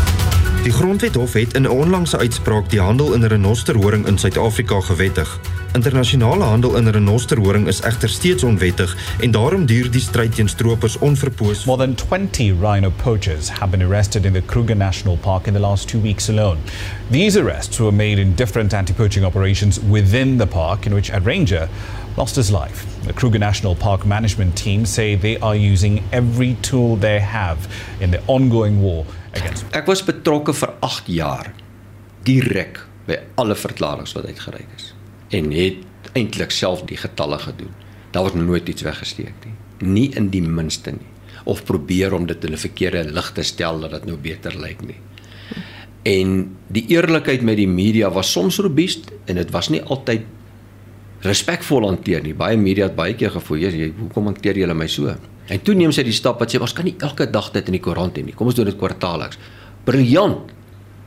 Die 0.63 0.71
Grondwethof 0.71 1.33
het 1.33 1.53
in 1.53 1.61
'n 1.61 1.69
onlangse 1.69 2.17
uitspraak 2.17 2.69
die 2.69 2.79
handel 2.79 3.13
in 3.13 3.23
renosterhoring 3.23 4.07
in 4.07 4.17
Suid-Afrika 4.17 4.79
gewettig. 4.79 5.39
Internasionale 5.73 6.43
handel 6.43 6.75
in 6.75 6.87
renosterhoring 6.87 7.67
is 7.67 7.81
egter 7.81 8.09
steeds 8.09 8.43
onwettig 8.43 8.97
en 9.19 9.31
daarom 9.31 9.65
duur 9.65 9.91
die 9.91 10.01
stryd 10.01 10.35
teen 10.35 10.47
stroopers 10.47 10.97
onverpoos. 10.97 11.65
More 11.65 11.85
than 11.85 11.95
20 11.95 12.53
rhino 12.61 12.91
poachers 13.03 13.49
have 13.49 13.77
been 13.77 13.87
arrested 13.91 14.25
in 14.25 14.33
the 14.33 14.41
Kruger 14.45 14.75
National 14.75 15.17
Park 15.17 15.47
in 15.47 15.53
the 15.53 15.59
last 15.59 15.87
2 15.87 16.01
weeks 16.01 16.29
alone. 16.29 16.57
These 17.11 17.39
arrests 17.39 17.77
were 17.77 17.95
made 17.95 18.21
in 18.21 18.35
different 18.35 18.73
anti-poaching 18.73 19.25
operations 19.25 19.79
within 19.89 20.37
the 20.37 20.47
park 20.47 20.85
in 20.85 20.93
which 20.93 21.11
a 21.13 21.19
ranger 21.19 21.69
lost 22.15 22.35
his 22.35 22.49
life. 22.49 22.85
The 23.05 23.13
Kruger 23.13 23.39
National 23.39 23.75
Park 23.75 24.05
management 24.05 24.63
team 24.63 24.85
say 24.85 25.17
they 25.17 25.37
are 25.39 25.73
using 25.73 26.01
every 26.11 26.55
tool 26.61 26.97
they 26.97 27.19
have 27.19 27.57
in 27.99 28.11
the 28.11 28.19
ongoing 28.27 28.81
war 28.81 29.05
against. 29.33 29.65
Ek 29.75 29.85
was 29.89 30.03
betrokke 30.05 30.53
vir 30.53 30.73
8 30.85 31.11
jaar 31.13 31.51
direk 32.27 32.81
by 33.07 33.19
alle 33.41 33.55
verklaringe 33.57 34.13
wat 34.15 34.27
uitgereik 34.29 34.73
is 34.75 34.93
en 35.35 35.51
het 35.53 36.11
eintlik 36.17 36.51
self 36.51 36.83
die 36.89 36.97
getalle 36.97 37.37
gedoen. 37.39 37.73
Daar 38.11 38.25
was 38.29 38.33
nooit 38.33 38.69
iets 38.69 38.81
weggesteek 38.81 39.45
nie. 39.45 39.55
Nie 39.79 40.09
in 40.17 40.29
die 40.33 40.41
minste 40.41 40.91
nie 40.91 41.09
of 41.49 41.63
probeer 41.65 42.13
om 42.13 42.25
dit 42.27 42.43
in 42.45 42.53
'n 42.53 42.57
verkeerde 42.57 43.11
lig 43.11 43.31
te 43.31 43.43
stel 43.43 43.79
dat 43.79 43.91
dit 43.91 44.05
nou 44.05 44.17
beter 44.17 44.59
lyk 44.59 44.81
nie. 44.81 44.99
En 46.03 46.55
die 46.67 46.85
eerlikheid 46.87 47.41
met 47.41 47.57
die 47.57 47.67
media 47.67 48.09
was 48.11 48.31
soms 48.31 48.57
robuust 48.57 49.11
en 49.25 49.35
dit 49.35 49.51
was 49.51 49.69
nie 49.69 49.81
altyd 49.81 50.21
respekvol 51.21 51.85
hanteer 51.85 52.21
nie. 52.23 52.33
Baie 52.33 52.57
media 52.57 52.83
het 52.83 52.95
baie 52.95 53.13
keer 53.13 53.31
gevoel, 53.31 53.57
"Jy, 53.57 53.93
hoekom 53.99 54.25
hanteer 54.25 54.57
julle 54.57 54.73
my 54.73 54.87
so?" 54.87 55.15
En 55.49 55.61
toe 55.65 55.73
neem 55.75 55.91
sy 55.95 56.03
die 56.05 56.13
stap 56.13 56.39
wat 56.39 56.53
sê, 56.53 56.61
"Ons 56.61 56.73
kan 56.73 56.85
nie 56.85 56.95
elke 56.99 57.25
dag 57.29 57.51
dit 57.51 57.65
in 57.65 57.73
die 57.73 57.81
koerant 57.81 58.15
hê 58.17 58.23
nie. 58.23 58.33
Kom 58.33 58.47
ons 58.47 58.55
doen 58.55 58.65
dit 58.65 58.77
kwartaalliks." 58.77 59.37
Briljant. 59.83 60.51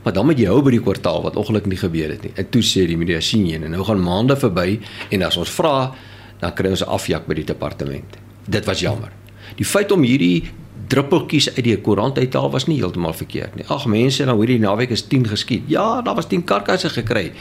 Maar 0.03 0.13
dan 0.13 0.25
moet 0.25 0.37
jy 0.37 0.45
hou 0.45 0.61
by 0.61 0.71
die 0.71 0.81
kwartaal 0.81 1.21
wat 1.23 1.35
ongelukkig 1.35 1.71
nie 1.71 1.77
gebeur 1.77 2.09
het 2.09 2.23
nie. 2.23 2.31
En 2.35 2.49
toe 2.49 2.61
sê 2.61 2.85
die 2.87 2.97
media, 2.97 3.21
"Sien 3.21 3.45
jy, 3.45 3.55
en 3.55 3.71
nou 3.71 3.83
gaan 3.83 4.03
maande 4.03 4.35
verby 4.35 4.79
en 5.09 5.23
as 5.23 5.37
ons 5.37 5.49
vra, 5.49 5.95
dan 6.39 6.53
kry 6.53 6.69
ons 6.69 6.81
'n 6.81 6.89
afjak 6.89 7.25
by 7.27 7.33
die 7.33 7.45
departement." 7.45 8.17
Dit 8.49 8.65
was 8.65 8.79
jammer. 8.79 9.11
Die 9.55 9.65
feit 9.65 9.91
om 9.91 10.01
hierdie 10.01 10.43
druppeltjies 10.87 11.55
uit 11.55 11.63
die 11.63 11.77
koerant 11.77 12.17
uit 12.17 12.31
te 12.31 12.37
haal 12.37 12.51
was 12.51 12.67
nie 12.67 12.77
heeltemal 12.77 13.13
verkeerd 13.13 13.55
nie. 13.55 13.65
Ag 13.67 13.85
mense, 13.85 14.25
nou 14.25 14.37
hierdie 14.37 14.59
naweek 14.59 14.89
is 14.89 15.07
10 15.07 15.27
geskiet. 15.27 15.63
Ja, 15.67 16.01
daar 16.01 16.15
was 16.15 16.27
10 16.27 16.43
karkasse 16.43 16.89
gekry. 16.89 17.31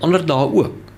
Ander 0.00 0.26
dae 0.26 0.46
ook 0.52 0.91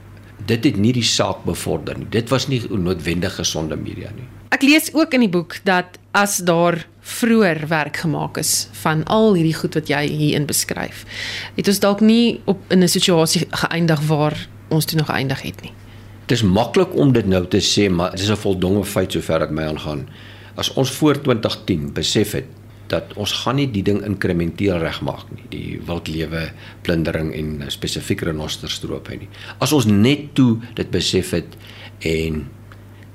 dit 0.46 0.64
het 0.64 0.76
nie 0.76 0.92
die 0.92 1.06
saak 1.06 1.44
bevorder 1.44 1.98
nie. 1.98 2.08
Dit 2.10 2.28
was 2.28 2.48
nie 2.48 2.62
noodwendig 2.68 3.34
gesonde 3.34 3.76
media 3.76 4.10
nie. 4.16 4.26
Ek 4.54 4.62
lees 4.62 4.90
ook 4.94 5.14
in 5.14 5.24
die 5.24 5.32
boek 5.32 5.56
dat 5.66 5.98
as 6.14 6.38
daar 6.46 6.84
vroeër 7.04 7.66
werk 7.68 7.96
gemaak 8.04 8.38
is 8.40 8.68
van 8.84 9.02
al 9.12 9.34
hierdie 9.34 9.56
goed 9.56 9.74
wat 9.74 9.90
jy 9.90 10.04
hierin 10.08 10.46
beskryf, 10.46 11.04
het 11.56 11.68
ons 11.68 11.80
dalk 11.82 12.00
nie 12.00 12.40
op 12.44 12.60
in 12.72 12.82
'n 12.82 12.88
situasie 12.88 13.46
geëindig 13.50 14.00
waar 14.08 14.48
ons 14.68 14.84
toe 14.84 14.98
nog 14.98 15.06
geëindig 15.06 15.42
het 15.42 15.62
nie. 15.62 15.72
Dit 16.26 16.38
is 16.38 16.42
maklik 16.42 16.94
om 16.94 17.12
dit 17.12 17.26
nou 17.26 17.46
te 17.46 17.60
sê, 17.60 17.90
maar 17.90 18.10
dit 18.10 18.20
is 18.20 18.30
'n 18.30 18.36
voldonge 18.36 18.84
feit 18.84 19.12
sover 19.12 19.42
ek 19.42 19.50
my 19.50 19.62
aangaan. 19.62 20.08
As 20.54 20.72
ons 20.72 20.90
voor 20.90 21.20
2010 21.20 21.92
besef 21.92 22.32
het 22.32 22.46
dat 22.92 23.14
ons 23.20 23.32
gaan 23.32 23.56
nie 23.56 23.68
die 23.72 23.82
ding 23.82 24.02
inkrementeel 24.04 24.78
regmaak 24.82 25.30
nie, 25.32 25.46
die 25.50 25.80
wildlewe 25.86 26.50
plundering 26.82 27.32
en 27.34 27.64
spesifiek 27.72 28.22
renosterstroop 28.28 29.08
hy 29.08 29.16
nie. 29.24 29.30
As 29.58 29.72
ons 29.72 29.88
net 29.88 30.34
toe 30.38 30.60
dit 30.76 30.90
besef 30.90 31.32
het 31.36 31.56
en 32.00 32.44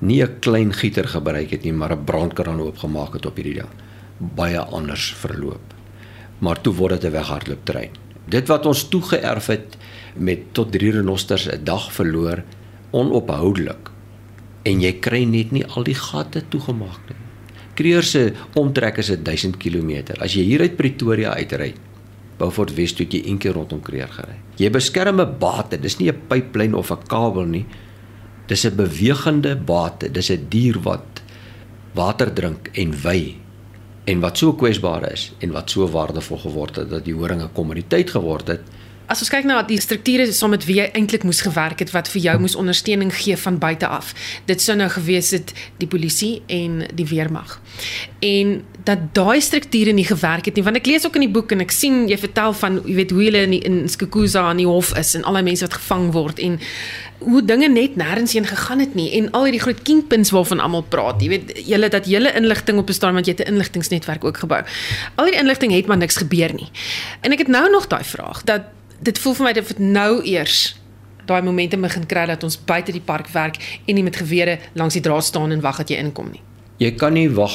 nie 0.00 0.22
'n 0.22 0.40
klein 0.40 0.72
gieter 0.72 1.06
gebruik 1.06 1.50
het 1.50 1.64
nie, 1.64 1.72
maar 1.72 1.92
'n 1.92 2.04
brandkraan 2.04 2.60
oopgemaak 2.60 3.14
het 3.14 3.26
op 3.26 3.36
hierdie 3.36 3.60
ding, 3.60 3.72
baie 4.18 4.58
anders 4.58 5.14
verloop. 5.14 5.74
Maar 6.38 6.60
toe 6.60 6.74
word 6.74 7.00
dit 7.00 7.10
'n 7.10 7.12
weghardloop 7.12 7.64
trein. 7.64 7.90
Dit 8.28 8.48
wat 8.48 8.66
ons 8.66 8.88
toegeërf 8.88 9.46
het 9.46 9.76
met 10.16 10.52
tot 10.52 10.72
3 10.72 10.90
renosters 10.90 11.48
'n 11.48 11.64
dag 11.64 11.92
verloor 11.92 12.42
onophoudelik. 12.90 13.90
En 14.62 14.80
jy 14.80 14.92
kry 14.92 15.24
net 15.24 15.50
nie 15.50 15.66
al 15.66 15.82
die 15.82 15.94
gate 15.94 16.42
toegemaak 16.48 17.00
nie. 17.08 17.19
Kreur 17.74 18.02
se 18.02 18.32
omtrek 18.54 18.98
is 18.98 19.12
1000 19.22 19.56
km. 19.56 20.14
As 20.20 20.34
jy 20.34 20.42
hier 20.42 20.60
uit 20.60 20.76
Pretoria 20.76 21.34
uitry, 21.34 21.74
Beaufort 22.38 22.74
West 22.74 22.96
toe 22.96 23.06
jy 23.06 23.22
een 23.26 23.38
keer 23.38 23.52
rondom 23.52 23.80
Kreur 23.84 24.08
gery. 24.08 24.36
Jy 24.56 24.70
beskerm 24.70 25.20
'n 25.20 25.38
bate, 25.38 25.78
dis 25.78 25.98
nie 25.98 26.10
'n 26.10 26.20
pyplyn 26.28 26.74
of 26.74 26.90
'n 26.90 27.06
kabel 27.06 27.44
nie. 27.44 27.66
Dis 28.46 28.64
'n 28.64 28.76
bewegende 28.76 29.56
bate, 29.56 30.10
dis 30.10 30.30
'n 30.30 30.46
dier 30.48 30.78
wat 30.82 31.22
water 31.94 32.32
drink 32.32 32.70
en 32.74 32.94
wy 33.02 33.36
en 34.04 34.20
wat 34.20 34.38
so 34.38 34.52
kwesbaar 34.52 35.12
is 35.12 35.32
en 35.40 35.52
wat 35.52 35.70
so 35.70 35.86
waardevol 35.86 36.38
geword 36.38 36.76
het 36.76 36.90
dat 36.90 37.04
die 37.04 37.14
horing 37.14 37.42
'n 37.42 37.52
kommoditeit 37.52 38.10
geword 38.10 38.48
het 38.48 38.62
As 39.10 39.18
ons 39.24 39.30
kyk 39.32 39.46
na 39.48 39.56
die 39.66 39.80
strukture 39.82 40.22
saam 40.30 40.52
met 40.54 40.62
wie 40.68 40.76
jy 40.78 40.84
eintlik 40.94 41.24
moes 41.26 41.40
gewerk 41.42 41.80
het 41.82 41.90
wat 41.90 42.06
vir 42.12 42.22
jou 42.28 42.34
moes 42.44 42.54
ondersteuning 42.54 43.10
gee 43.10 43.34
van 43.42 43.56
buite 43.58 43.88
af. 43.90 44.12
Dit 44.46 44.62
sou 44.62 44.76
nou 44.78 44.86
gewees 44.94 45.32
het 45.34 45.50
die 45.82 45.88
polisie 45.90 46.44
en 46.46 46.84
die 46.94 47.06
weermag. 47.10 47.56
En 48.22 48.60
dat 48.86 49.10
daai 49.18 49.42
strukture 49.42 49.92
nie 49.92 50.06
gewerk 50.06 50.46
het 50.46 50.54
nie 50.54 50.64
want 50.64 50.78
ek 50.78 50.86
lees 50.86 51.08
ook 51.08 51.18
in 51.18 51.26
die 51.26 51.32
boek 51.34 51.50
en 51.56 51.66
ek 51.66 51.74
sien 51.74 52.06
jy 52.08 52.20
vertel 52.22 52.54
van 52.62 52.78
jy 52.84 52.94
weet 53.00 53.10
hoe 53.16 53.24
hulle 53.26 53.42
in 53.48 53.56
die, 53.56 53.60
in 53.66 53.82
Skukuza 53.90 54.46
aan 54.46 54.62
die 54.62 54.70
hof 54.70 54.94
is 54.98 55.12
en 55.18 55.26
al 55.26 55.40
die 55.40 55.46
mense 55.50 55.66
wat 55.66 55.76
gevang 55.80 56.08
word 56.14 56.38
en 56.46 56.60
hoe 57.26 57.42
dinge 57.44 57.68
net 57.68 57.98
nêrens 58.00 58.32
heen 58.38 58.46
gegaan 58.46 58.80
het 58.80 58.94
nie 58.94 59.10
en 59.18 59.28
al 59.36 59.50
hierdie 59.50 59.64
groot 59.66 59.82
kingpins 59.84 60.30
waarvan 60.32 60.62
almal 60.62 60.86
praat. 60.86 61.18
Jy 61.18 61.34
weet 61.34 61.54
julle 61.66 61.90
dat 61.90 62.06
julle 62.06 62.30
inligting 62.38 62.78
op 62.78 62.88
bestaan 62.94 63.18
want 63.18 63.26
jy 63.26 63.34
het 63.34 63.42
'n 63.48 63.58
inligtingsnetwerk 63.58 64.24
ook 64.24 64.38
gebou. 64.46 64.62
Al 65.18 65.24
hierdie 65.24 65.42
inligting 65.42 65.74
het 65.74 65.86
maar 65.90 65.98
niks 65.98 66.22
gebeur 66.22 66.54
nie. 66.54 66.70
En 67.20 67.32
ek 67.32 67.38
het 67.38 67.48
nou 67.48 67.70
nog 67.70 67.90
daai 67.90 68.04
vraag 68.04 68.44
dat 68.46 68.78
dit 69.00 69.18
voel 69.18 69.34
vir 69.34 69.44
my 69.44 69.52
dit 69.56 69.78
nou 69.78 70.22
eers 70.28 70.76
daai 71.30 71.42
momente 71.46 71.78
begin 71.78 72.06
kry 72.10 72.26
dat 72.26 72.44
ons 72.44 72.58
buite 72.66 72.92
die 72.92 73.04
park 73.04 73.28
werk 73.34 73.60
en 73.86 73.94
nie 73.94 74.04
met 74.04 74.16
gewere 74.16 74.58
langs 74.74 74.96
die 74.98 75.04
draad 75.04 75.24
staan 75.24 75.52
en 75.54 75.62
wag 75.64 75.82
dat 75.82 75.92
jy 75.92 76.00
inkom 76.02 76.32
nie. 76.32 76.42
Jy 76.80 76.94
kan 76.98 77.14
nie 77.14 77.28
wag 77.30 77.54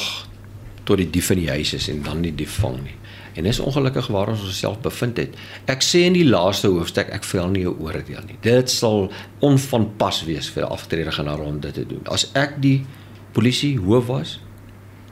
tot 0.86 1.00
die 1.02 1.08
dief 1.10 1.32
in 1.34 1.42
die 1.42 1.50
huis 1.50 1.74
is 1.76 1.88
en 1.92 2.02
dan 2.06 2.22
die 2.24 2.34
dief 2.34 2.60
vang 2.62 2.78
nie. 2.84 2.94
En 3.36 3.44
dis 3.44 3.58
ongelukkig 3.60 4.06
waar 4.14 4.30
ons 4.32 4.46
onsself 4.46 4.78
bevind 4.80 5.18
het. 5.20 5.34
Ek 5.68 5.84
sê 5.84 6.06
in 6.08 6.16
die 6.16 6.24
laaste 6.24 6.70
hoofstuk 6.72 7.10
ek 7.12 7.26
vel 7.28 7.50
nie 7.52 7.66
'n 7.66 7.76
oordeel 7.76 8.24
nie. 8.26 8.38
Dit 8.40 8.70
sal 8.70 9.10
onvanpas 9.40 10.24
wees 10.24 10.48
vir 10.48 10.64
'n 10.64 10.72
aftrede 10.72 11.12
generaal 11.12 11.46
om 11.46 11.60
dit 11.60 11.74
te 11.74 11.86
doen. 11.86 12.00
As 12.08 12.30
ek 12.34 12.62
die 12.62 12.86
polisie 13.32 13.76
hoof 13.76 14.06
was, 14.06 14.40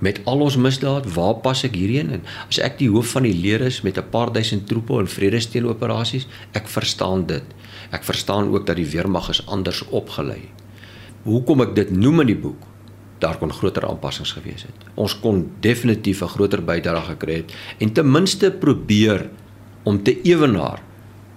met 0.05 0.21
al 0.29 0.43
ons 0.45 0.59
misdaad, 0.61 1.07
waar 1.17 1.39
pas 1.45 1.63
ek 1.65 1.77
hierheen 1.79 2.13
in? 2.19 2.25
As 2.49 2.61
ek 2.61 2.77
die 2.83 2.91
hoof 2.93 3.15
van 3.17 3.25
die 3.25 3.37
leer 3.37 3.65
is 3.65 3.81
met 3.87 3.99
'n 3.99 4.11
paar 4.13 4.33
duisend 4.33 4.67
troepe 4.69 4.99
en 5.01 5.09
vredesteenoperasies, 5.09 6.27
ek 6.53 6.69
verstaan 6.69 7.27
dit. 7.27 7.47
Ek 7.91 8.05
verstaan 8.05 8.53
ook 8.53 8.67
dat 8.67 8.77
die 8.77 8.91
weermag 8.91 9.31
is 9.31 9.47
anders 9.47 9.83
opgelei. 9.89 10.51
Hoekom 11.25 11.61
ek 11.61 11.75
dit 11.75 11.91
noem 11.91 12.21
in 12.21 12.27
die 12.27 12.43
boek? 12.47 12.63
Daar 13.19 13.39
kon 13.39 13.53
groter 13.53 13.89
aanpassings 13.89 14.33
gewees 14.33 14.63
het. 14.63 14.77
Ons 14.95 15.15
kon 15.21 15.51
definitief 15.61 16.23
'n 16.23 16.29
groter 16.29 16.61
bydrae 16.61 17.03
gekry 17.03 17.35
het 17.35 17.55
en 17.79 17.93
ten 17.93 18.11
minste 18.11 18.51
probeer 18.51 19.31
om 19.85 20.03
te 20.03 20.23
ewenaar 20.23 20.83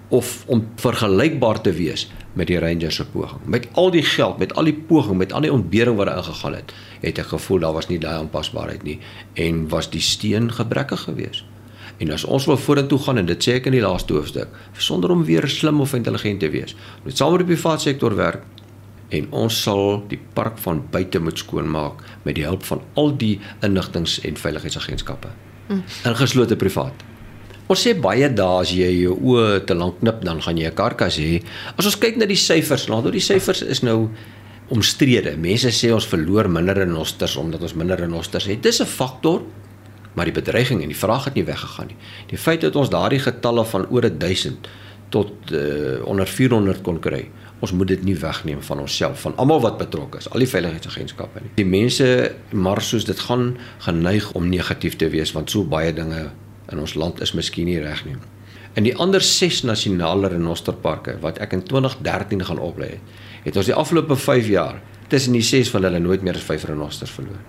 of 0.09 0.43
om 0.47 0.67
vergelykbaar 0.75 1.61
te 1.61 1.71
wees 1.71 2.07
met 2.33 2.47
die 2.47 2.59
Rangers 2.59 2.95
se 2.95 3.05
poging. 3.05 3.41
Met 3.45 3.67
al 3.73 3.91
die 3.91 4.03
geld, 4.03 4.37
met 4.37 4.53
al 4.55 4.63
die 4.63 4.73
poging, 4.87 5.17
met 5.17 5.33
al 5.33 5.41
die 5.41 5.53
ontbering 5.53 5.97
wat 5.97 6.07
ingegaan 6.07 6.53
het, 6.53 6.73
het 7.01 7.19
ek 7.19 7.31
gevoel 7.33 7.59
daar 7.59 7.73
was 7.73 7.89
nie 7.89 7.99
daai 7.99 8.17
aanpasbaarheid 8.17 8.83
nie 8.83 8.99
en 9.33 9.67
was 9.69 9.89
die 9.89 10.01
steen 10.01 10.51
gebrekkig 10.51 11.07
geweest. 11.09 11.45
En 11.97 12.11
as 12.13 12.23
ons 12.23 12.45
wil 12.45 12.57
vorentoe 12.57 12.99
gaan 12.99 13.17
en 13.17 13.25
dit 13.25 13.43
sê 13.43 13.57
ek 13.57 13.69
in 13.69 13.77
die 13.77 13.81
laaste 13.81 14.13
hoofstuk, 14.13 14.53
sonder 14.77 15.11
om 15.11 15.25
weer 15.25 15.47
slim 15.49 15.81
of 15.81 15.95
intelligent 15.97 16.39
te 16.39 16.49
wees, 16.53 16.75
moet 17.03 17.17
saam 17.17 17.33
met 17.33 17.47
die 17.47 17.55
private 17.55 17.89
sektor 17.89 18.15
werk 18.15 18.45
en 19.09 19.27
ons 19.31 19.57
sal 19.63 20.01
die 20.11 20.19
park 20.35 20.57
van 20.61 20.83
buite 20.91 21.19
moet 21.23 21.39
skoonmaak 21.39 22.03
met 22.25 22.35
die 22.37 22.45
hulp 22.45 22.65
van 22.67 22.83
al 22.99 23.13
die 23.17 23.37
inligtings 23.65 24.19
en 24.27 24.37
veiligheidsagentskappe. 24.37 25.31
Mm. 25.67 25.83
Ingeslote 26.11 26.57
privaat. 26.59 27.05
Ons 27.67 27.83
sê 27.83 27.93
baie 27.99 28.29
dae 28.31 28.61
as 28.61 28.71
jy 28.71 28.87
jou 29.01 29.15
oë 29.33 29.63
te 29.67 29.75
lank 29.75 29.97
knip 29.99 30.21
dan 30.23 30.39
gaan 30.43 30.57
jy 30.57 30.67
'n 30.69 30.75
karkas 30.75 31.17
hê. 31.19 31.43
As 31.77 31.85
ons 31.85 31.99
kyk 31.99 32.17
na 32.17 32.25
die 32.25 32.39
syfers, 32.39 32.87
nou 32.87 33.01
die 33.11 33.19
syfers 33.19 33.61
is 33.61 33.83
nou 33.83 34.09
omstrede. 34.73 35.35
Mense 35.37 35.71
sê 35.71 35.91
ons 35.95 36.07
verloor 36.07 36.49
minder 36.51 36.77
renosters 36.83 37.35
omdat 37.39 37.63
ons 37.67 37.75
minder 37.79 37.99
renosters 37.99 38.45
het. 38.45 38.63
Dis 38.63 38.81
'n 38.81 38.85
faktor, 38.85 39.41
maar 40.13 40.25
die 40.25 40.33
bedreiging 40.33 40.81
en 40.81 40.87
die 40.87 40.97
vraag 40.97 41.25
het 41.25 41.33
nie 41.33 41.45
weggegaan 41.45 41.87
nie. 41.87 41.95
Die 42.27 42.37
feit 42.37 42.61
dat 42.61 42.75
ons 42.75 42.89
daardie 42.89 43.19
getalle 43.19 43.65
van 43.65 43.87
oor 43.89 44.17
1000 44.17 44.67
tot 45.09 45.31
uh, 45.51 46.05
onder 46.05 46.27
400 46.27 46.81
kon 46.81 46.99
kry, 46.99 47.29
ons 47.59 47.71
moet 47.71 47.87
dit 47.87 48.03
nie 48.03 48.15
wegneem 48.15 48.61
van 48.61 48.79
onsself, 48.79 49.21
van 49.21 49.35
almal 49.37 49.61
wat 49.61 49.77
betrokke 49.77 50.17
is, 50.17 50.29
al 50.29 50.43
die 50.43 50.49
veiligheidsagentskappe 50.49 51.41
nie. 51.41 51.51
Die 51.55 51.65
mense 51.65 52.35
maar 52.51 52.81
soos 52.81 53.05
dit 53.05 53.19
gaan 53.19 53.57
geneig 53.85 54.31
om 54.37 54.49
negatief 54.49 54.95
te 54.95 55.09
wees 55.09 55.31
want 55.31 55.49
so 55.53 55.63
baie 55.63 55.93
dinge 55.93 56.27
in 56.71 56.79
ons 56.79 56.97
land 56.99 57.21
is 57.21 57.33
miskien 57.37 57.65
nie 57.65 57.79
reg 57.79 58.03
nie. 58.05 58.17
In 58.77 58.85
die 58.85 58.95
ander 58.95 59.21
6 59.21 59.63
nasionale 59.63 60.27
renosterparke 60.27 61.17
wat 61.23 61.39
ek 61.41 61.55
in 61.57 61.63
2013 61.63 62.43
gaan 62.45 62.59
oplei 62.61 62.89
het, 62.97 63.15
het 63.47 63.55
ons 63.55 63.69
die 63.69 63.75
afgelope 63.75 64.15
5 64.19 64.49
jaar 64.51 64.81
tussen 65.11 65.35
die 65.37 65.45
6 65.45 65.71
van 65.71 65.87
hulle 65.87 66.01
nooit 66.03 66.25
meer 66.25 66.35
as 66.35 66.47
5 66.47 66.67
renosters 66.67 67.13
verloor. 67.15 67.39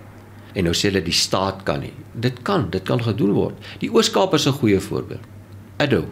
En 0.55 0.65
nou 0.65 0.73
sê 0.73 0.89
hulle 0.89 1.03
die 1.03 1.15
staat 1.15 1.65
kan 1.67 1.83
nie. 1.83 1.93
Dit 2.13 2.41
kan, 2.47 2.69
dit 2.71 2.83
kan 2.87 3.03
gedoen 3.03 3.35
word. 3.35 3.67
Die 3.83 3.91
Oos-Kaap 3.91 4.33
is 4.33 4.47
'n 4.47 4.59
goeie 4.61 4.79
voorbeeld. 4.79 5.25
Addo. 5.77 6.07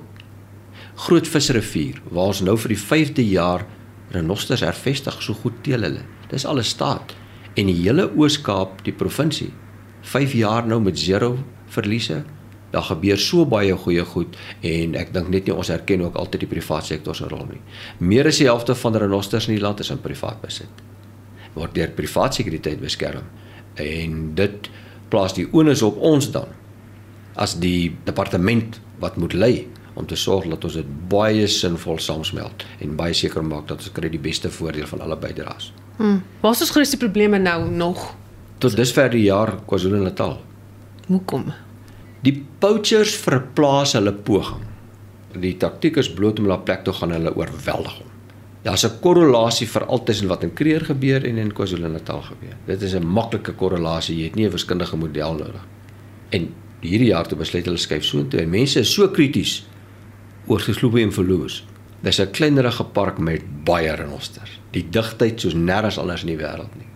Groot 0.96 1.28
visrivier 1.28 2.02
waar 2.10 2.28
ons 2.28 2.42
nou 2.42 2.58
vir 2.58 2.70
die 2.70 2.84
5de 2.84 3.26
jaar 3.30 3.66
renosters 4.12 4.62
hervestig 4.62 5.22
so 5.22 5.34
goed 5.34 5.64
teel 5.64 5.82
hulle. 5.82 6.04
Dis 6.30 6.46
al 6.46 6.60
'n 6.60 6.64
staat 6.64 7.16
en 7.56 7.66
die 7.66 7.82
hele 7.82 8.12
Oos-Kaap, 8.16 8.84
die 8.84 8.94
provinsie, 8.94 9.54
5 10.02 10.34
jaar 10.34 10.68
nou 10.68 10.82
met 10.82 11.08
0 11.08 11.38
verliese 11.68 12.24
daar 12.72 12.84
gebeur 12.90 13.20
so 13.22 13.46
baie 13.48 13.76
goeie 13.76 14.04
goed 14.06 14.36
en 14.62 14.96
ek 15.00 15.14
dink 15.16 15.30
net 15.32 15.48
nie 15.48 15.56
ons 15.56 15.72
erken 15.74 16.04
ook 16.04 16.18
altyd 16.20 16.44
die 16.46 16.52
private 16.52 16.92
sektor 16.92 17.16
se 17.16 17.30
rol 17.32 17.46
nie. 17.50 17.62
Meer 18.00 18.28
as 18.28 18.42
die 18.42 18.50
helfte 18.50 18.76
van 18.76 18.96
renosters 18.96 19.48
in 19.48 19.56
die 19.56 19.64
land 19.64 19.80
is 19.84 19.92
in 19.94 20.02
privaat 20.04 20.42
besit. 20.44 20.84
Word 21.56 21.76
deur 21.76 21.94
private 21.96 22.42
sekuriteit 22.42 22.82
beskerm 22.84 23.26
en 23.78 24.20
dit 24.36 24.70
plaas 25.12 25.36
die 25.38 25.48
onus 25.56 25.84
op 25.86 26.00
ons 26.04 26.32
dan 26.34 26.52
as 27.38 27.56
die 27.62 27.96
departement 28.06 28.80
wat 29.00 29.18
moet 29.22 29.34
lei 29.34 29.56
om 29.98 30.06
te 30.06 30.18
sorg 30.18 30.46
dat 30.50 30.66
ons 30.68 30.78
dit 30.78 30.90
baie 31.10 31.48
sinvol 31.50 32.00
saamsmelt 32.02 32.66
en 32.84 32.98
baie 33.00 33.16
seker 33.18 33.46
maak 33.46 33.68
dat 33.70 33.82
ons 33.82 33.94
kry 33.94 34.12
die 34.14 34.22
beste 34.22 34.52
voordeel 34.54 34.90
van 34.90 35.02
alle 35.06 35.18
bydraes. 35.18 35.72
Hmm. 35.98 36.20
Wat 36.44 36.58
is 36.58 36.68
ons 36.68 36.74
grootste 36.76 37.00
probleme 37.02 37.40
nou 37.42 37.64
nog? 37.72 38.12
Tot 38.62 38.76
dusver 38.78 39.10
die 39.14 39.26
jaar 39.26 39.56
KwaZulu-Natal. 39.70 40.38
Hoekom? 41.08 41.50
Die 42.26 42.34
poachers 42.62 43.14
verplaas 43.22 43.94
hulle 43.98 44.14
poging. 44.26 44.64
Die 45.38 45.54
taktik 45.62 46.00
is 46.02 46.10
bloot 46.10 46.40
om 46.42 46.48
hulle 46.48 46.64
plek 46.66 46.86
toe 46.86 46.96
gaan 46.98 47.14
hulle 47.14 47.34
oorweldig. 47.38 48.00
Daar's 48.66 48.86
'n 48.86 49.00
korrelasie 49.02 49.68
vir 49.68 49.86
altussen 49.86 50.28
wat 50.28 50.44
in 50.44 50.54
Kreer 50.54 50.86
gebeur 50.86 51.24
en 51.24 51.38
in 51.38 51.54
KwaZulu-Natal 51.54 52.22
gebeur. 52.22 52.58
Dit 52.66 52.82
is 52.82 52.96
'n 52.96 53.06
maklike 53.06 53.54
korrelasie. 53.54 54.18
Jy 54.18 54.24
het 54.24 54.36
nie 54.36 54.46
'n 54.46 54.52
wiskundige 54.52 54.98
model 54.98 55.34
nodig. 55.34 55.66
En 56.30 56.54
hierdie 56.82 57.08
jaar 57.08 57.28
toe 57.28 57.38
besluit 57.38 57.66
hulle 57.66 57.78
skuif 57.78 58.04
so 58.04 58.18
intoe 58.18 58.42
en 58.42 58.50
mense 58.50 58.80
is 58.80 58.94
so 58.94 59.08
krities 59.10 59.66
oor 60.48 60.60
gesloopie 60.60 61.04
en 61.04 61.14
verloos. 61.14 61.66
Dis 62.02 62.20
'n 62.20 62.32
kleinerige 62.32 62.84
park 62.84 63.18
met 63.18 63.64
baie 63.64 63.96
renosters. 63.96 64.60
Die 64.72 64.88
digtheid 64.90 65.40
soos 65.40 65.54
nêrens 65.54 65.98
anders 65.98 66.22
in 66.22 66.28
die 66.28 66.38
wêreld 66.38 66.76
nie 66.76 66.87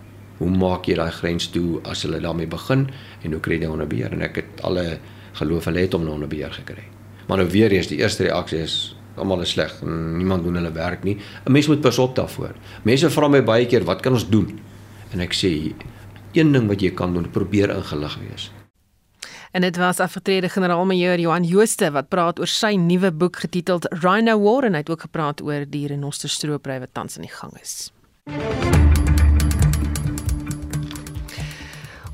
hoe 0.42 0.50
maak 0.50 0.88
jy 0.90 0.98
daai 0.98 1.12
grens 1.14 1.52
toe 1.54 1.80
as 1.86 2.02
hulle 2.08 2.20
daarmee 2.24 2.50
begin 2.50 2.88
en 3.22 3.36
hoe 3.36 3.42
kry 3.46 3.60
jy 3.62 3.70
onder 3.70 3.88
beheer 3.88 4.14
en 4.16 4.26
ek 4.26 4.42
het 4.42 4.64
alle 4.66 4.98
geloof 5.38 5.70
hulle 5.70 5.86
het 5.86 5.94
om 5.94 6.08
onder 6.10 6.28
beheer 6.28 6.54
gekry. 6.54 6.84
Maar 7.28 7.44
nou 7.44 7.50
weer 7.54 7.72
eens 7.72 7.88
die 7.88 8.02
eerste 8.02 8.26
reaksie 8.26 8.64
is 8.66 8.96
almal 9.16 9.42
is 9.42 9.54
sleg. 9.54 9.74
Niemand 9.84 10.44
doen 10.44 10.58
hulle 10.58 10.72
werk 10.72 11.04
nie. 11.04 11.18
'n 11.46 11.52
Mens 11.52 11.68
moet 11.68 11.82
pas 11.82 11.98
op 11.98 12.16
daarvoor. 12.16 12.56
Mense 12.84 13.10
vra 13.10 13.28
my 13.28 13.44
baie 13.44 13.66
keer 13.66 13.84
wat 13.84 14.02
kan 14.02 14.14
ons 14.14 14.30
doen? 14.30 14.60
En 15.12 15.20
ek 15.20 15.34
sê 15.34 15.74
een 16.34 16.52
ding 16.52 16.68
wat 16.68 16.82
jy 16.82 16.92
kan 16.92 17.14
doen, 17.14 17.30
probeer 17.30 17.70
ingelig 17.70 18.18
wees. 18.30 18.52
En 19.52 19.62
dit 19.62 19.78
was 19.78 20.00
afgetrede 20.00 20.50
generaal-majoor 20.50 21.20
Johan 21.20 21.44
Jooste 21.44 21.92
wat 21.92 22.08
praat 22.08 22.40
oor 22.40 22.48
sy 22.48 22.76
nuwe 22.76 23.12
boek 23.12 23.36
getiteld 23.36 23.86
Rhino 23.90 24.40
War 24.40 24.64
en 24.64 24.74
hy 24.74 24.80
het 24.80 24.90
ook 24.90 25.02
gepraat 25.02 25.42
oor 25.42 25.66
die 25.68 25.88
renosterstroopry 25.88 26.80
wat 26.80 26.94
tans 26.94 27.16
in 27.16 27.22
die 27.28 27.36
gang 27.36 27.52
is. 27.62 27.92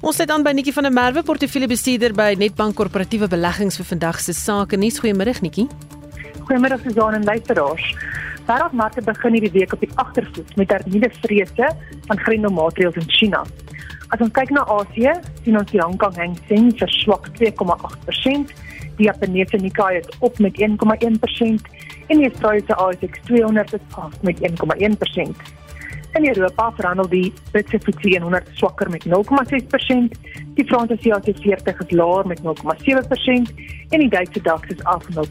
Ons 0.05 0.19
sit 0.21 0.29
aan 0.29 0.43
by 0.45 0.51
Netjie 0.53 0.75
van 0.75 0.85
der 0.85 0.93
Merwe, 0.93 1.23
portefeuljebestuurder 1.25 2.13
by 2.13 2.35
Netbank 2.37 2.75
Korporatiewe 2.77 3.25
Beleggings 3.31 3.79
vir 3.79 3.87
vandag 3.89 4.19
se 4.21 4.35
sake 4.37 4.77
nuus. 4.77 4.99
Goeiemiddag 5.01 5.39
Netjie. 5.41 5.65
Goeiemiddag 6.45 6.83
Susan 6.85 7.17
en 7.17 7.25
luisteraars. 7.25 7.87
Wêreldmarkte 8.45 9.01
begin 9.01 9.39
hierdie 9.39 9.51
week 9.55 9.73
op 9.73 9.81
die 9.81 9.89
agtervoet 9.97 10.53
met 10.61 10.75
hernieude 10.75 11.09
vrese 11.23 11.71
van 12.11 12.21
grendelmaatreëls 12.27 13.01
in 13.01 13.09
China. 13.09 13.41
As 14.13 14.21
ons 14.21 14.35
kyk 14.37 14.53
na 14.53 14.67
Asië, 14.77 15.17
sien 15.41 15.57
ons 15.57 15.73
die 15.73 15.81
Hong 15.81 15.97
Kong 15.97 16.13
Hang 16.21 16.37
Seng 16.45 16.69
verswak 16.77 17.33
2,8%, 17.41 18.53
die 19.01 19.09
Japaneese 19.09 19.57
Nikkei 19.57 19.95
het 19.97 20.13
op 20.21 20.37
met 20.37 20.61
1,1% 20.61 21.73
en 22.05 22.21
die 22.21 22.29
Australiese 22.29 22.77
ASX 22.77 23.25
200 23.25 23.79
het 23.79 23.97
af 23.97 24.13
met 24.21 24.45
1,1%. 24.45 25.57
In 26.17 26.25
Europa 26.25 26.71
verhandel 26.71 27.09
die 27.09 27.33
Britse 27.51 27.77
FTSE 27.77 28.19
100 28.19 28.47
swakker 28.53 28.89
met 28.89 29.05
0,6%, 29.05 30.17
die 30.57 30.65
Franse 30.65 30.97
CAC 30.97 31.37
40 31.41 31.79
is 31.83 31.91
laer 31.91 32.27
met 32.27 32.41
0,7% 32.41 32.47
en 33.89 33.99
die 33.99 34.09
Duitse 34.09 34.41
DAX 34.41 34.67
is 34.67 34.83
af 34.83 35.03
0,8%. 35.13 35.21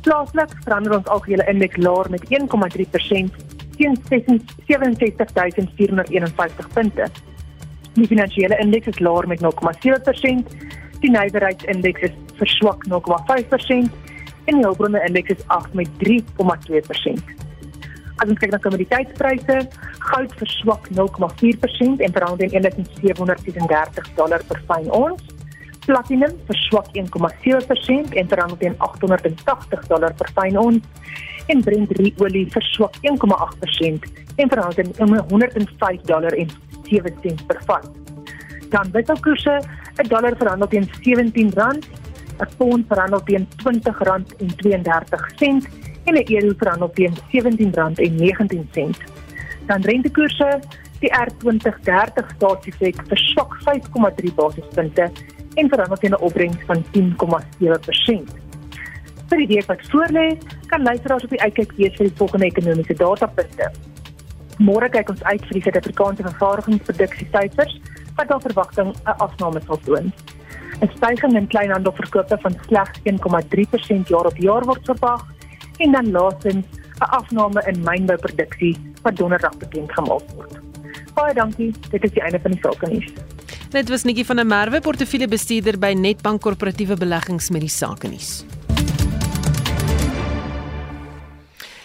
Plaaslik 0.00 0.48
verhandel 0.64 0.96
ons 0.96 1.06
algehele 1.06 1.46
indeks 1.52 1.76
laer 1.76 2.10
met 2.10 2.24
1,3% 2.32 2.48
teen 3.76 3.96
67451 4.08 6.68
punte. 6.72 7.10
Die 7.98 8.06
finansiële 8.06 8.56
indeks 8.64 8.86
is 8.94 9.00
laer 9.04 9.28
met 9.28 9.40
0,7%, 9.44 9.48
die 11.04 11.12
nywerheidsindeks 11.12 12.00
is 12.08 12.14
verswak 12.40 12.80
0,5% 12.88 12.96
en 14.48 14.54
die 14.56 14.64
hulpbronne 14.64 15.04
indeks 15.12 15.30
is 15.36 15.44
af 15.48 15.68
met 15.76 15.88
3,2%. 16.08 17.49
As 18.20 18.28
ons 18.28 18.36
kyk 18.36 18.52
na 18.52 18.60
kommoditeitspryse, 18.60 19.54
goud 20.04 20.28
verswak 20.36 20.92
0,4% 20.92 22.04
en 22.04 22.12
verhandel 22.12 22.52
teen 22.52 22.68
1736 22.68 24.12
dollar 24.18 24.44
per 24.44 24.60
fyn 24.68 24.92
ons. 24.92 25.16
Platinum 25.86 26.34
verswak 26.50 26.90
1,7% 26.92 28.12
en 28.20 28.28
verhandel 28.28 28.60
teen 28.60 28.76
880 28.84 29.88
dollar 29.88 30.12
per 30.20 30.28
fyn 30.36 30.60
ons 30.60 30.84
en 31.50 31.58
Brent 31.64 31.90
olie 32.20 32.44
verswak 32.52 32.94
1,8% 33.08 34.04
en 34.36 34.52
verhandel 34.52 34.76
teen 34.76 34.92
105 35.32 36.04
dollar 36.12 36.36
en 36.36 36.48
7 36.90 37.16
sent 37.24 37.40
per 37.48 37.56
vat. 37.66 37.88
Dan 38.70 38.86
wisselkoerse, 38.92 39.64
'n 39.96 40.08
dollar 40.12 40.36
verhandel 40.36 40.68
teen 40.68 40.86
R17, 41.00 41.80
'n 42.44 42.48
pond 42.58 42.84
verhandel 42.86 43.22
teen 43.24 43.48
R20.32 43.64 45.89
en 46.04 46.14
'n 46.14 46.34
euro 46.34 46.54
verhandel 46.56 46.90
teen 46.90 47.14
R17.19. 47.30 48.94
Dan 49.66 49.80
rentekoerse, 49.82 50.60
die 51.00 51.12
R2030 51.12 52.30
staatsiefek 52.36 52.96
verswak 53.06 53.56
5,3 53.64 54.34
basispunte 54.34 55.10
en 55.54 55.68
verhandel 55.68 55.96
teen 55.96 56.12
'n 56.12 56.20
opbrengs 56.20 56.62
van 56.66 56.84
10,7% 56.92 58.40
vir 59.30 59.44
die 59.44 59.50
week 59.54 59.68
wat 59.70 59.82
voorlê, 59.92 60.26
kan 60.66 60.82
luisteraars 60.82 61.24
op 61.24 61.30
die 61.30 61.42
uitkyk 61.42 61.72
wees 61.78 61.94
vir 61.98 62.08
die 62.08 62.18
volgende 62.18 62.46
ekonomiese 62.50 62.96
datapunte. 62.98 63.70
Môre 64.58 64.90
kyk 64.92 65.12
ons 65.14 65.22
uit 65.24 65.44
vir 65.46 65.56
die 65.56 65.62
Suid-Afrikaanse 65.66 66.26
vervaardigingsproduksie 66.26 67.28
wat 68.16 68.32
al 68.34 68.40
verwagting 68.40 68.88
'n 68.92 69.16
afname 69.26 69.60
sal 69.66 69.78
toon. 69.86 70.12
'n 70.82 70.90
Stygings 70.96 71.34
in 71.34 71.46
kleinhandelverkope 71.46 72.38
van 72.42 72.54
slegs 72.66 73.00
1,3% 73.04 74.08
jaar 74.08 74.26
op 74.26 74.36
jaar 74.36 74.64
word 74.64 74.84
verwag 74.84 75.22
en 75.80 75.92
dan 75.92 76.10
laastens 76.10 76.64
'n 77.00 77.10
afname 77.18 77.60
in 77.66 77.80
mynbouproduksie 77.82 78.76
wat 79.02 79.16
donderdag 79.16 79.56
bekend 79.56 79.92
gemaak 79.92 80.24
word. 80.36 80.58
Baie 81.14 81.34
dankie. 81.34 81.74
Dit 81.90 82.04
is 82.04 82.10
die 82.10 82.22
einde 82.22 82.38
van 82.42 82.50
die 82.50 82.60
sake 82.62 82.86
nuus. 82.88 83.12
Dit 83.70 83.88
was 83.88 84.02
Nikki 84.02 84.24
van 84.24 84.36
der 84.36 84.46
Merwe, 84.46 84.80
portefeuljebestuurder 84.80 85.78
by 85.78 85.92
Netbank 85.92 86.40
Korporatiewe 86.40 86.96
Beleggings 86.96 87.50
met 87.50 87.60
die 87.60 87.70
sake 87.70 88.08
nuus. 88.08 88.44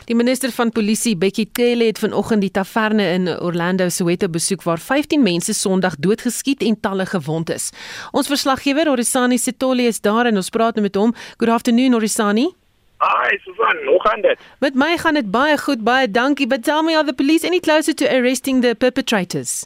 Die 0.05 0.15
minister 0.15 0.51
van 0.51 0.69
Polisie, 0.71 1.15
Bekkie 1.17 1.49
Cele, 1.53 1.85
het 1.85 1.97
vanoggend 1.97 2.41
die 2.41 2.51
taverne 2.51 3.07
in 3.13 3.29
Orlando, 3.41 3.89
Soweto 3.89 4.29
besoek 4.29 4.63
waar 4.63 4.79
15 4.79 5.23
mense 5.23 5.53
Sondag 5.53 5.95
doodgeskiet 5.97 6.61
en 6.61 6.79
talle 6.79 7.05
gewond 7.05 7.49
is. 7.49 7.71
Ons 8.11 8.27
verslaggewer, 8.27 8.89
Orisani 8.89 9.37
Sitoli, 9.37 9.87
is 9.87 10.01
daar 10.01 10.25
en 10.25 10.35
ons 10.35 10.49
praat 10.49 10.75
nou 10.75 10.85
met 10.85 10.95
hom. 10.95 11.15
Good 11.37 11.49
afternoon, 11.49 11.95
Orisani. 11.95 12.51
Hi, 12.97 13.37
Susan. 13.43 13.85
Hoe 13.85 14.01
gaan 14.01 14.21
dit? 14.21 14.39
Met 14.59 14.75
my 14.75 14.97
gaan 14.97 15.13
dit 15.13 15.31
baie 15.31 15.57
goed, 15.57 15.83
baie 15.83 16.11
dankie. 16.11 16.47
But 16.47 16.63
tell 16.63 16.83
me, 16.83 16.95
are 16.95 17.03
the 17.03 17.13
police 17.13 17.43
any 17.43 17.59
closer 17.59 17.93
to 17.93 18.05
arresting 18.07 18.61
the 18.61 18.75
perpetrators? 18.75 19.65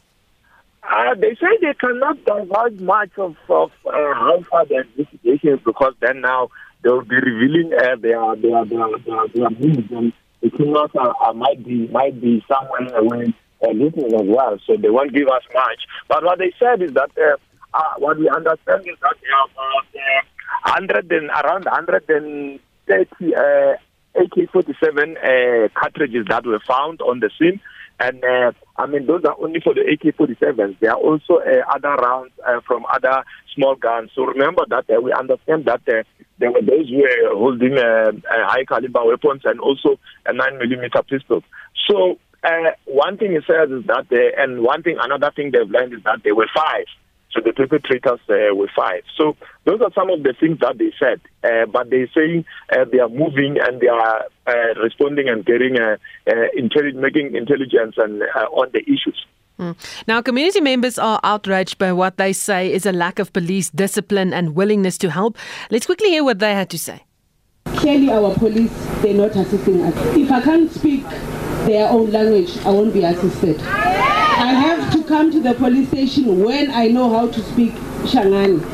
Uh, 0.82 1.14
they 1.14 1.34
say 1.34 1.46
they 1.60 1.74
cannot 1.74 2.24
divulge 2.24 2.80
much 2.80 3.10
of, 3.16 3.36
of 3.48 3.70
uh, 3.86 4.14
how 4.14 4.42
far 4.50 4.66
the 4.66 4.82
investigation 4.82 5.54
is 5.54 5.60
because 5.64 5.94
then 6.00 6.20
now 6.20 6.48
they 6.82 6.90
will 6.90 7.04
be 7.04 7.16
revealing 7.16 7.72
uh, 7.74 7.96
their, 7.96 8.34
their, 8.36 8.64
their, 8.64 8.88
their, 9.06 9.28
their 9.34 9.50
moves 9.50 9.90
and 9.92 10.12
the 10.40 10.50
criminals 10.50 10.90
are, 10.94 11.14
are, 11.20 11.34
might 11.34 11.62
be 11.64 11.86
might 11.88 12.20
be 12.20 12.42
somewhere 12.48 12.96
away 12.96 13.34
uh, 13.62 13.70
listening 13.70 14.14
as 14.14 14.26
well, 14.26 14.58
so 14.66 14.76
they 14.76 14.88
won't 14.88 15.12
give 15.12 15.28
us 15.28 15.42
much. 15.54 15.80
But 16.08 16.24
what 16.24 16.38
they 16.38 16.52
said 16.58 16.82
is 16.82 16.94
that 16.94 17.10
uh, 17.16 17.36
uh, 17.74 17.94
what 17.98 18.18
we 18.18 18.28
understand 18.28 18.82
is 18.88 18.96
that 19.02 19.16
there 19.22 19.36
are 19.36 19.48
uh, 19.48 20.80
100 20.80 21.12
and 21.12 21.30
around 21.30 21.66
130 22.90 23.34
uh, 23.34 23.76
AK-47 24.14 25.16
uh, 25.16 25.68
cartridges 25.78 26.26
that 26.28 26.44
were 26.44 26.60
found 26.66 27.00
on 27.00 27.20
the 27.20 27.30
scene. 27.38 27.60
And 28.00 28.24
uh, 28.24 28.52
I 28.76 28.86
mean, 28.86 29.06
those 29.06 29.24
are 29.24 29.36
only 29.38 29.60
for 29.60 29.74
the 29.74 29.82
AK-47s. 29.82 30.78
There 30.80 30.90
are 30.90 30.96
also 30.96 31.34
uh, 31.34 31.62
other 31.72 31.94
rounds 32.02 32.32
uh, 32.46 32.60
from 32.66 32.86
other 32.92 33.22
small 33.54 33.74
guns. 33.76 34.10
So 34.14 34.24
remember 34.24 34.64
that 34.70 34.88
uh, 34.88 35.00
we 35.00 35.12
understand 35.12 35.66
that 35.66 35.82
uh, 35.86 36.02
there 36.38 36.50
were 36.50 36.62
those 36.62 36.88
who 36.88 36.96
were 36.96 37.36
holding 37.36 37.76
uh, 37.76 38.12
high 38.26 38.64
caliber 38.64 39.04
weapons 39.04 39.42
and 39.44 39.60
also 39.60 40.00
a 40.24 40.32
9 40.32 40.58
millimeter 40.58 41.02
pistol. 41.02 41.42
So 41.88 42.18
one 42.86 43.18
thing 43.18 43.32
he 43.32 43.40
says 43.46 43.70
is 43.70 43.84
that, 43.86 44.06
and 44.38 44.62
one 44.62 44.82
thing, 44.82 44.96
another 44.98 45.30
thing 45.36 45.50
they've 45.52 45.68
learned 45.68 45.92
is 45.92 46.02
that 46.04 46.20
there 46.24 46.34
were 46.34 46.48
five. 46.54 46.86
So 47.32 47.40
the 47.40 47.52
perpetrators 47.52 48.18
uh, 48.28 48.54
were 48.54 48.70
five. 48.74 49.02
So 49.16 49.36
those 49.64 49.80
are 49.80 49.92
some 49.94 50.10
of 50.10 50.22
the 50.22 50.34
things 50.38 50.58
that 50.60 50.78
they 50.78 50.92
said. 50.98 51.20
Uh, 51.44 51.66
but 51.66 51.88
they're 51.90 52.10
saying 52.14 52.44
uh, 52.72 52.84
they 52.90 52.98
are 52.98 53.08
moving 53.08 53.56
and 53.60 53.80
they 53.80 53.86
are 53.86 54.24
uh, 54.46 54.80
responding 54.82 55.28
and 55.28 55.44
getting 55.46 55.78
uh, 55.78 55.96
uh, 56.26 56.32
intelli- 56.58 56.94
making 56.94 57.36
intelligence 57.36 57.94
and 57.98 58.22
uh, 58.22 58.46
on 58.50 58.70
the 58.72 58.80
issues. 58.80 59.24
Hmm. 59.58 59.72
Now, 60.08 60.22
community 60.22 60.60
members 60.60 60.98
are 60.98 61.20
outraged 61.22 61.78
by 61.78 61.92
what 61.92 62.16
they 62.16 62.32
say 62.32 62.72
is 62.72 62.86
a 62.86 62.92
lack 62.92 63.18
of 63.18 63.32
police 63.32 63.70
discipline 63.70 64.32
and 64.32 64.56
willingness 64.56 64.96
to 64.98 65.10
help. 65.10 65.36
Let's 65.70 65.86
quickly 65.86 66.08
hear 66.08 66.24
what 66.24 66.38
they 66.38 66.54
had 66.54 66.70
to 66.70 66.78
say. 66.78 67.04
Clearly, 67.66 68.10
our 68.10 68.34
police, 68.34 68.72
they're 69.02 69.14
not 69.14 69.36
assisting 69.36 69.82
us. 69.82 69.94
If 70.16 70.32
I 70.32 70.40
can't 70.40 70.70
speak 70.70 71.04
their 71.66 71.88
own 71.90 72.10
language, 72.10 72.56
I 72.64 72.70
won't 72.70 72.92
be 72.92 73.04
assisted. 73.04 73.60
I 74.40 74.52
have 74.54 74.90
to 74.94 75.04
come 75.04 75.30
to 75.32 75.40
the 75.40 75.52
police 75.52 75.88
station 75.88 76.42
when 76.42 76.70
I 76.70 76.88
know 76.88 77.10
how 77.12 77.28
to 77.28 77.42
speak 77.42 77.72
Shangani 78.08 78.64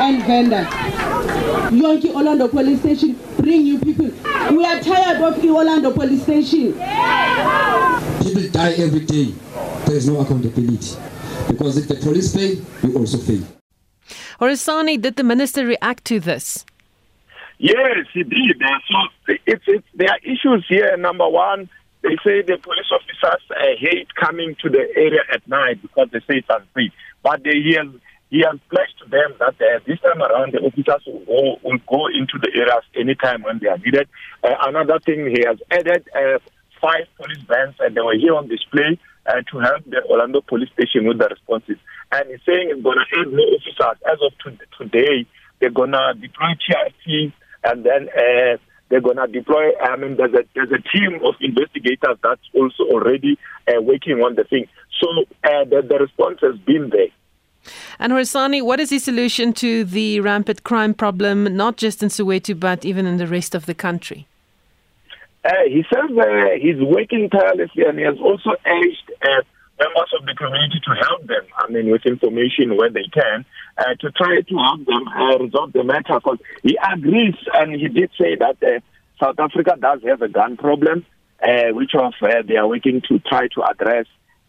and 0.00 0.24
Venda. 0.24 0.64
Yonki 1.70 2.14
Orlando 2.14 2.48
police 2.48 2.80
station, 2.80 3.18
bring 3.36 3.66
you 3.66 3.78
people. 3.78 4.06
We 4.56 4.64
are 4.64 4.80
tired 4.80 5.20
of 5.22 5.44
Orlando 5.44 5.92
police 5.92 6.22
station. 6.22 6.72
People 6.72 8.48
die 8.50 8.72
every 8.78 9.04
day. 9.04 9.34
There 9.84 9.96
is 9.96 10.08
no 10.08 10.20
accountability. 10.20 10.96
Because 11.48 11.76
if 11.76 11.86
the 11.86 11.96
police 11.96 12.34
fail, 12.34 12.64
we 12.82 12.94
also 12.94 13.18
fail. 13.18 13.42
Horisani, 14.40 15.00
did 15.00 15.16
the 15.16 15.22
minister 15.22 15.66
react 15.66 16.06
to 16.06 16.18
this? 16.18 16.64
Yes, 17.58 18.06
he 18.14 18.22
did. 18.22 18.62
Uh, 18.62 18.78
so 18.90 19.34
it's, 19.46 19.64
it's, 19.66 19.86
there 19.94 20.08
are 20.08 20.18
issues 20.22 20.64
here. 20.66 20.96
Number 20.96 21.28
one, 21.28 21.68
they 22.04 22.20
say 22.20 22.42
the 22.44 22.60
police 22.60 22.92
officers 22.92 23.40
uh, 23.50 23.64
hate 23.80 24.14
coming 24.14 24.54
to 24.60 24.68
the 24.68 24.84
area 24.94 25.24
at 25.32 25.40
night 25.48 25.80
because 25.80 26.08
they 26.12 26.20
say 26.20 26.44
it's 26.44 26.48
unsafe. 26.52 26.92
But 27.22 27.42
they, 27.42 27.56
he, 27.56 27.80
has, 27.80 27.88
he 28.28 28.44
has 28.44 28.60
pledged 28.68 29.00
to 29.02 29.08
them 29.08 29.32
that 29.40 29.56
uh, 29.56 29.80
this 29.88 29.98
time 30.04 30.20
around 30.20 30.52
the 30.52 30.60
officers 30.60 31.00
will 31.08 31.24
go, 31.24 31.56
will 31.64 31.80
go 31.88 32.06
into 32.12 32.36
the 32.44 32.52
areas 32.52 32.84
anytime 32.94 33.42
when 33.42 33.58
they 33.58 33.68
are 33.68 33.78
needed. 33.78 34.06
Uh, 34.44 34.52
another 34.68 35.00
thing, 35.00 35.32
he 35.32 35.48
has 35.48 35.56
added 35.70 36.04
uh, 36.12 36.36
five 36.76 37.08
police 37.16 37.40
vans 37.48 37.74
and 37.80 37.96
they 37.96 38.04
were 38.04 38.20
here 38.20 38.36
on 38.36 38.48
display 38.48 39.00
uh, 39.24 39.40
to 39.50 39.58
help 39.64 39.80
the 39.88 40.04
Orlando 40.04 40.42
police 40.42 40.68
station 40.76 41.08
with 41.08 41.16
the 41.16 41.28
responses. 41.32 41.80
And 42.12 42.28
he's 42.28 42.44
saying 42.44 42.68
it's 42.68 42.84
going 42.84 43.00
to 43.00 43.08
add 43.16 43.32
more 43.32 43.48
officers. 43.56 43.96
As 44.04 44.20
of 44.20 44.36
to- 44.44 44.60
today, 44.76 45.24
they're 45.58 45.72
going 45.72 45.96
to 45.96 46.12
deploy 46.20 46.52
TRT 46.60 47.32
and 47.64 47.80
then 47.80 48.12
uh, 48.12 48.60
they're 48.88 49.00
going 49.00 49.16
to 49.16 49.26
deploy. 49.26 49.70
I 49.80 49.96
mean, 49.96 50.16
there's 50.16 50.34
a 50.34 50.44
there's 50.54 50.70
a 50.70 50.82
team 50.96 51.20
of 51.24 51.34
investigators 51.40 52.18
that's 52.22 52.48
also 52.54 52.84
already 52.84 53.38
uh, 53.68 53.80
working 53.80 54.20
on 54.20 54.34
the 54.34 54.44
thing. 54.44 54.66
So 55.00 55.08
uh, 55.44 55.64
the, 55.64 55.82
the 55.88 55.98
response 55.98 56.38
has 56.42 56.56
been 56.58 56.90
there. 56.90 57.08
And 57.98 58.12
Horisani, 58.12 58.62
what 58.62 58.80
is 58.80 58.90
the 58.90 58.98
solution 58.98 59.52
to 59.54 59.84
the 59.84 60.20
rampant 60.20 60.64
crime 60.64 60.94
problem, 60.94 61.56
not 61.56 61.76
just 61.76 62.02
in 62.02 62.10
Soweto, 62.10 62.58
but 62.58 62.84
even 62.84 63.06
in 63.06 63.16
the 63.16 63.26
rest 63.26 63.54
of 63.54 63.66
the 63.66 63.74
country? 63.74 64.26
Uh, 65.44 65.52
he 65.66 65.84
says 65.92 66.10
uh, 66.16 66.24
he's 66.60 66.80
working 66.80 67.28
tirelessly 67.28 67.84
and 67.84 67.98
he 67.98 68.04
has 68.04 68.16
also 68.18 68.50
urged 68.66 69.12
uh, 69.22 69.42
members 69.78 70.10
of 70.18 70.26
the 70.26 70.34
community 70.34 70.80
to 70.84 70.94
help 70.94 71.26
them. 71.26 71.44
I 71.56 71.70
mean, 71.70 71.90
with 71.90 72.06
information 72.06 72.76
where 72.76 72.90
they 72.90 73.06
can, 73.12 73.44
uh, 73.78 73.94
to 74.00 74.10
try 74.12 74.40
to 74.40 74.56
help 74.56 74.84
them 74.86 75.08
uh, 75.08 75.38
resolve 75.38 75.72
the 75.72 75.84
matter. 75.84 76.14
Because 76.14 76.38
he 76.62 76.78
agrees, 76.92 77.34
and 77.54 77.74
he 77.74 77.88
did 77.88 78.10
say 78.18 78.36
that 78.36 78.62
uh, 78.62 78.80
South 79.22 79.38
Africa 79.38 79.76
does 79.80 80.00
have 80.06 80.22
a 80.22 80.28
gun 80.28 80.56
problem, 80.56 81.04
uh, 81.42 81.72
which 81.72 81.92
of 81.94 82.14
uh, 82.22 82.42
they 82.46 82.56
are 82.56 82.68
working 82.68 83.02
to 83.08 83.18
try 83.20 83.48
to 83.48 83.62
address. 83.62 84.06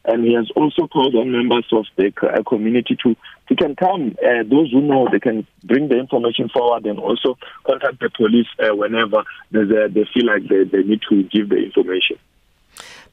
And 0.08 0.24
he 0.24 0.36
has 0.36 0.52
also 0.56 0.86
called 0.86 1.16
on 1.16 1.32
members 1.32 1.66
of 1.72 1.86
the 1.96 2.14
uh, 2.22 2.44
community 2.48 2.96
to 3.04 3.16
to 3.48 3.56
can 3.56 3.76
come. 3.76 4.16
Those 4.22 4.72
who 4.72 4.82
know 4.82 5.08
they 5.12 5.20
can 5.20 5.48
bring 5.64 5.88
the 5.88 5.98
information 5.98 6.50
forward 6.50 6.86
and 6.86 7.00
also 7.00 7.40
contact 7.66 8.00
the 8.00 8.12
police 8.16 8.48
whenever 8.60 9.20
a, 9.20 9.90
they 9.90 10.06
feel 10.14 10.28
like 10.28 10.48
they, 10.48 10.64
they 10.64 10.84
need 10.84 11.02
to 11.10 11.24
give 11.24 11.50
the 11.50 11.58
information. 11.58 12.18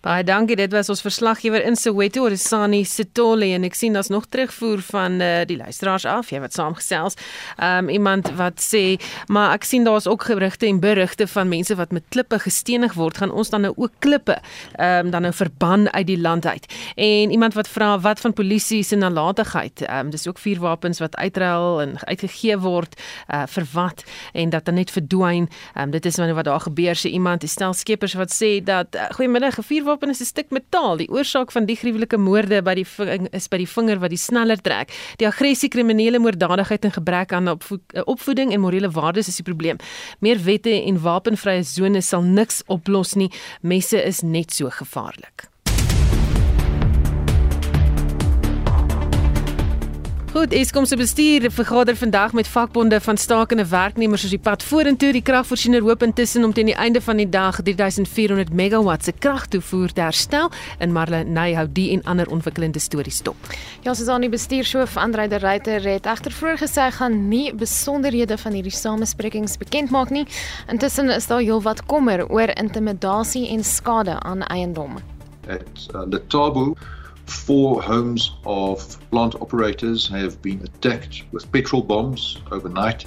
Baie 0.03 0.25
dankie. 0.27 0.57
Dit 0.59 0.73
was 0.75 0.89
ons 0.91 0.99
verslaggewer 0.99 1.63
in 1.63 1.77
Soweto, 1.79 2.25
Risani 2.27 2.81
Sitole 2.83 3.53
en 3.55 3.63
ek 3.63 3.77
sien 3.79 3.95
daar's 3.95 4.09
nog 4.11 4.25
terugvoer 4.27 4.81
van 4.83 5.21
uh, 5.23 5.45
die 5.47 5.55
luisteraars 5.61 6.03
af, 6.11 6.33
jy 6.35 6.41
wat 6.43 6.57
saamgesels. 6.57 7.15
Um 7.63 7.87
iemand 7.87 8.33
wat 8.35 8.59
sê, 8.59 8.97
maar 9.31 9.53
ek 9.55 9.63
sien 9.69 9.87
daar's 9.87 10.09
ook 10.11 10.27
gerugte 10.27 10.67
en 10.67 10.81
berigte 10.83 11.29
van 11.31 11.47
mense 11.47 11.77
wat 11.79 11.95
met 11.95 12.03
klippe 12.11 12.41
gestenig 12.43 12.97
word, 12.99 13.21
gaan 13.23 13.31
ons 13.31 13.53
dan 13.55 13.63
nou 13.63 13.71
ook 13.77 13.95
klippe 14.03 14.41
um 14.75 15.13
dan 15.15 15.23
nou 15.23 15.31
verban 15.39 15.87
uit 15.93 16.09
die 16.11 16.19
land 16.19 16.51
uit. 16.51 16.67
En 16.97 17.31
iemand 17.31 17.55
wat 17.55 17.71
vra 17.71 17.93
wat 18.03 18.25
van 18.27 18.35
polisie 18.35 18.83
se 18.83 18.99
nalatigheid. 18.99 19.85
Um 19.87 20.11
dis 20.11 20.27
ook 20.27 20.43
vuurwapens 20.43 20.99
wat 20.99 21.15
uitruil 21.15 21.79
en 21.85 21.95
uitgegee 22.09 22.59
word 22.59 22.99
uh 23.31 23.45
vir 23.47 23.71
wat 23.77 24.03
en 24.35 24.51
dat 24.51 24.67
dan 24.67 24.81
net 24.83 24.91
verdwyn. 24.91 25.47
Um 25.79 25.95
dit 25.95 26.11
is 26.11 26.19
nou 26.19 26.33
wat 26.35 26.51
daar 26.51 26.67
gebeur 26.67 26.99
sê 26.99 27.15
iemand, 27.15 27.47
stel 27.47 27.79
skeppers 27.79 28.19
wat 28.19 28.35
sê 28.35 28.59
dat 28.59 28.99
uh, 28.99 29.07
goeiemiddag, 29.15 29.63
'n 29.63 29.71
vuurwapen 29.93 30.09
wapen 30.09 30.11
is 30.11 30.21
'n 30.21 30.25
stuk 30.25 30.51
metaal. 30.51 30.97
Die 30.97 31.09
oorsaak 31.09 31.53
van 31.53 31.67
die 31.67 31.77
gruwelike 31.77 32.17
moorde 32.17 32.63
by 32.63 32.75
die 32.75 32.87
is 33.33 33.49
by 33.49 33.57
die 33.57 33.67
vinger 33.67 33.99
wat 34.01 34.11
die 34.11 34.19
sneller 34.19 34.61
trek. 34.61 34.91
Die 35.19 35.27
aggressie, 35.27 35.69
kriminele 35.69 36.19
moorddadigheid 36.19 36.85
en 36.85 36.93
gebrek 36.93 37.33
aan 37.33 37.49
opvo 37.49 37.79
eh, 37.95 38.03
opvoeding 38.05 38.53
en 38.53 38.61
morele 38.61 38.91
waardes 38.91 39.29
is 39.29 39.37
die 39.37 39.45
probleem. 39.45 39.77
Meer 40.21 40.39
wette 40.39 40.71
en 40.71 41.01
wapenvrye 41.01 41.65
sones 41.65 42.09
sal 42.09 42.23
niks 42.23 42.63
oplos 42.67 43.15
nie. 43.15 43.31
Messe 43.63 44.03
is 44.05 44.23
net 44.23 44.53
so 44.53 44.69
gevaarlik. 44.71 45.52
Goed, 50.33 50.53
Eskom 50.53 50.87
se 50.89 50.97
bestuur 50.97 51.51
vergader 51.53 51.97
vandag 51.97 52.33
met 52.33 52.49
vakbonde 52.49 53.01
van 53.01 53.17
stakende 53.17 53.67
werknemers 53.69 54.23
oor 54.25 54.31
die 54.33 54.39
pad 54.39 54.63
vorentoe. 54.65 55.11
Die 55.13 55.21
kragvoorsiener 55.23 55.83
hoop 55.85 56.03
intussen 56.03 56.45
om 56.45 56.55
teen 56.57 56.71
die 56.71 56.75
einde 56.75 57.03
van 57.05 57.21
die 57.21 57.29
dag 57.29 57.59
3400 57.63 58.53
megawatt 58.57 59.05
se 59.05 59.13
kragtoevoer 59.13 59.93
te 59.93 60.01
herstel 60.01 60.49
en 60.79 60.93
Marlenae 60.93 61.53
hou 61.59 61.67
die 61.69 61.91
en 61.93 62.01
ander 62.09 62.31
ontwikkelende 62.33 62.81
stories 62.81 63.21
dop. 63.27 63.37
Ja, 63.85 63.93
soos 63.93 64.09
aan 64.09 64.25
die 64.25 64.33
bestuurshoof 64.33 64.97
Andrei 64.97 65.29
de 65.29 65.37
Ruyter 65.37 65.85
het 65.85 66.09
egter 66.09 66.33
vroeër 66.33 66.63
gesê 66.65 66.89
gaan 66.97 67.21
nie 67.29 67.53
besonderhede 67.53 68.41
van 68.41 68.57
hierdie 68.57 68.73
samesprekings 68.73 69.59
bekend 69.61 69.93
maak 69.93 70.17
nie. 70.17 70.25
Intussen 70.73 71.13
is 71.13 71.29
daar 71.29 71.45
heelwat 71.45 71.85
kommer 71.93 72.25
oor 72.31 72.57
intimidasie 72.57 73.51
en 73.53 73.65
skade 73.65 74.17
aan 74.21 74.49
eiendom. 74.49 74.97
At 75.45 75.89
uh, 75.93 76.09
Letabo 76.09 76.73
Four 77.33 77.83
homes 77.83 78.31
of 78.45 78.99
plant 79.11 79.35
operators 79.35 80.07
have 80.09 80.41
been 80.43 80.63
attacked 80.63 81.25
with 81.33 81.51
petrol 81.51 81.83
bombs 81.83 82.39
overnight, 82.53 83.07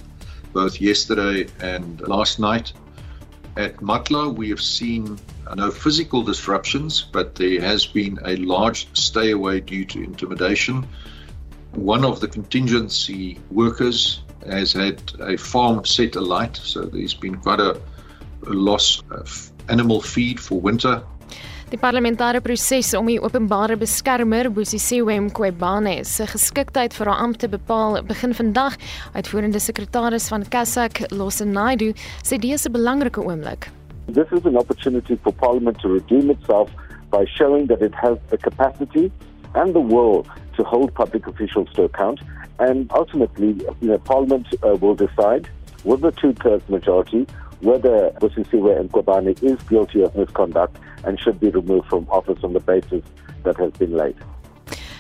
both 0.52 0.82
yesterday 0.82 1.48
and 1.62 2.02
last 2.02 2.38
night. 2.38 2.74
At 3.56 3.78
Matla, 3.78 4.36
we 4.36 4.50
have 4.50 4.60
seen 4.60 5.18
uh, 5.48 5.56
no 5.56 5.72
physical 5.72 6.22
disruptions, 6.22 7.02
but 7.02 7.36
there 7.36 7.62
has 7.62 7.86
been 7.86 8.20
a 8.26 8.36
large 8.36 8.88
stay 8.94 9.32
away 9.32 9.62
due 9.62 9.86
to 9.86 10.04
intimidation. 10.04 10.86
One 11.72 12.04
of 12.04 12.20
the 12.20 12.28
contingency 12.28 13.40
workers 13.52 14.22
has 14.46 14.74
had 14.74 15.02
a 15.22 15.38
farm 15.38 15.86
set 15.86 16.18
alight, 16.18 16.58
so 16.58 16.82
there's 16.82 17.14
been 17.14 17.38
quite 17.38 17.62
a, 17.62 17.80
a 18.48 18.54
loss 18.54 19.02
of 19.12 19.52
animal 19.70 20.02
feed 20.02 20.40
for 20.40 20.60
winter 20.60 21.04
Die 21.66 21.80
parlementêre 21.82 22.44
proses 22.46 22.92
om 22.94 23.08
die 23.10 23.18
openbare 23.18 23.74
beskermer 23.82 24.52
Bosisiwe 24.54 25.16
Mqobane 25.26 25.96
se 26.06 26.28
geskiktheid 26.30 26.94
vir 26.94 27.10
haar 27.10 27.24
ampt 27.24 27.42
te 27.42 27.48
bepaal 27.50 27.98
begin 28.06 28.36
vandag. 28.38 28.76
Uitvoerende 29.18 29.58
sekretaris 29.58 30.28
van 30.30 30.46
Kasak, 30.46 31.02
Losenaidu, 31.10 31.90
sê 32.22 32.38
dit 32.38 32.54
is 32.54 32.68
'n 32.68 32.72
belangrike 32.72 33.20
oomblik. 33.20 33.66
This 34.14 34.30
is 34.32 34.46
an 34.46 34.58
opportunity 34.58 35.18
for 35.24 35.34
parliament 35.34 35.80
to 35.80 35.90
redeem 35.90 36.30
itself 36.30 36.70
by 37.10 37.26
showing 37.26 37.68
that 37.68 37.82
it 37.82 37.96
has 37.96 38.18
the 38.30 38.38
capacity 38.38 39.12
and 39.56 39.74
the 39.74 39.82
will 39.82 40.24
to 40.58 40.64
hold 40.64 40.94
public 40.94 41.26
officials 41.26 41.68
to 41.74 41.84
account 41.86 42.22
and 42.60 42.92
ultimately 42.94 43.56
you 43.82 43.88
know, 43.90 43.98
parliament 43.98 44.46
uh, 44.62 44.76
will 44.80 44.96
decide 44.96 45.50
with 45.84 46.04
a 46.06 46.12
two-thirds 46.12 46.70
majority 46.70 47.26
whether 47.62 48.12
Bosisiwe 48.20 48.84
Mqobane 48.84 49.36
is 49.42 49.58
guilty 49.68 50.04
of 50.04 50.16
misconduct 50.16 50.78
and 51.04 51.20
should 51.20 51.40
be 51.40 51.50
removed 51.50 51.88
from 51.90 52.06
office 52.10 52.44
on 52.44 52.54
the 52.54 52.60
basis 52.60 53.04
that 53.44 53.58
has 53.58 53.72
been 53.78 53.96
laid. 53.96 54.16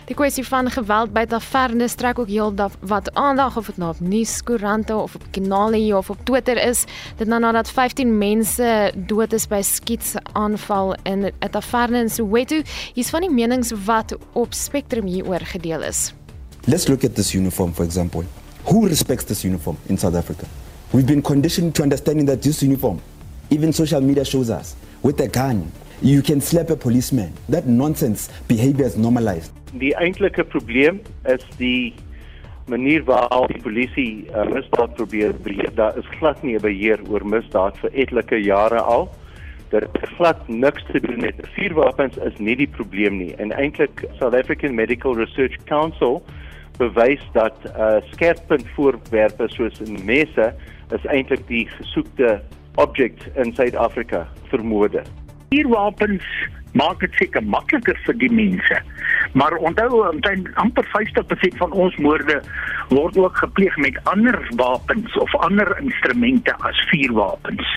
Die 0.05 0.13
kwessie 0.13 0.43
van 0.45 0.67
geweld 0.69 1.13
by 1.15 1.23
tavernes 1.25 1.95
trek 1.97 2.19
ook 2.21 2.29
heel 2.29 2.53
wat 2.85 3.09
aandag 3.17 3.55
of 3.57 3.65
dit 3.65 3.77
nou 3.81 3.89
op 3.89 3.99
nuuskoerante 3.99 4.95
of 4.95 5.15
op 5.15 5.23
Kinali 5.31 5.93
of 5.93 6.09
op 6.09 6.19
Twitter 6.23 6.61
is. 6.61 6.83
Dit 7.17 7.27
nou 7.27 7.39
nadat 7.41 7.69
15 7.69 8.17
mense 8.17 8.91
dood 8.95 9.33
is 9.33 9.47
by 9.49 9.61
skietsaanval 9.61 10.95
in 11.03 11.25
'n 11.25 11.49
taverne 11.49 11.99
in 11.99 12.09
Soweto. 12.09 12.61
Hier's 12.93 13.09
van 13.09 13.21
die 13.21 13.31
menings 13.31 13.73
wat 13.85 14.17
op 14.33 14.53
Spectrum 14.53 15.05
hieroor 15.05 15.41
gedeel 15.41 15.81
is. 15.81 16.13
Let's 16.65 16.87
look 16.87 17.03
at 17.03 17.15
this 17.15 17.33
uniform 17.33 17.73
for 17.73 17.85
example. 17.85 18.23
Who 18.63 18.87
respects 18.87 19.25
this 19.25 19.43
uniform 19.43 19.77
in 19.85 19.97
South 19.97 20.15
Africa? 20.15 20.45
We've 20.95 21.05
been 21.05 21.21
conditioned 21.21 21.75
to 21.75 21.83
understanding 21.83 22.25
that 22.27 22.41
this 22.41 22.63
uniform, 22.63 23.01
even 23.49 23.73
social 23.73 23.99
media 23.99 24.23
shows 24.23 24.49
us, 24.49 24.77
with 25.03 25.19
a 25.19 25.27
gun, 25.27 25.69
you 26.01 26.21
can 26.21 26.39
slap 26.39 26.69
a 26.69 26.77
policeman. 26.77 27.33
That 27.49 27.67
nonsense 27.67 28.29
behavior 28.47 28.85
is 28.85 28.95
normalized. 28.95 29.51
Die 29.73 29.91
eintlike 29.91 30.45
probleem 30.47 31.01
is 31.27 31.43
die 31.57 31.93
manier 32.71 33.03
waarop 33.03 33.51
die 33.51 33.59
polisie 33.59 34.29
uh, 34.31 34.45
misdaad 34.47 34.95
probeer 34.95 35.33
beheer. 35.43 35.73
Daar 35.75 35.97
is 35.99 36.07
glad 36.15 36.39
nie 36.43 36.55
'n 36.55 36.61
beheer 36.63 37.03
oor 37.11 37.27
misdaad 37.27 37.75
vir 37.83 37.91
etlike 37.91 38.39
jare 38.39 38.79
al. 38.79 39.09
Is 39.75 40.15
glad 40.15 40.47
niks 40.47 40.85
te 40.93 41.01
doen 41.03 41.19
met 41.19 41.35
vuurwapens 41.57 42.15
is 42.23 42.39
nie 42.39 42.55
die 42.55 42.71
probleem 42.77 43.17
nie. 43.17 43.35
En 43.35 43.51
eintlik 43.51 44.07
South 44.19 44.33
African 44.33 44.75
Medical 44.75 45.15
Research 45.15 45.59
Council 45.65 46.23
bewys 46.77 47.21
dat 47.33 47.57
uh, 47.67 47.99
skerppunt 48.11 48.67
voorwerpe 48.75 49.47
soos 49.51 49.79
messe 50.05 50.53
is 50.93 51.05
eintlik 51.05 51.47
die 51.47 51.65
gesoekte 51.77 52.41
object 52.75 53.29
in 53.35 53.55
Suid-Afrika 53.55 54.27
vir 54.51 54.63
moorde 54.65 55.05
vuurwapens 55.55 56.25
maak 56.75 56.99
dit 56.99 57.13
seker 57.15 57.43
makliker 57.47 57.97
vir 58.03 58.17
die 58.19 58.31
mense. 58.31 58.79
Maar 59.39 59.55
onthou 59.63 60.01
omtrent 60.09 60.49
amper 60.59 60.87
50% 60.91 61.59
van 61.61 61.71
ons 61.71 61.95
moorde 62.03 62.41
word 62.91 63.17
ook 63.17 63.37
gepleeg 63.37 63.77
met 63.79 63.99
ander 64.11 64.35
wapens 64.59 65.17
of 65.23 65.35
ander 65.47 65.71
instrumente 65.79 66.55
as 66.67 66.81
vuurwapens. 66.91 67.69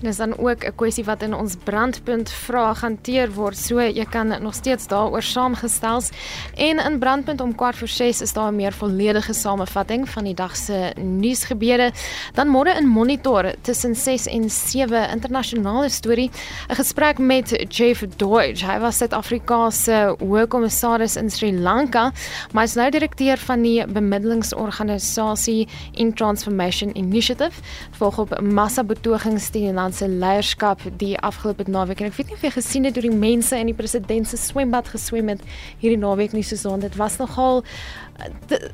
Dis 0.00 0.16
dan 0.16 0.38
ook 0.38 0.64
'n 0.64 0.74
kwessie 0.74 1.04
wat 1.04 1.22
in 1.22 1.34
ons 1.34 1.56
brandpunt 1.64 2.30
vraag 2.30 2.80
hanteer 2.80 3.32
word. 3.32 3.56
So 3.56 3.80
jy 3.80 4.04
kan 4.04 4.42
nog 4.42 4.54
steeds 4.54 4.86
daaroor 4.86 5.22
saamgestels. 5.22 6.10
En 6.54 6.78
in 6.78 6.98
brandpunt 6.98 7.40
om 7.40 7.54
kwart 7.54 7.76
voor 7.76 7.88
6 7.88 8.20
is 8.20 8.32
daar 8.32 8.52
'n 8.52 8.56
meer 8.56 8.72
volledige 8.72 9.32
samevatting 9.32 10.08
van 10.08 10.24
die 10.24 10.34
dag 10.34 10.56
se 10.56 10.92
nuusgebeure. 10.96 11.92
Dan 12.34 12.48
môre 12.48 12.76
in 12.76 12.86
Monitor 12.86 13.54
tussen 13.60 13.94
6 13.94 14.26
en 14.26 14.50
7 14.50 15.10
internasionale 15.10 15.88
storie, 15.88 16.30
'n 16.68 16.74
gesprek 16.74 17.18
met 17.18 17.64
Jeff 17.68 18.04
Deutsch. 18.16 18.66
Hy 18.66 18.78
was 18.78 18.96
Suid-Afrikaanse 18.96 20.14
hoofkommissaris 20.18 21.16
in 21.16 21.30
Sri 21.30 21.52
Lanka, 21.52 22.12
maar 22.52 22.64
is 22.64 22.74
nou 22.74 22.90
direkteur 22.90 23.38
van 23.38 23.62
die 23.62 23.86
bemiddelingsorganisasie 23.86 25.68
In 25.92 26.14
Transformation 26.14 26.96
Initiative. 26.96 27.60
Volg 27.90 28.18
op 28.18 28.40
massa 28.40 28.84
betogings 28.84 29.48
teen 29.48 29.74
Nederland 29.90 29.94
se 29.94 30.08
leierskap 30.08 30.80
die 30.98 31.16
afgelope 31.18 31.64
naweek 31.68 32.00
en 32.00 32.10
ek 32.10 32.16
weet 32.18 32.30
nie 32.30 32.36
of 32.36 32.44
jy 32.44 32.52
gesien 32.54 32.86
het 32.86 32.96
hoe 32.96 33.04
die 33.08 33.14
mense 33.14 33.58
in 33.58 33.70
die 33.70 33.76
president 33.76 34.28
se 34.28 34.38
swembad 34.38 34.88
geswem 34.88 35.28
het 35.32 35.42
hierdie 35.80 35.98
naweek 35.98 36.32
nie 36.32 36.44
soos 36.46 36.62
dit 36.80 36.96
was 36.96 37.18
nogal 37.18 37.64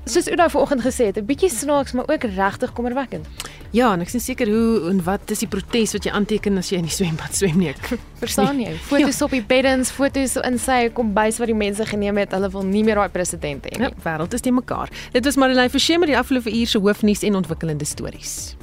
soos 0.05 0.27
u 0.27 0.35
nou 0.35 0.49
vanoggend 0.51 0.83
gesê 0.83 1.07
het 1.07 1.19
'n 1.19 1.27
bietjie 1.27 1.51
snaaks 1.51 1.93
maar 1.93 2.09
ook 2.09 2.25
regtig 2.25 2.73
kommerwekkend. 2.73 3.27
Ja, 3.71 3.93
en 3.93 4.01
ek 4.01 4.09
sien 4.09 4.21
seker 4.21 4.49
hoe 4.49 4.91
en 4.91 5.03
wat 5.05 5.31
is 5.31 5.39
die 5.39 5.49
protes 5.49 5.93
wat 5.93 6.05
jy 6.05 6.11
aanteken 6.11 6.59
as 6.59 6.71
jy 6.71 6.79
in 6.79 6.85
die 6.85 6.91
swembad 6.91 7.35
swem 7.35 7.59
nie. 7.59 7.69
Ek 7.69 7.99
verstaan 8.23 8.61
jy. 8.61 8.75
Fotos 8.75 9.19
ja. 9.19 9.25
op 9.25 9.31
die 9.31 9.43
beddens, 9.43 9.91
fotos 9.91 10.37
in 10.37 10.59
sy 10.59 10.91
kombuis 10.91 11.39
wat 11.39 11.47
die 11.47 11.55
mense 11.55 11.87
geneem 11.87 12.17
het. 12.17 12.33
Hulle 12.33 12.51
wil 12.51 12.63
nie 12.63 12.85
meer 12.85 12.95
daai 12.95 13.09
president 13.09 13.65
hê 13.65 13.79
nie. 13.79 13.89
Ja, 13.89 13.93
wêreld 14.05 14.35
is 14.35 14.41
te 14.41 14.51
mekaar. 14.51 14.91
Dit 15.13 15.25
was 15.25 15.37
Marlene 15.37 15.71
Forsie 15.71 15.99
met 15.99 16.09
die 16.09 16.19
afgelope 16.19 16.51
uur 16.51 16.67
se 16.67 16.79
hoofnuus 16.79 17.23
en 17.23 17.35
ontwikkelende 17.35 17.85
stories. 17.85 18.57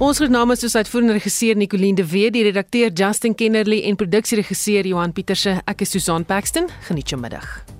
Ons 0.00 0.16
groet 0.16 0.32
namens 0.32 0.62
soos 0.64 0.78
uitvoerende 0.80 1.12
regisseur 1.18 1.58
Nicoline 1.60 1.98
de 1.98 2.06
Wet, 2.08 2.32
die 2.32 2.46
redakteur 2.46 2.88
Justin 2.88 3.34
Kennerly 3.36 3.82
en 3.84 3.98
produksieregisseur 4.00 4.88
Johan 4.88 5.12
Pieterse. 5.12 5.58
Ek 5.68 5.84
is 5.84 5.92
Susan 5.92 6.24
Paxton. 6.24 6.72
Geniet 6.88 7.12
jou 7.12 7.20
middag. 7.20 7.79